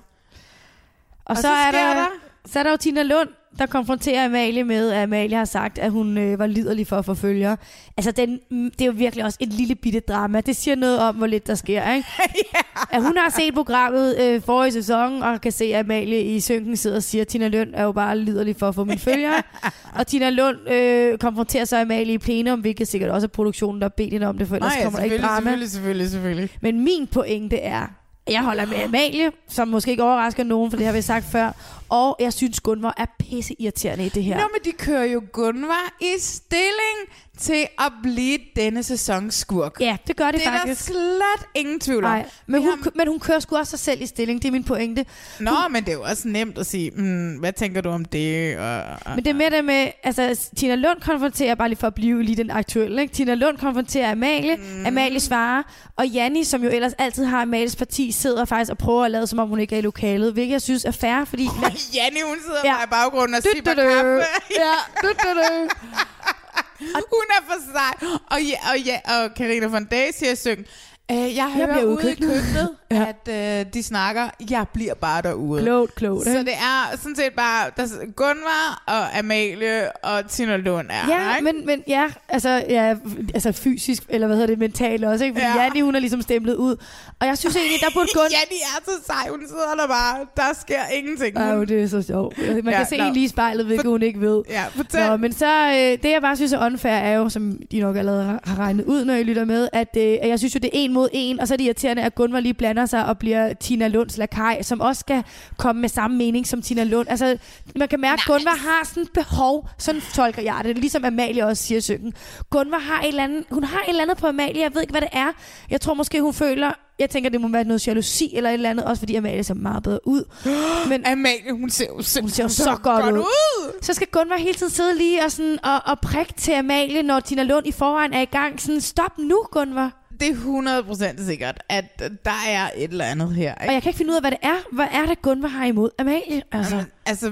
[1.26, 2.08] Og så, så er der, der-
[2.46, 3.30] så er der jo Tina Lund,
[3.60, 7.06] der konfronterer Amalie med, at Amalie har sagt, at hun øh, var liderlig for at
[7.06, 7.58] få følgere.
[7.98, 10.42] Altså, den, mm, det er jo virkelig også et lille bitte drama.
[10.42, 12.08] Det siger noget om, hvor lidt der sker, ikke?
[12.92, 16.78] At hun har set programmet øh, forrige sæson, og kan se, at Amalie i synken
[16.78, 19.42] sidder og siger, at Tina Lund er jo bare liderlig for at få mine følgere.
[20.00, 23.88] og Tina Lund øh, konfronterer så Amalie i plenum, hvilket sikkert også er produktionen, der
[23.90, 25.36] bedt hende om det, for ellers Nej, kommer der ikke drama.
[25.36, 26.50] selvfølgelig, selvfølgelig, selvfølgelig.
[26.62, 27.88] Men min pointe er,
[28.30, 31.52] jeg holder med Amalie, som måske ikke overrasker nogen, for det har vi sagt før.
[31.90, 34.38] Og jeg synes, Gunvor er pisse irriterende i det her.
[34.38, 37.00] Nå, men de kører jo Gunvar i stilling
[37.40, 39.76] til at blive denne sæsons skurk.
[39.80, 40.84] Ja, det gør det, det er der faktisk.
[40.84, 42.12] slet ingen tvivl om.
[42.12, 44.52] Nej, men hun, har- men hun kører sgu også sig selv i stilling, det er
[44.52, 45.06] min pointe.
[45.40, 48.58] Nå, men det er jo også nemt at sige, mm, hvad tænker du om det?
[48.58, 51.88] Og, og, Men det er med det med, altså Tina Lund konfronterer, bare lige for
[51.88, 53.14] at blive lige den aktuelle, ikke?
[53.14, 54.86] Tina Lund konfronterer Amalie, mm.
[54.86, 55.64] Amalie svarer,
[55.96, 59.28] og Janni, som jo ellers altid har Amalies parti, sidder faktisk og prøver at lade,
[59.28, 61.46] som om hun ikke er i lokalet, hvilket jeg synes er fair, fordi...
[61.64, 62.74] Og Janni, hun sidder Ja.
[62.74, 64.24] bare i baggrunden og sipper kaffe.
[64.52, 65.70] Ja, du, du, du.
[66.80, 68.20] hun er for sej.
[68.32, 70.66] Og, ja, og, ja, og Carina von Day siger synge,
[71.12, 73.06] øh, jeg hører bliver ude i ude i køkkenet." køkkenet, Ja.
[73.28, 75.62] at øh, de snakker, jeg bliver bare derude.
[75.62, 76.24] Klogt, klogt.
[76.24, 76.40] Så ikke?
[76.46, 81.14] det er sådan set bare der, er Gunvar og Amalie og Tina Lund er der,
[81.16, 81.54] Ja, ikke?
[81.54, 82.96] men, men ja, altså, ja,
[83.34, 85.36] altså fysisk, eller hvad hedder det, mentalt også, ikke?
[85.36, 85.56] Fordi ja.
[85.56, 85.64] Ja.
[85.64, 86.76] Janni, hun er ligesom stemplet ud.
[87.20, 88.20] Og jeg synes egentlig, der burde gå...
[88.32, 89.30] Ja, de er så sej.
[89.30, 90.18] Hun sidder der bare.
[90.38, 91.40] Der sker ingenting.
[91.40, 92.38] Jo, det er så sjovt.
[92.38, 93.04] Man Ja, kan se nå.
[93.04, 94.44] hende lige i spejlet, hvilket For- hun ikke ved.
[94.50, 95.08] ja, fortæl.
[95.08, 97.96] Nå, men så, øh, det jeg bare synes er unfair, er jo, som de nok
[97.98, 100.60] allerede har- har regnet ud, når I lytter med, at, øh, at jeg synes jo,
[100.60, 103.06] det er en mod en, og så er det irriterende, at Gunvar lige blander sig
[103.06, 105.24] og bliver Tina Lunds lakaj, som også skal
[105.58, 107.08] komme med samme mening som Tina Lund.
[107.10, 107.38] Altså,
[107.76, 111.46] man kan mærke, at Gunvar har sådan et behov, sådan tolker jeg det, ligesom Amalie
[111.46, 112.14] også siger i syngen.
[112.50, 114.92] Gunvar har et eller andet, hun har et eller andet på Amalie, jeg ved ikke,
[114.92, 115.32] hvad det er.
[115.70, 118.70] Jeg tror måske, hun føler, jeg tænker, det må være noget jalousi eller et eller
[118.70, 120.24] andet, også fordi Amalie ser meget bedre ud.
[120.90, 123.20] Men Amalie, hun ser jo Hun ser jo så godt ud.
[123.20, 123.72] ud.
[123.82, 127.20] så skal Gunvar hele tiden sidde lige og, sådan, og, og prikke til Amalie, når
[127.20, 128.62] Tina Lund i forvejen er i gang.
[128.62, 130.05] Sådan, stop nu, Gunvar.
[130.20, 133.56] Det er 100% sikkert, at der er et eller andet her.
[133.56, 133.74] Og Ikke?
[133.74, 134.56] jeg kan ikke finde ud af, hvad det er.
[134.72, 136.42] Hvad er det, Gunvar har imod Amalie?
[136.52, 137.32] Altså, Altså,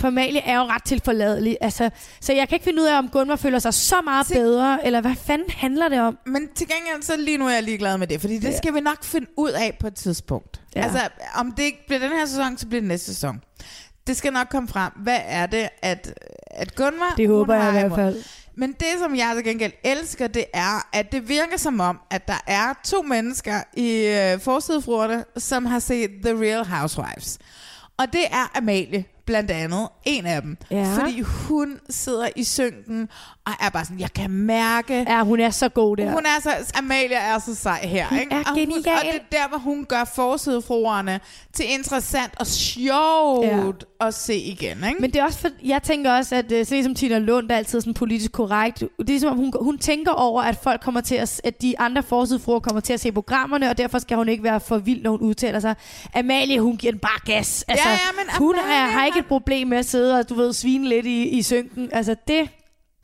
[0.00, 1.56] for Amalie er jo ret tilforladelig.
[1.60, 4.34] Altså, så jeg kan ikke finde ud af, om Gunvar føler sig så meget Se-
[4.34, 6.18] bedre, eller hvad fanden handler det om?
[6.26, 8.56] men til gengæld, så lige nu er jeg ligeglad med det, fordi det Ja.
[8.56, 10.60] skal vi nok finde ud af på et tidspunkt.
[10.76, 10.82] Ja.
[10.82, 10.98] Altså,
[11.34, 13.40] om det ikke bliver den her sæson, så bliver det næste sæson.
[14.06, 14.92] Det skal nok komme frem.
[14.96, 16.14] Hvad er det, at,
[16.50, 17.14] at Gunvar...
[17.16, 18.22] Det håber jeg i hvert fald.
[18.58, 22.28] Men det, som jeg til gengæld elsker, det er, at det virker som om, at
[22.28, 27.38] der er to mennesker i øh, forsidefruerne, som har set The Real Housewives.
[27.96, 30.56] Og det er Amalie, blandt andet, en af dem.
[30.70, 30.96] Ja.
[30.96, 33.08] Fordi hun sidder i synken
[33.48, 36.10] og er bare sådan, jeg kan mærke, Ja, hun er så god der.
[36.12, 38.34] hun er så, Amalia er så sej her, Hun ikke?
[38.34, 38.78] er og, genial.
[38.78, 41.20] og det er der, hvor hun gør forsidefruerne
[41.52, 44.06] til interessant og sjovt ja.
[44.06, 45.00] at se igen, ikke?
[45.00, 47.56] Men det er også for, jeg tænker også, at øh, sådan ligesom Tina Lund, er
[47.56, 51.14] altid sådan politisk korrekt, det er ligesom, hun, hun tænker over, at folk kommer til
[51.14, 54.42] at, at de andre forsidefruer kommer til at se programmerne, og derfor skal hun ikke
[54.44, 55.74] være for vild, når hun udtaler sig.
[56.14, 57.64] Amalie, hun giver den bare gas.
[57.68, 60.28] Altså, Ja, ja, men hun er, Amalie har ikke et problem med at sidde og,
[60.28, 61.88] du ved, svine lidt i, i synken.
[61.92, 62.48] Altså, det,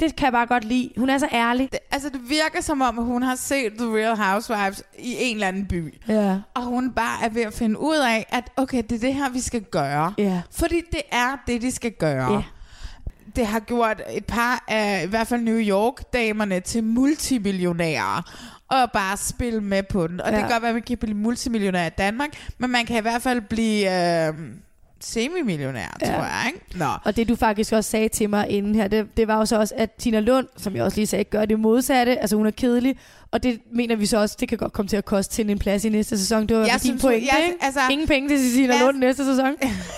[0.09, 0.91] det kan jeg bare godt lide.
[0.97, 1.69] Hun er så ærlig.
[1.73, 5.37] det, altså, det virker som om, at hun har set The Real Housewives i en
[5.37, 5.95] eller anden by.
[6.09, 6.39] Ja.
[6.55, 9.31] Og hun bare er ved at finde ud af, at okay, det er det her,
[9.31, 10.15] vi skal gøre.
[10.19, 10.43] Ja.
[10.51, 12.33] Fordi det er det, de skal gøre.
[12.33, 12.43] Ja.
[13.37, 18.23] Det har gjort et par af, i hvert fald New York-damerne til multimillionærer
[18.69, 20.21] og bare spille med på den.
[20.21, 20.33] Og ja.
[20.33, 23.01] det kan godt være, at man kan blive multimillionær i Danmark, men man kan i
[23.01, 24.35] hvert fald blive øh,
[25.07, 26.07] semimillionær, ja.
[26.07, 26.43] Tror jeg.
[26.47, 26.61] Ikke?
[26.79, 26.85] Nå.
[27.05, 29.59] Og det du faktisk også sagde til mig inden her, det, det var jo så
[29.59, 32.19] også, at Tina Lund, som jeg også lige sagde, gør det modsatte.
[32.19, 32.97] Altså hun er kedelig,
[33.31, 35.59] og det mener vi så også, det kan godt komme til at koste til en
[35.59, 36.47] plads i næste sæson.
[36.47, 37.57] Det var Jeg din pointe, jeg- ikke?
[37.65, 39.47] altså- Ingen penge til os- Lund næste sæson.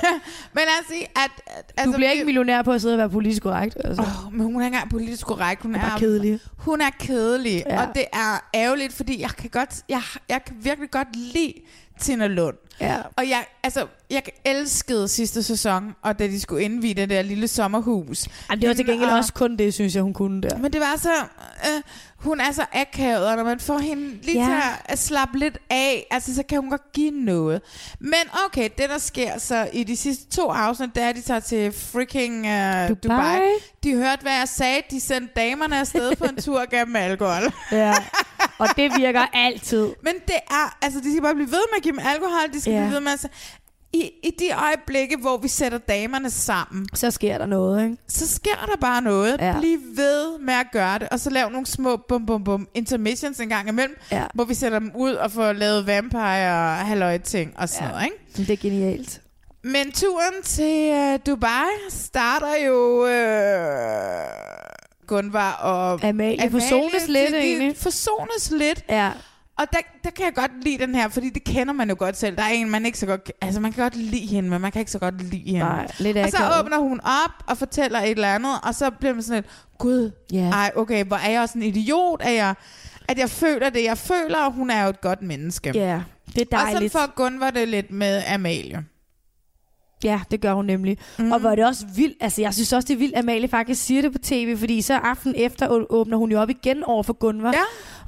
[0.54, 1.30] Men sige, at...
[1.76, 3.76] at Du bliver ikke millionær på at sidde og være politisk korrekt.
[3.84, 4.02] Altså.
[4.02, 5.62] Oh, men hun er ikke politisk korrekt.
[5.62, 6.40] Hun er bare er kedelig.
[6.56, 7.62] Hun er kedelig.
[7.66, 7.80] Ja.
[7.82, 11.52] og det er ærgerligt, fordi jeg kan godt, jeg, jeg kan virkelig godt lide
[12.00, 12.54] Tina Lund.
[12.80, 12.96] Ja.
[13.16, 17.48] Og jeg, altså, jeg elskede sidste sæson, og da de skulle indvide det der lille
[17.48, 18.26] sommerhus.
[18.50, 20.58] Jamen, det var til gengæld Og- også kun det, synes jeg, hun kunne der.
[20.58, 21.12] Men det var så...
[21.64, 21.82] Øh,
[22.16, 24.44] hun er så akavet, og når man får hende lige Ja.
[24.46, 27.60] til at slappe lidt af, altså, så kan hun godt give noget.
[28.00, 28.14] Men
[28.46, 31.40] okay, det der sker så i de sidste to afsnit, det er, at de tager
[31.40, 32.88] til freaking uh, Dubai.
[32.88, 32.98] Dubai.
[33.02, 33.40] Dubai.
[33.84, 34.82] De hørte, hvad jeg sagde.
[34.90, 37.42] De sendte damerne afsted på en tur gennem alkohol.
[37.72, 37.94] Ja.
[38.58, 39.86] Og det virker altid.
[40.02, 42.60] Men det er, altså de skal bare blive ved med at give dem alkohol, de
[42.60, 42.78] skal Ja.
[42.80, 43.26] blive ved med at...
[43.96, 47.96] I, I de øjeblikke, hvor vi sætter damerne sammen, Så sker der noget, ikke?
[48.08, 49.36] så sker der bare noget.
[49.40, 49.54] Ja.
[49.58, 53.40] Bliv ved med at gøre det, og så lav nogle små bum bum bum intermissions
[53.40, 54.24] en gang imellem, Ja.
[54.34, 57.92] hvor vi sætter dem ud og får lavet vampire og halløj ting og sådan Ja.
[57.92, 58.16] noget, ikke?
[58.36, 59.20] Det er genialt.
[59.62, 63.02] Men turen til uh, Dubai starter jo...
[63.02, 63.10] Uh,
[65.06, 67.76] Gunvar og Amalie forsones lidt, egentlig.
[67.76, 68.84] Forsones lidt.
[68.88, 69.10] Ja.
[69.58, 72.16] Og der, der kan jeg godt lide den her, fordi det kender man jo godt
[72.16, 72.36] selv.
[72.36, 73.32] Der er en, man ikke så godt...
[73.40, 75.58] Altså, man kan godt lide hende, men man kan ikke så godt lide hende.
[75.60, 76.60] Nej, lidt og så akavet.
[76.64, 80.10] åbner hun op og fortæller et eller andet, og så bliver man sådan lidt, gud,
[80.32, 80.50] Ja.
[80.50, 82.54] ej, okay, hvor er jeg også en idiot, at jeg,
[83.08, 85.70] at jeg føler det, jeg føler, og hun er jo et godt menneske.
[85.74, 86.00] Ja,
[86.34, 86.92] det er og sådan dejligt.
[86.92, 88.84] får Gunvar det lidt med Amalie.
[90.04, 90.98] Ja, det gør hun nemlig.
[91.18, 91.32] Mm.
[91.32, 93.48] Og hvor er det også vildt, altså jeg synes også, det er vildt, at Amalie
[93.48, 97.02] faktisk siger det på tv, fordi så aften efter åbner hun jo op igen over
[97.02, 97.52] for Gunvar.
[97.52, 97.62] Ja.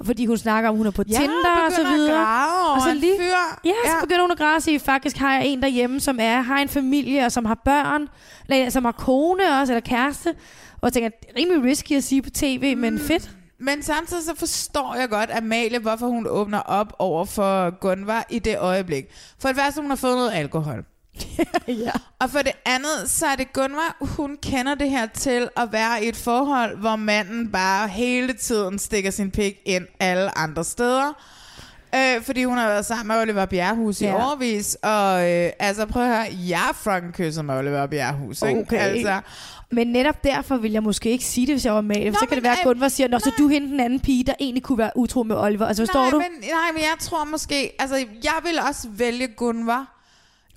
[0.04, 2.26] Fordi hun snakker om, hun er på Ja, Tinder og så at videre.
[2.74, 3.58] Og så lige, fyr.
[3.64, 4.00] Ja, så Ja.
[4.00, 6.68] begynder hun at græde og sige, faktisk har jeg en derhjemme, som er, har en
[6.68, 8.08] familie, og som har børn,
[8.50, 10.28] eller som har kone også, eller kæreste.
[10.74, 12.80] Og jeg tænker, det er rimelig risky at sige på tv, mm.
[12.80, 13.30] men fedt.
[13.60, 18.38] Men samtidig så forstår jeg godt, Amalie, hvorfor hun åbner op over for Gunvar i
[18.38, 19.04] det øjeblik.
[19.40, 20.84] For det første, hun har fået noget alkohol.
[21.84, 21.90] ja.
[22.18, 26.04] Og for det andet, så er det Gunvar, hun kender det her til at være
[26.04, 31.12] i et forhold, hvor manden bare hele tiden stikker sin pik ind alle andre steder.
[31.94, 34.30] Øh, fordi hun har været sammen med Oliver Bjerrehus i Ja.
[34.30, 34.74] årvis.
[34.82, 38.42] Og øh, altså prøv at høre, jeg fucking kysser med Oliver Bjerrehus.
[38.42, 38.60] Ikke?
[38.60, 38.78] Okay.
[38.78, 39.20] Altså,
[39.70, 42.12] Men netop derfor vil jeg måske ikke sige det, hvis jeg var Amalie.
[42.12, 44.24] For så kan det være, at Gunvar siger, Nå, så du hende den anden pige,
[44.24, 45.66] der egentlig kunne være utro med Oliver.
[45.66, 46.18] Altså, forstår nej, du?
[46.18, 49.97] Men, nej, men jeg tror måske, altså jeg vil også vælge Gunvar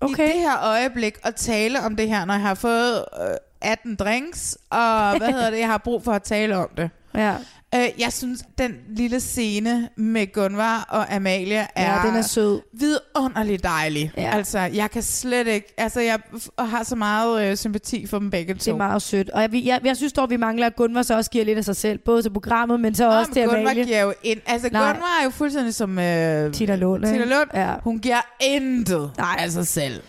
[0.02, 0.24] Okay.
[0.24, 3.96] i det her øjeblik at tale om det her, når jeg har fået øh, 18
[3.96, 6.90] drinks, og hvad hedder det, jeg har brug for at tale om det.
[7.16, 7.36] Ja.
[7.76, 12.62] Øh, jeg synes, den lille scene med Gunvar og Amalie er, ja, den er sød.
[12.74, 14.12] vidunderligt dejlig.
[14.18, 14.32] Ja.
[14.38, 15.74] Altså, jeg kan slet ikke...
[15.78, 16.20] Altså, jeg
[16.60, 18.58] har så meget øh, sympati for dem begge to.
[18.58, 19.30] Det er meget sødt.
[19.30, 21.66] Og jeg, jeg, jeg synes dog, vi mangler, at Gunvar så også giver lidt af
[21.66, 21.98] sig selv.
[22.00, 23.86] Både til programmet, men så Nå, også men til Gunvar Amalie.
[23.86, 24.40] giver jo ind.
[24.46, 24.92] Altså, Nej.
[24.92, 26.00] Gunvar er jo fuldstændig som...
[26.00, 27.26] Øh, Tina Lund, Tina?
[27.26, 27.50] Lund.
[27.54, 27.74] Ja.
[27.84, 29.36] Hun giver intet Nej.
[29.40, 30.02] af sig selv.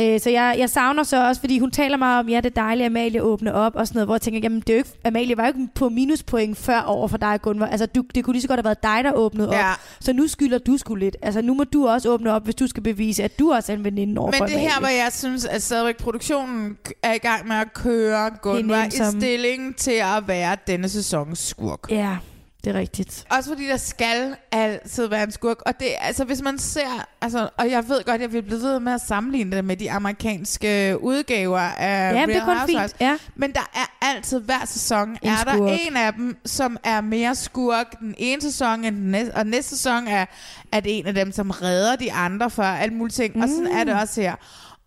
[0.00, 2.62] Øh, så jeg, jeg savner så også, fordi hun taler meget om, ja, det er
[2.62, 4.78] dejligt, at Amalie åbner op og sådan noget, hvor jeg tænker, jamen det er jo
[4.78, 7.66] ikke, Amalie var jo ikke på minuspoint før over for dig, Gunvar.
[7.66, 9.54] Altså, du, det kunne lige så godt have været dig, der åbnede op.
[9.54, 9.72] Ja.
[10.00, 11.16] Så nu skylder du sgu lidt.
[11.22, 13.76] Altså, nu må du også åbne op, hvis du skal bevise, at du også er
[13.76, 14.96] en veninde over Men for det her, Amalie.
[14.96, 19.76] hvor jeg synes, at stadigvæk produktionen er i gang med at køre Hende i stilling
[19.76, 21.90] til at være denne sæsons skurk.
[21.90, 22.16] Ja,
[22.64, 23.24] det er rigtigt.
[23.30, 25.62] Også fordi der skal altid være en skurk.
[25.66, 27.06] Og det, altså, hvis man ser...
[27.20, 29.76] Altså, og jeg ved godt, at jeg vil blive ved med at sammenligne det med
[29.76, 32.90] de amerikanske udgaver af Ja, men det er Real Housewives.
[32.92, 33.00] fint.
[33.00, 33.18] Ja.
[33.36, 35.70] Men der er altid, hver sæson, En er der skurk.
[35.86, 39.70] en af dem, som er mere skurk den ene sæson, end den næste, og næste
[39.76, 40.24] sæson er,
[40.72, 43.36] det en af dem, som redder de andre for alt muligt ting.
[43.36, 43.42] Mm.
[43.42, 44.34] Og sådan er det også her.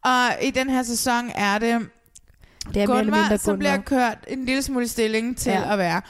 [0.03, 1.80] Og i den her sæson er det
[2.73, 5.73] Det er Gunvar, som bliver kørt en lille smule stilling til ja.
[5.73, 6.01] at være.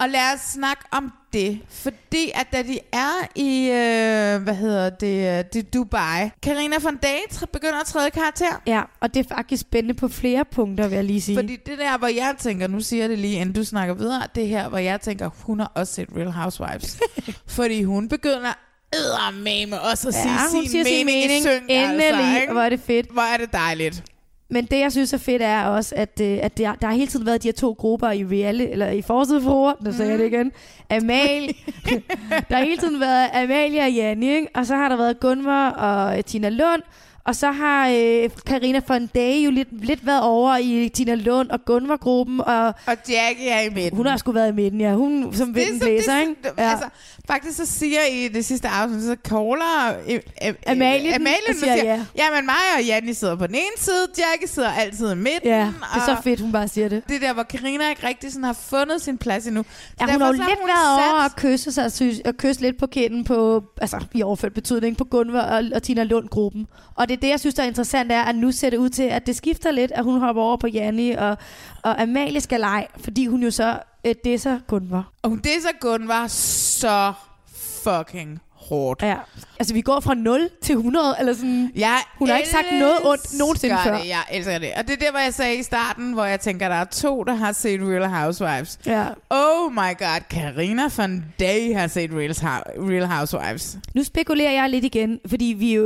[0.00, 4.90] Og lad os snakke om det, fordi at da de er i, øh, hvad hedder
[4.90, 8.62] det, øh, det Dubai, Karina von tr- begynder at træde karakter.
[8.66, 11.36] Ja, og det er faktisk spændende på flere punkter, vil jeg lige sige.
[11.36, 14.22] Fordi det der, hvor jeg tænker, nu siger jeg det lige, inden du snakker videre,
[14.34, 17.00] det her, hvor jeg tænker, hun har også set Real Housewives.
[17.56, 18.52] fordi hun begynder
[18.92, 21.38] eddermame også at ja, sige sin siger sin mening, mening.
[21.38, 22.52] i synk, Endelig, altså, ikke?
[22.52, 23.12] hvor er det fedt.
[23.12, 24.04] Hvor er det dejligt.
[24.50, 27.06] Men det, jeg synes er fedt, er også, at, øh, at der, der har hele
[27.06, 30.26] tiden været de her to grupper i reality, eller i forsidefruer, der sagde jeg det
[30.26, 30.52] igen.
[30.90, 31.54] Amalie.
[32.48, 34.48] der har hele tiden været Amalie og Janne, ikke?
[34.54, 36.82] og så har der været Gunvar og Tina Lund,
[37.30, 41.50] og så har øh, Karina von Day jo lidt, lidt været over i Tina Lund
[41.50, 42.74] og Gunvar-gruppen, og Og
[43.08, 43.96] Jackie er i midten.
[43.96, 44.94] hun har sgu været i midten, ja.
[44.94, 46.34] Hun som vinden som- blæser, det, ikke?
[46.42, 46.70] det, ja.
[46.70, 46.86] altså,
[47.26, 51.56] faktisk så siger i det sidste afsnit, så caller øh, øh, Amalie den, Amalie den,
[51.56, 52.00] siger siger, ja.
[52.16, 52.24] ja.
[52.34, 55.48] men mig og Janni sidder på den ene side, Jackie sidder altid i midten.
[55.48, 57.02] Ja, det er så fedt, hun bare siger det.
[57.08, 59.64] Det er der, hvor Karina ikke rigtig sådan har fundet sin plads endnu.
[60.00, 62.36] Ja, hun har jo så lidt hun været sat- over at kysse sig, synes, og
[62.36, 66.66] kysse lidt på kinden på, altså i overført betydning, på Gunvar og, og Tina Lund-gruppen.
[66.94, 69.02] Og det det, jeg synes, der er interessant, er, at nu ser det ud til,
[69.02, 71.38] at det skifter lidt, at hun hopper over på Janni, og,
[71.82, 75.12] og Amalie skal lege, fordi hun jo så øh, disser Gunvar.
[75.22, 77.12] Og det så kun var så
[77.56, 78.40] fucking
[78.70, 79.02] hårdt.
[79.02, 79.14] Ja.
[79.58, 81.70] Altså, vi går fra 0 til 100, eller sådan...
[81.76, 83.98] Jeg Hun har ikke sagt noget ondt nogensinde elsker før.
[83.98, 84.68] Det, jeg elsker det.
[84.76, 87.24] Og det er der, hvor jeg sagde i starten, hvor jeg tænker, der er to,
[87.24, 88.78] der har set Real Housewives.
[88.86, 89.04] Ja.
[89.30, 93.78] Oh my god, Karina von Day har set Real, Hou- Real Housewives.
[93.94, 95.82] Nu spekulerer jeg lidt igen, fordi vi jo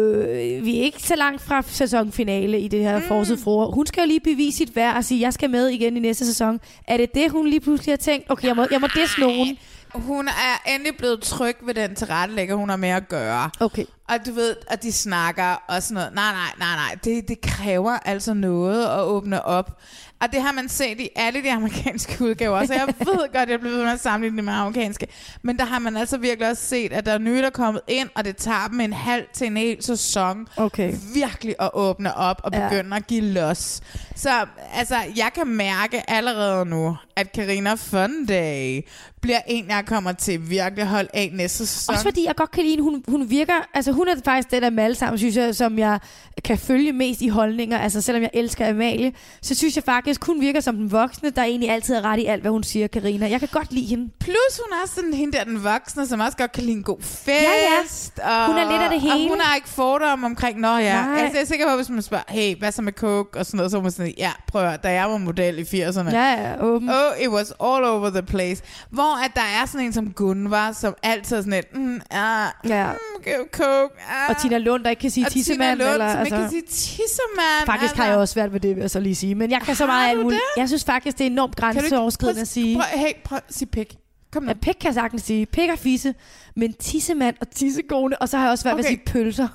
[0.63, 3.05] vi er ikke så langt fra sæsonfinale i det her mm.
[3.09, 3.67] forside fruer.
[3.71, 6.27] Hun skal jo lige bevise sit værd og sige, jeg skal med igen i næste
[6.27, 6.61] sæson.
[6.89, 8.31] Er det det, hun lige pludselig har tænkt?
[8.31, 9.57] Okay, jeg må, jeg må disse nogen.
[9.95, 13.51] Hun er endelig blevet tryg ved den tilrettelægger, hun har med at gøre.
[13.61, 13.85] Okay.
[14.09, 16.15] Og du ved, at de snakker og sådan noget.
[16.15, 16.95] Nej, nej, nej, nej.
[17.05, 19.79] Det, det kræver altså noget at åbne op.
[20.21, 22.67] Og det har man set i alle de amerikanske udgaver.
[22.67, 25.07] Så jeg ved godt, jeg bliver ved med at sammenligne det med amerikanske.
[25.43, 27.83] Men der har man altså virkelig også set, at der er nye, der er kommet
[27.89, 30.95] ind, og det tager dem en halv til en hel sæson Okay.
[31.15, 32.69] virkelig at åbne op og Ja.
[32.69, 33.81] begynde at give los.
[34.17, 34.31] Så
[34.75, 38.81] altså, jeg kan mærke allerede nu, at Karina Funday
[39.21, 41.93] bliver en, jeg kommer til virkelig at holde af næste sæson.
[41.95, 44.71] Også fordi jeg godt kan lide, hun, hun virker, altså hun er faktisk den af
[44.71, 45.99] dem alle sammen, synes jeg, som jeg
[46.45, 47.79] kan følge mest i holdninger.
[47.79, 51.43] Altså selvom jeg elsker Amalie, så synes jeg faktisk, hun virker som den voksne, der
[51.43, 53.29] egentlig altid er ret i alt, hvad hun siger, Karina.
[53.31, 54.11] Jeg kan godt lide hende.
[54.21, 56.99] Plus hun er sådan hende der, den voksne, som også godt kan lide en god
[57.03, 58.19] fest.
[58.19, 59.15] Ja, Og, Hun er lidt af det hele.
[59.15, 61.03] Og hun har ikke fordomme omkring, nå ja.
[61.07, 61.21] Nej.
[61.21, 63.57] Altså, jeg er sikker på, hvis man spørger, hey, hvad så med coke og sådan
[63.57, 66.11] noget, så er man sådan, ja, prøv at da jeg var model i 80'erne.
[66.17, 66.91] Ja, ja, åben.
[66.91, 68.63] Oh, it was all over the place.
[68.91, 72.49] Hvor at der er sådan en som Gunvar, som altid er sådan et, mm, ah,
[72.69, 72.87] Ja.
[72.93, 73.47] mm, give
[73.89, 74.31] coke, ah.
[74.31, 75.79] Og Tina Lund, der ikke kan sige Og Tina tissemand.
[75.79, 77.67] Lund, eller, som altså, ikke kan sige tissemand.
[77.67, 78.03] Faktisk altså.
[78.03, 79.35] har jeg også svært ved det, vil jeg så lige sige.
[79.35, 80.41] Men jeg kan så meget alt muligt.
[80.57, 82.77] Jeg synes faktisk, det er enormt grænseoverskridende at sige.
[82.77, 83.97] Prøv, hey, prøv at sige pik.
[84.33, 84.49] Kom nu.
[84.49, 85.47] Ja, pik kan jeg sagtens sige.
[85.47, 86.15] Pik og fisse.
[86.57, 88.23] Men tissemand og tissekone.
[88.23, 88.97] Og så har jeg også svært ved at Okay.
[88.97, 89.49] sige pølser.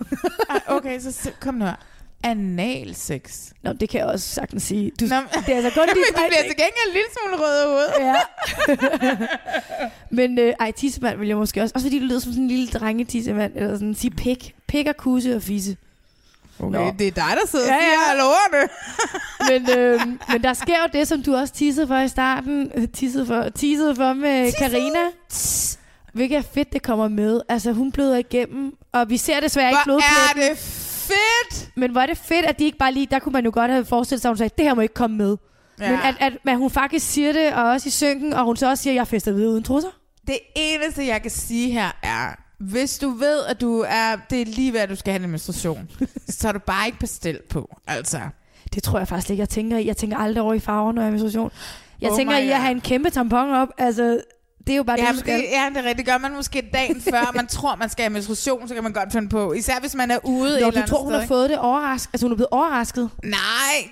[0.49, 1.75] Ah, Okay, så kom nu her.
[2.24, 3.22] Analsex.
[3.63, 4.91] Nå, det kan jeg også sagtens sige.
[4.99, 5.15] Du, Nå,
[5.45, 7.93] det er altså kun Men de bliver til gengæld en lille smule rød i hovedet.
[7.99, 8.15] Ja.
[10.09, 11.74] Men øh, ej, tissemand vil jeg måske også.
[11.76, 13.53] Også fordi du lyder som sådan en lille drenge tissemand.
[13.55, 14.55] Eller sådan, sige pik.
[14.67, 15.78] Pik og kusse og fisse.
[16.59, 16.91] Okay, Nå.
[16.99, 18.11] det er dig, der sidder Ja, ja.
[18.11, 18.70] alle ordene.
[19.49, 20.01] Men, øh,
[20.32, 22.72] men der sker jo det, som du også tissede for i starten.
[22.76, 24.99] Øh, Tissede for, tissede for med Karina.
[26.13, 27.41] Hvilket er fedt, det kommer med.
[27.49, 28.74] Altså, hun bløder igennem.
[28.91, 30.01] Og vi ser desværre ikke Hvor er
[30.34, 30.57] blodpletten.
[30.57, 30.78] det
[31.14, 31.70] fedt!
[31.76, 33.07] Men hvor er det fedt, at de ikke bare lige...
[33.12, 34.93] Der kunne man jo godt have forestillet sig, at hun sagde, det her må ikke
[34.93, 35.38] komme med.
[35.80, 35.89] Ja.
[35.91, 38.70] Men at, at, at hun faktisk siger det, og også i synken, og hun så
[38.70, 39.89] også siger, at jeg fester videre uden trusser.
[40.28, 44.45] Det eneste, jeg kan sige her er, hvis du ved, at du er, det er
[44.45, 45.89] lige hvad du skal have en menstruation,
[46.39, 47.78] så er du bare ikke bestilt på.
[47.88, 48.20] Altså,
[48.74, 49.86] Det tror jeg faktisk ikke, jeg tænker i.
[49.88, 51.51] Jeg tænker aldrig over i farver, når jeg er menstruation.
[52.01, 53.68] Jeg Oh tænker i at have en kæmpe tampon op.
[53.78, 54.22] Altså,
[54.68, 55.39] det er jo bare ja, det, du skal.
[55.39, 55.97] det, ja, det er rigtigt.
[55.97, 58.93] Det gør man måske dagen før, man tror, man skal have menstruation, så kan man
[58.93, 59.53] godt finde på.
[59.53, 61.57] Især hvis man er ude et Nå, eller du tror, hun sted, har fået det
[61.57, 62.10] overrasket?
[62.14, 63.10] Altså, hun er blevet overrasket?
[63.24, 63.38] Nej,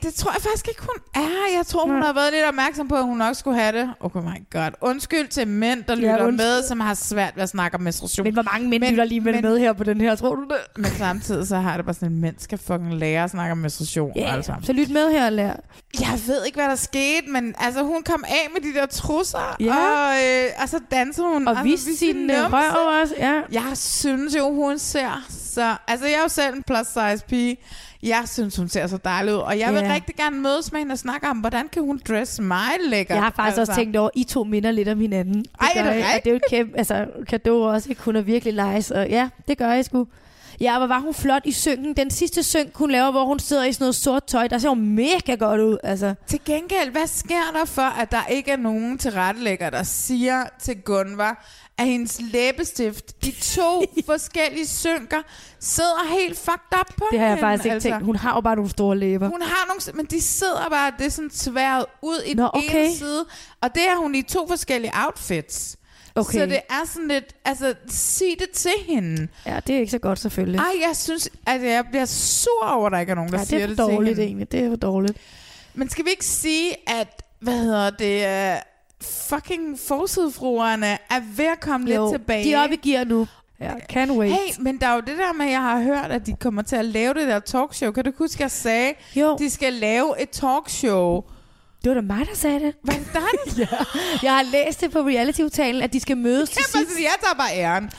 [0.01, 1.57] det tror jeg faktisk ikke, hun er.
[1.57, 3.89] Jeg tror, hun har været lidt opmærksom på, at hun nok skulle have det.
[3.99, 4.69] Oh my god.
[4.81, 6.37] Undskyld til mænd, der lytter undskyld.
[6.37, 8.23] med, som har svært ved at snakke om menstruation.
[8.23, 10.35] Men hvor mange mænd Men- lytter lige med, men- med her på den her, tror
[10.35, 10.57] du det?
[10.81, 13.57] Men samtidig så har det bare sådan, at mænd skal fucking lære at snakke om
[13.57, 14.11] menstruation.
[14.15, 14.53] Ja, altså.
[14.63, 15.53] så lyt med her og lær.
[15.99, 19.55] Jeg ved ikke, hvad der skete, men altså, hun kom af med de der trusser,
[19.59, 19.75] Ja.
[19.75, 21.47] og, øh, og så dansede hun.
[21.47, 23.15] Og altså, viste sin øh, røv også.
[23.17, 23.41] Ja.
[23.51, 25.75] Jeg synes jo, hun ser så...
[25.87, 27.57] Altså, jeg er jo selv en plus size pige.
[28.03, 29.93] Jeg synes, hun ser så dejlig ud, og jeg vil Ja.
[29.93, 33.15] rigtig gerne mødes med hende og snakke om, hvordan kan hun dress mig lækkert.
[33.15, 33.71] Jeg har faktisk altså.
[33.71, 35.33] også tænkt over, I to minder lidt om hinanden.
[35.41, 37.89] Det Ej, er gør det I, og det er jo et kæmpe, altså, kado også,
[37.89, 38.01] ikke?
[38.01, 40.07] Hun er virkelig nice, og ja, det gør jeg sgu.
[40.59, 41.93] Ja, hvor var hun flot i synken.
[41.93, 44.69] Den sidste synk, hun laver, hvor hun sidder i sådan noget sort tøj, der ser
[44.69, 45.77] hun mega godt ud.
[45.83, 46.13] Altså.
[46.27, 50.81] Til gengæld, hvad sker der for, at der ikke er nogen tilrettelægger, der siger til
[50.81, 51.45] Gunvar,
[51.77, 55.21] at hendes læbestift i to forskellige synker
[55.59, 57.89] sidder helt fucked up på Det har jeg hende, faktisk ikke altså.
[57.89, 58.05] tænkt.
[58.05, 59.27] Hun har jo bare nogle store læber.
[59.27, 62.49] Hun har nogle, men de sidder bare, det er sådan tværet ud i Nå, den
[62.53, 62.85] okay.
[62.85, 63.25] ene side,
[63.61, 65.77] og det er hun i to forskellige outfits.
[66.17, 66.39] Okay.
[66.39, 69.27] Så det er sådan lidt, altså sig det til hende.
[69.45, 70.59] Ja, det er ikke så godt selvfølgelig.
[70.59, 73.47] Ej, jeg synes, at jeg bliver sur over, at der ikke er nogen, der det
[73.47, 74.23] siger er det, for til dårligt hende.
[74.27, 74.51] egentlig.
[74.51, 75.17] Det er for dårligt.
[75.73, 78.61] Men skal vi ikke sige, at, hvad hedder det, uh,
[79.07, 82.43] fucking forsidefruerne er ved at komme Jo, lidt tilbage?
[82.43, 83.27] de er oppe i gear nu.
[83.59, 84.31] Ja, can wait.
[84.31, 86.61] Hey, men der er jo det der med, at jeg har hørt, at de kommer
[86.61, 87.91] til at lave det der talkshow.
[87.91, 91.23] Kan du huske, jeg sagde, Jo, de skal lave et talkshow?
[91.87, 92.73] Det var da mig, der sagde det.
[92.83, 93.59] Hvad er det?
[93.59, 93.67] ja.
[94.23, 96.99] Jeg har læst det på reality-talen, at de skal mødes til sidst.
[96.99, 97.91] jeg tager bare æren.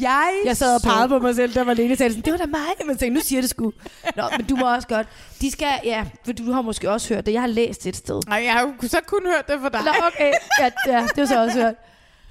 [0.00, 2.36] Jeg, Jeg sad og pegede på mig selv, der var Lene sagde sådan, det var
[2.38, 2.60] da mig.
[2.80, 3.72] Men jeg tænkte, nu siger det sgu.
[4.16, 5.06] Nå, men du må også godt.
[5.40, 7.32] De skal, ja, for du har måske også hørt det.
[7.32, 8.20] Jeg har læst det et sted.
[8.28, 9.80] Nej, jeg har så kun hørt det for dig.
[9.84, 10.32] Nå, okay.
[10.60, 11.74] Ja, ja, det har så også hørt.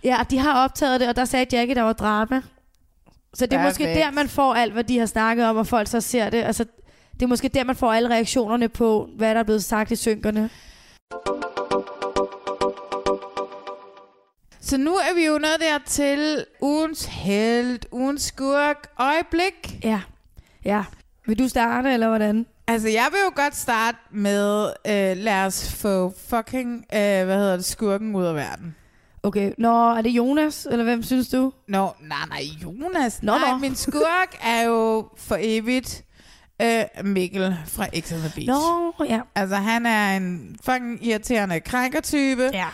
[0.03, 2.41] Ja, de har optaget det, og der sagde Jackie, der var drama.
[3.34, 4.06] Så det er måske Perfekt.
[4.06, 6.44] der, man får alt, hvad de har snakket om, og folk så ser det.
[6.44, 6.65] Altså,
[7.14, 9.95] det er måske der, man får alle reaktionerne på, hvad der er blevet sagt i
[9.95, 10.49] synkerne.
[14.70, 19.84] Så nu er vi jo nået der til ugens held, ugens skurk, øjeblik.
[19.84, 20.02] Ja.
[20.66, 20.84] Ja.
[21.28, 22.46] Vil du starte, eller hvordan?
[22.68, 27.56] Altså, jeg vil jo godt starte med, øh, lad os få fucking, øh, hvad hedder
[27.56, 28.76] det, skurken ud af verden.
[29.24, 29.52] Okay.
[29.58, 31.54] Nå, er det Jonas, eller hvem synes du?
[31.68, 33.24] Nå, nej, nej, Jonas.
[33.24, 33.58] Nå, nej, nå.
[33.58, 36.04] min skurk er jo for evigt
[36.62, 38.48] øh, Mikkel fra X on the Beach.
[38.48, 39.22] Nå, ja.
[39.36, 42.50] Altså, han er en fucking irriterende krænkertype.
[42.54, 42.68] Ja.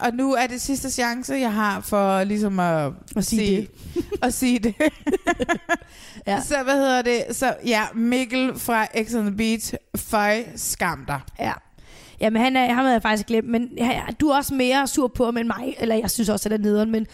[0.00, 3.68] Og nu er det sidste chance, jeg har for ligesom at, At sige
[4.22, 4.74] at sige det.
[6.26, 6.40] Ja.
[6.40, 7.24] Så hvad hedder det?
[7.30, 11.20] Så ja, Mikkel fra X on the Beach, føj, skam dig.
[11.38, 11.52] Ja.
[12.20, 15.08] Jamen, han er, ham havde jeg faktisk glemt, men ja, du er også mere sur
[15.08, 17.06] på ham end mig, eller jeg synes også, at det er nederen, men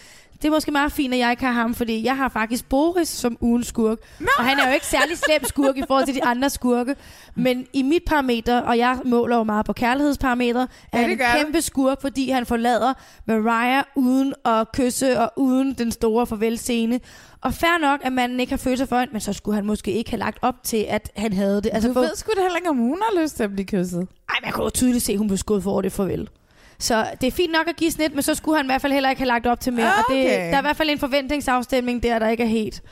[0.43, 3.09] det er måske meget fint, at jeg ikke har ham, fordi jeg har faktisk Boris
[3.09, 3.99] som ugens skurk.
[4.21, 4.27] No!
[4.39, 6.95] Og han er jo ikke særlig slem skurk i forhold til de andre skurke,
[7.35, 11.21] men i mit parameter, og jeg måler jo meget på kærlighedsparameter, er Ja, han det
[11.21, 12.93] en kæmpe skurk, fordi han forlader
[13.27, 17.01] Mariah uden at kysse og uden den store farvelscene.
[17.41, 19.93] Og fair nok, at manden ikke har følelser for hende, men så skulle han måske
[19.93, 21.71] ikke have lagt op til, at han havde det.
[21.73, 23.67] Altså, du for- ved sgu da heller ikke, om hun har lyst til at blive
[23.67, 23.99] kysset.
[24.29, 26.29] ej, men jeg kunne jo tydeligt se, at hun blev skudt for over det farvel.
[26.79, 28.93] Så det er fint nok at give snit, men så skulle han i hvert fald
[28.93, 29.87] heller ikke have lagt op til mere.
[29.87, 30.49] Og det, Okay.
[30.51, 32.83] der er i hvert fald en forventningsafstemning der, der ikke er helt.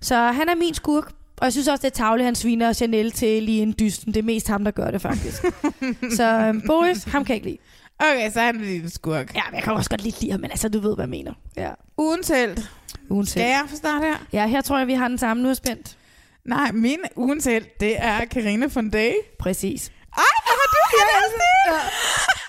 [0.00, 1.12] Så han er min skurk.
[1.36, 4.14] Og jeg synes også, det er tavligt, han sviner Chanel til lige en dysten.
[4.14, 5.42] Det er mest ham, der gør det faktisk.
[6.16, 7.58] så øhm, Boris, ham kan jeg ikke lide.
[8.12, 9.34] Okay, så er han din skurk.
[9.34, 11.10] Ja, men jeg kan også godt lidt lide ham, men altså, du ved, hvad jeg
[11.10, 11.32] mener.
[11.56, 12.58] Ja, Ugens held.
[13.08, 13.30] uanset.
[13.32, 14.16] Skal jeg starte her?
[14.32, 15.42] Ja, her tror jeg, vi har den samme.
[15.42, 15.96] Nu er spændt.
[16.44, 19.12] Nej, min ugens held, det er Karina von Day.
[19.38, 19.88] Præcis.
[20.16, 22.39] Ej, har du læst det?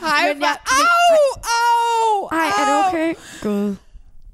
[0.00, 2.88] Hej, Men jeg- au, au, Ej, er au.
[2.88, 3.14] okay?
[3.42, 3.76] God.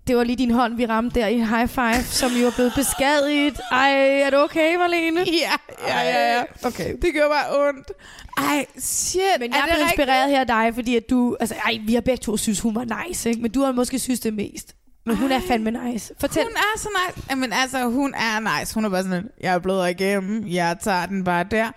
[0.07, 2.73] Det var lige din hånd, vi ramte der i high five, som jo er blevet
[2.77, 3.61] beskadiget.
[3.73, 5.21] Ej, er du okay, Marlene?
[5.21, 5.53] Ja,
[5.89, 6.43] ja, ja, ja.
[6.65, 6.95] Okay.
[7.03, 7.93] Det gør bare ondt.
[8.39, 9.21] Ej, shit.
[9.41, 11.37] Men er jeg det blev inspireret her af dig, fordi at du...
[11.41, 13.43] Altså, ej, vi har begge to synes, hun var nice, ikke?
[13.43, 14.75] Men du har måske synes det mest.
[15.07, 15.47] Men hun er Ej.
[15.49, 16.15] fandme nice.
[16.21, 16.43] Fortæl.
[16.43, 17.27] Hun er så nice.
[17.31, 18.75] Jamen altså, hun er nice.
[18.75, 20.47] Hun er bare sådan, jeg er blevet igennem.
[20.49, 21.71] Jeg tager den bare der.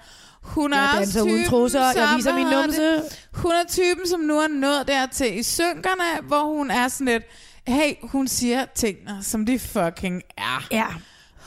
[0.45, 3.01] Hun er Jeg danser uden trusser, jeg som- viser min numse.
[3.33, 7.23] Hun er typen, som nu er nået dertil i synkerne, hvor hun er sådan lidt,
[7.67, 10.67] hey, hun siger tingene, som de fucking er.
[10.71, 10.85] Ja.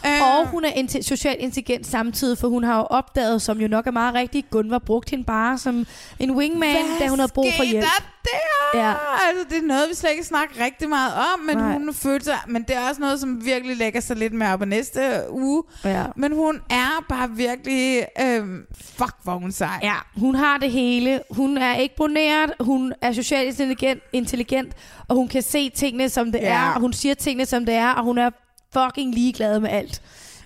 [0.07, 3.69] Øh, Og hun er inte- socialt intelligent samtidig, for hun har jo opdaget, som jo
[3.69, 5.87] nok er meget rigtigt, Gunvar brugte hende bare som
[6.19, 7.85] en wingman, hvad da hun havde brug for hjælp.
[7.85, 8.81] Der der?
[8.81, 8.91] Ja.
[9.29, 11.73] Altså, det er noget, vi slet ikke snakker rigtig meget om, men Nej.
[11.73, 14.59] hun følte sig, men det er også noget, som virkelig lægger sig lidt mere op
[14.59, 15.01] på næste
[15.31, 15.63] uge.
[15.85, 16.05] Ja.
[16.17, 18.67] Men hun er bare virkelig, øhm,
[18.97, 19.79] fuck, hvor hun sej.
[19.83, 21.21] Ja, hun har det hele.
[21.31, 24.73] Hun er ikke broneret, hun er socialt intelligent, intelligent
[25.09, 26.55] og hun kan se tingene, som det Ja.
[26.55, 28.31] er, og hun siger tingene, som det er, og hun er
[28.73, 30.03] fucking ligeglad med alt.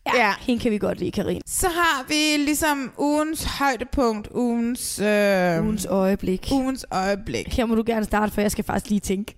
[0.07, 0.35] Ja, Ja.
[0.41, 1.41] hende kan vi godt lide, Karin.
[1.47, 6.49] Så har vi ligesom ugens højdepunkt, ugens, øh, Ugens øjeblik.
[6.53, 7.55] ugens øjeblik.
[7.57, 9.35] Her må du gerne starte, for jeg skal faktisk lige tænke.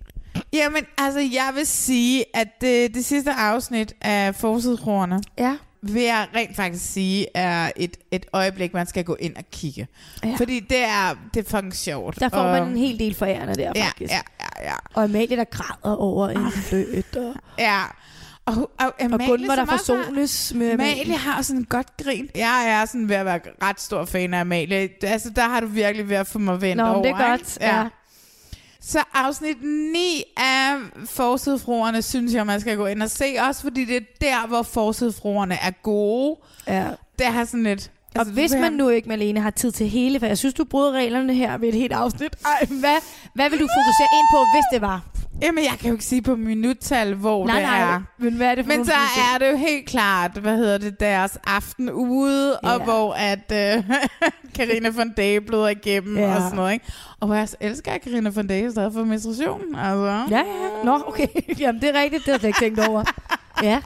[0.53, 5.55] Jamen, altså, jeg vil sige, at det, det sidste afsnit af Forsidekroerne, Ja.
[5.81, 9.87] vil jeg rent faktisk sige, er et, et øjeblik, man skal gå ind og kigge.
[10.23, 10.35] Ja.
[10.37, 12.19] Fordi det er, det er fucking sjovt.
[12.19, 14.11] Der får og, man en hel del forærende der, ja, faktisk.
[14.13, 17.15] ja, ja, ja, Og Amalie, der græder over en fløt.
[17.15, 17.81] Og, ja.
[18.45, 22.29] Og, og, og Amalie, Gunvar, der forsones med Amalie har sådan en godt grin.
[22.35, 24.89] Jeg er sådan ved at være ret stor fan af Amalie.
[25.03, 27.01] Altså, der har du virkelig ved at få mig vendt Nå, over.
[27.01, 27.43] det er ikke?
[27.45, 27.57] godt.
[27.61, 27.87] Ja.
[28.81, 29.57] Så afsnit
[29.93, 33.35] 9 af Forsidefruerne synes jeg, man skal gå ind og se.
[33.47, 36.37] Også fordi det er der, hvor Forsidefruerne er gode.
[36.67, 36.87] Ja.
[37.19, 37.91] Det har sådan lidt...
[38.15, 40.63] Og altså, hvis man nu ikke, Malene, har tid til hele, for jeg synes, du
[40.65, 42.35] bryder reglerne her ved et helt afsnit.
[42.45, 42.95] Ej, hvad,
[43.33, 45.01] hvad vil du fokusere ind på, hvis det var?
[45.41, 48.01] Jamen, jeg kan jo ikke sige på minuttal, hvor Nej, det nej, er.
[48.17, 48.91] men hvad er det for Men så
[49.35, 52.73] er det jo helt klart, hvad hedder det, deres aften ude, Ja.
[52.73, 53.83] og hvor at øh,
[54.57, 56.35] Carina von Day bløder igennem Ja.
[56.35, 56.85] og sådan noget, ikke?
[57.19, 60.25] Og hvor jeg elsker, at Carina von Day stadig for menstruation, altså.
[60.29, 60.43] Ja, ja.
[60.83, 61.27] Nå, okay.
[61.59, 62.25] Jamen, det er rigtigt.
[62.25, 63.03] Det har jeg ikke tænkt over.
[63.63, 63.79] Ja.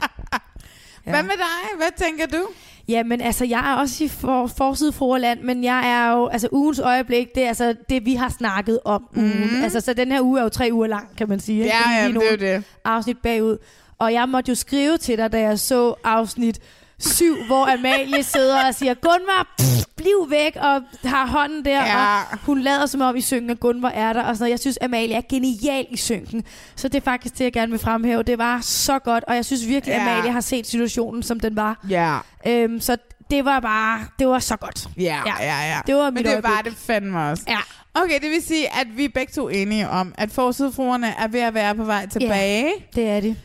[1.10, 1.14] Ja.
[1.14, 1.76] Hvad med dig?
[1.76, 2.46] Hvad tænker du?
[2.88, 6.78] Jamen, altså, jeg er også i for, forside forland, men jeg er jo, altså, ugens
[6.78, 9.60] øjeblik, det er altså det, vi har snakket om ugen.
[9.62, 11.64] Altså, så den her uge er jo tre uger lang, kan man sige.
[11.64, 12.64] Ja, ja, det er jo det.
[12.84, 13.56] Afsnit bagud.
[13.98, 16.58] Og jeg måtte jo skrive til dig, da jeg så afsnit
[16.98, 22.16] 7, hvor Amalie sidder og siger, Gunvar, pff, bliv væk, og har hånden der, Ja.
[22.32, 24.50] og hun lader som om i synken, at Gunvar er der, og sådan noget.
[24.50, 26.44] Jeg synes, Amalie er genial i synken.
[26.76, 28.22] Så det er faktisk det, jeg gerne vil fremhæve.
[28.22, 30.02] Det var så godt, og jeg synes virkelig, Ja.
[30.12, 31.84] Amalie har set situationen, som den var.
[31.90, 32.96] Ja, Øhm, så
[33.30, 34.86] det var bare, det var så godt.
[34.96, 35.34] ja, Ja.
[35.40, 35.78] ja, ja.
[35.86, 36.50] Det var Men mit det øjeblik.
[36.50, 37.42] var det fandme også.
[37.48, 37.58] Ja.
[37.94, 41.40] Okay, det vil sige, at vi er begge to enige om, at forsidefruerne er ved
[41.40, 42.72] at være på vej tilbage.
[42.94, 43.36] Det er det.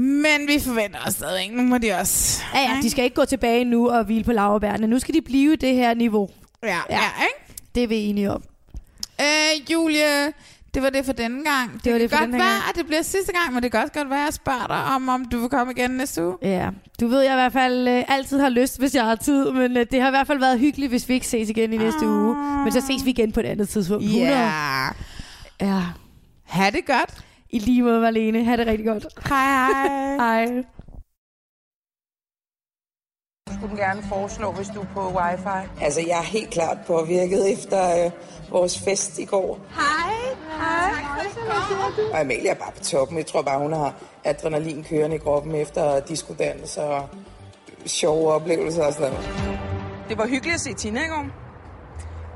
[0.00, 1.56] Men vi forventer os stadig ikke.
[1.56, 2.42] Nu må de også...
[2.54, 4.86] Ja, ja, de skal ikke gå tilbage nu og hvile på laverbærene.
[4.86, 6.28] Nu skal de blive det her niveau.
[6.62, 7.00] Ja, ja, Ja.
[7.22, 7.62] ikke?
[7.74, 8.42] Det er vi enige om.
[9.20, 10.26] Øh, Julie,
[10.74, 11.84] det var det for denne gang.
[11.84, 12.62] Det, var kan det for godt denne være, gang.
[12.68, 14.84] at det bliver sidste gang, men det kan også godt være, at jeg spørger dig
[14.94, 16.36] om, om du vil komme igen næste uge.
[16.42, 16.68] Ja,
[17.00, 19.76] du ved, jeg i hvert fald øh, altid har lyst, hvis jeg har tid, men
[19.76, 22.00] øh, det har i hvert fald været hyggeligt, hvis vi ikke ses igen i næste
[22.02, 22.08] Ah.
[22.08, 22.36] uge.
[22.64, 24.04] Men så ses vi igen på et andet tidspunkt.
[24.04, 24.30] 100.
[24.32, 24.50] Ja.
[25.60, 25.82] Ja.
[26.46, 27.10] Ha' det godt.
[27.52, 28.44] I lige måde, Marlene.
[28.44, 29.06] Ha' det rigtig godt.
[29.28, 30.16] Hej, hej.
[30.16, 30.64] Hej.
[33.60, 35.68] skulle gerne foreslå, hvis du er på wifi.
[35.80, 38.10] Altså, jeg er helt klart påvirket efter øh,
[38.50, 39.58] vores fest i går.
[39.70, 40.34] Hej.
[40.58, 40.90] Hej.
[42.12, 43.18] Og Amalie er bare på toppen.
[43.18, 43.94] Jeg tror bare, hun har
[44.24, 47.08] adrenalin kørende i kroppen efter diskodans og
[47.86, 49.28] sjove oplevelser og sådan noget.
[50.08, 51.26] Det var hyggeligt at se Tina i går.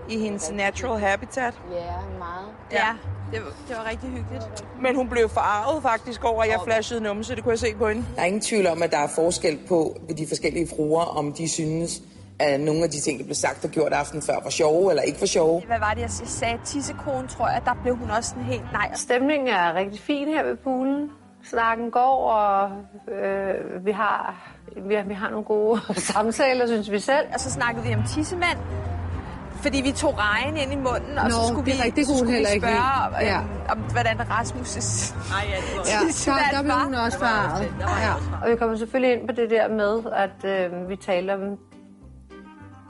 [0.09, 1.55] I hendes natural habitat.
[1.73, 2.47] Ja, meget.
[2.73, 2.89] Ja,
[3.35, 4.65] det var, det var rigtig hyggeligt.
[4.83, 7.35] Men hun blev forarvet faktisk over, at jeg flashede numse.
[7.35, 8.05] Det kunne jeg se på hende.
[8.17, 11.33] Der er ingen tvivl om, at der er forskel på ved de forskellige fruer, om
[11.33, 12.03] de synes,
[12.39, 15.03] at nogle af de ting, der blev sagt og gjort aften før, var sjove eller
[15.03, 15.63] ikke var sjove.
[15.67, 16.59] Hvad var det, jeg sagde?
[16.65, 17.63] Tissekone, tror jeg.
[17.65, 18.91] Der blev hun også sådan helt nej.
[18.95, 21.11] Stemningen er rigtig fin her ved poolen.
[21.51, 22.71] Snakken går, og
[23.15, 24.35] øh, vi, har,
[24.89, 25.81] vi, har, vi har nogle gode
[26.13, 27.27] samtaler, synes vi selv.
[27.35, 28.59] Og så snakkede vi om tissemænd.
[29.65, 32.17] Fordi vi tog regn ind i munden, og Nå, så skulle det vi, rigtigt, så
[32.17, 33.31] skulle vi heller ikke spørge om, helt.
[33.31, 33.41] Ja.
[33.73, 35.59] om, hvordan Rasmus' Nej, ja,
[35.93, 35.99] Ja,
[36.33, 37.75] der, der blev hun også farvet.
[37.81, 38.15] Ja.
[38.43, 41.59] Og vi kommer selvfølgelig ind på det der med, at øh, vi taler om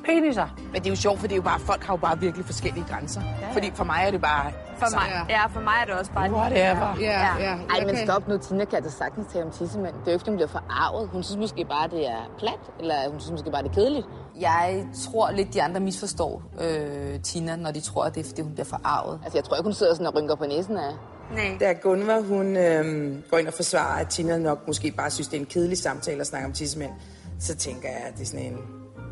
[0.05, 0.49] peniser.
[0.73, 2.47] Men det er jo sjovt, for det er jo bare, folk har jo bare virkelig
[2.47, 3.23] forskellige grænser.
[3.53, 4.53] Fordi for mig er det bare...
[4.79, 6.31] For mig, ja, for mig er det også bare...
[6.33, 6.97] Whatever.
[7.01, 7.55] Ja, ja.
[7.71, 8.39] Ej, men stop nu.
[8.39, 9.95] Tina kan da sagtens tale om tissemænd.
[9.95, 11.09] Det er jo ikke, hun bliver forarvet.
[11.13, 14.07] Hun synes måske bare, det er plat, eller hun synes måske bare, det er kedeligt.
[14.41, 18.43] Jeg tror lidt, de andre misforstår øh, Tina, når de tror, at det er, fordi
[18.43, 19.21] hun bliver forarvet.
[19.25, 20.93] Altså, jeg tror ikke, hun sidder sådan og rynker på næsen af.
[21.33, 21.57] Nej.
[21.61, 25.37] Da Gunvar, hun øh, går ind og forsvarer, at Tina nok måske bare synes, det
[25.37, 26.93] er en kedelig samtale at snakke om tissemænd,
[27.41, 28.59] så tænker jeg, at det er sådan en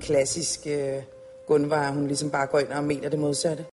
[0.00, 1.02] klassisk øh,
[1.48, 3.64] Gunvar, hun ligesom bare går ind og mener det modsatte.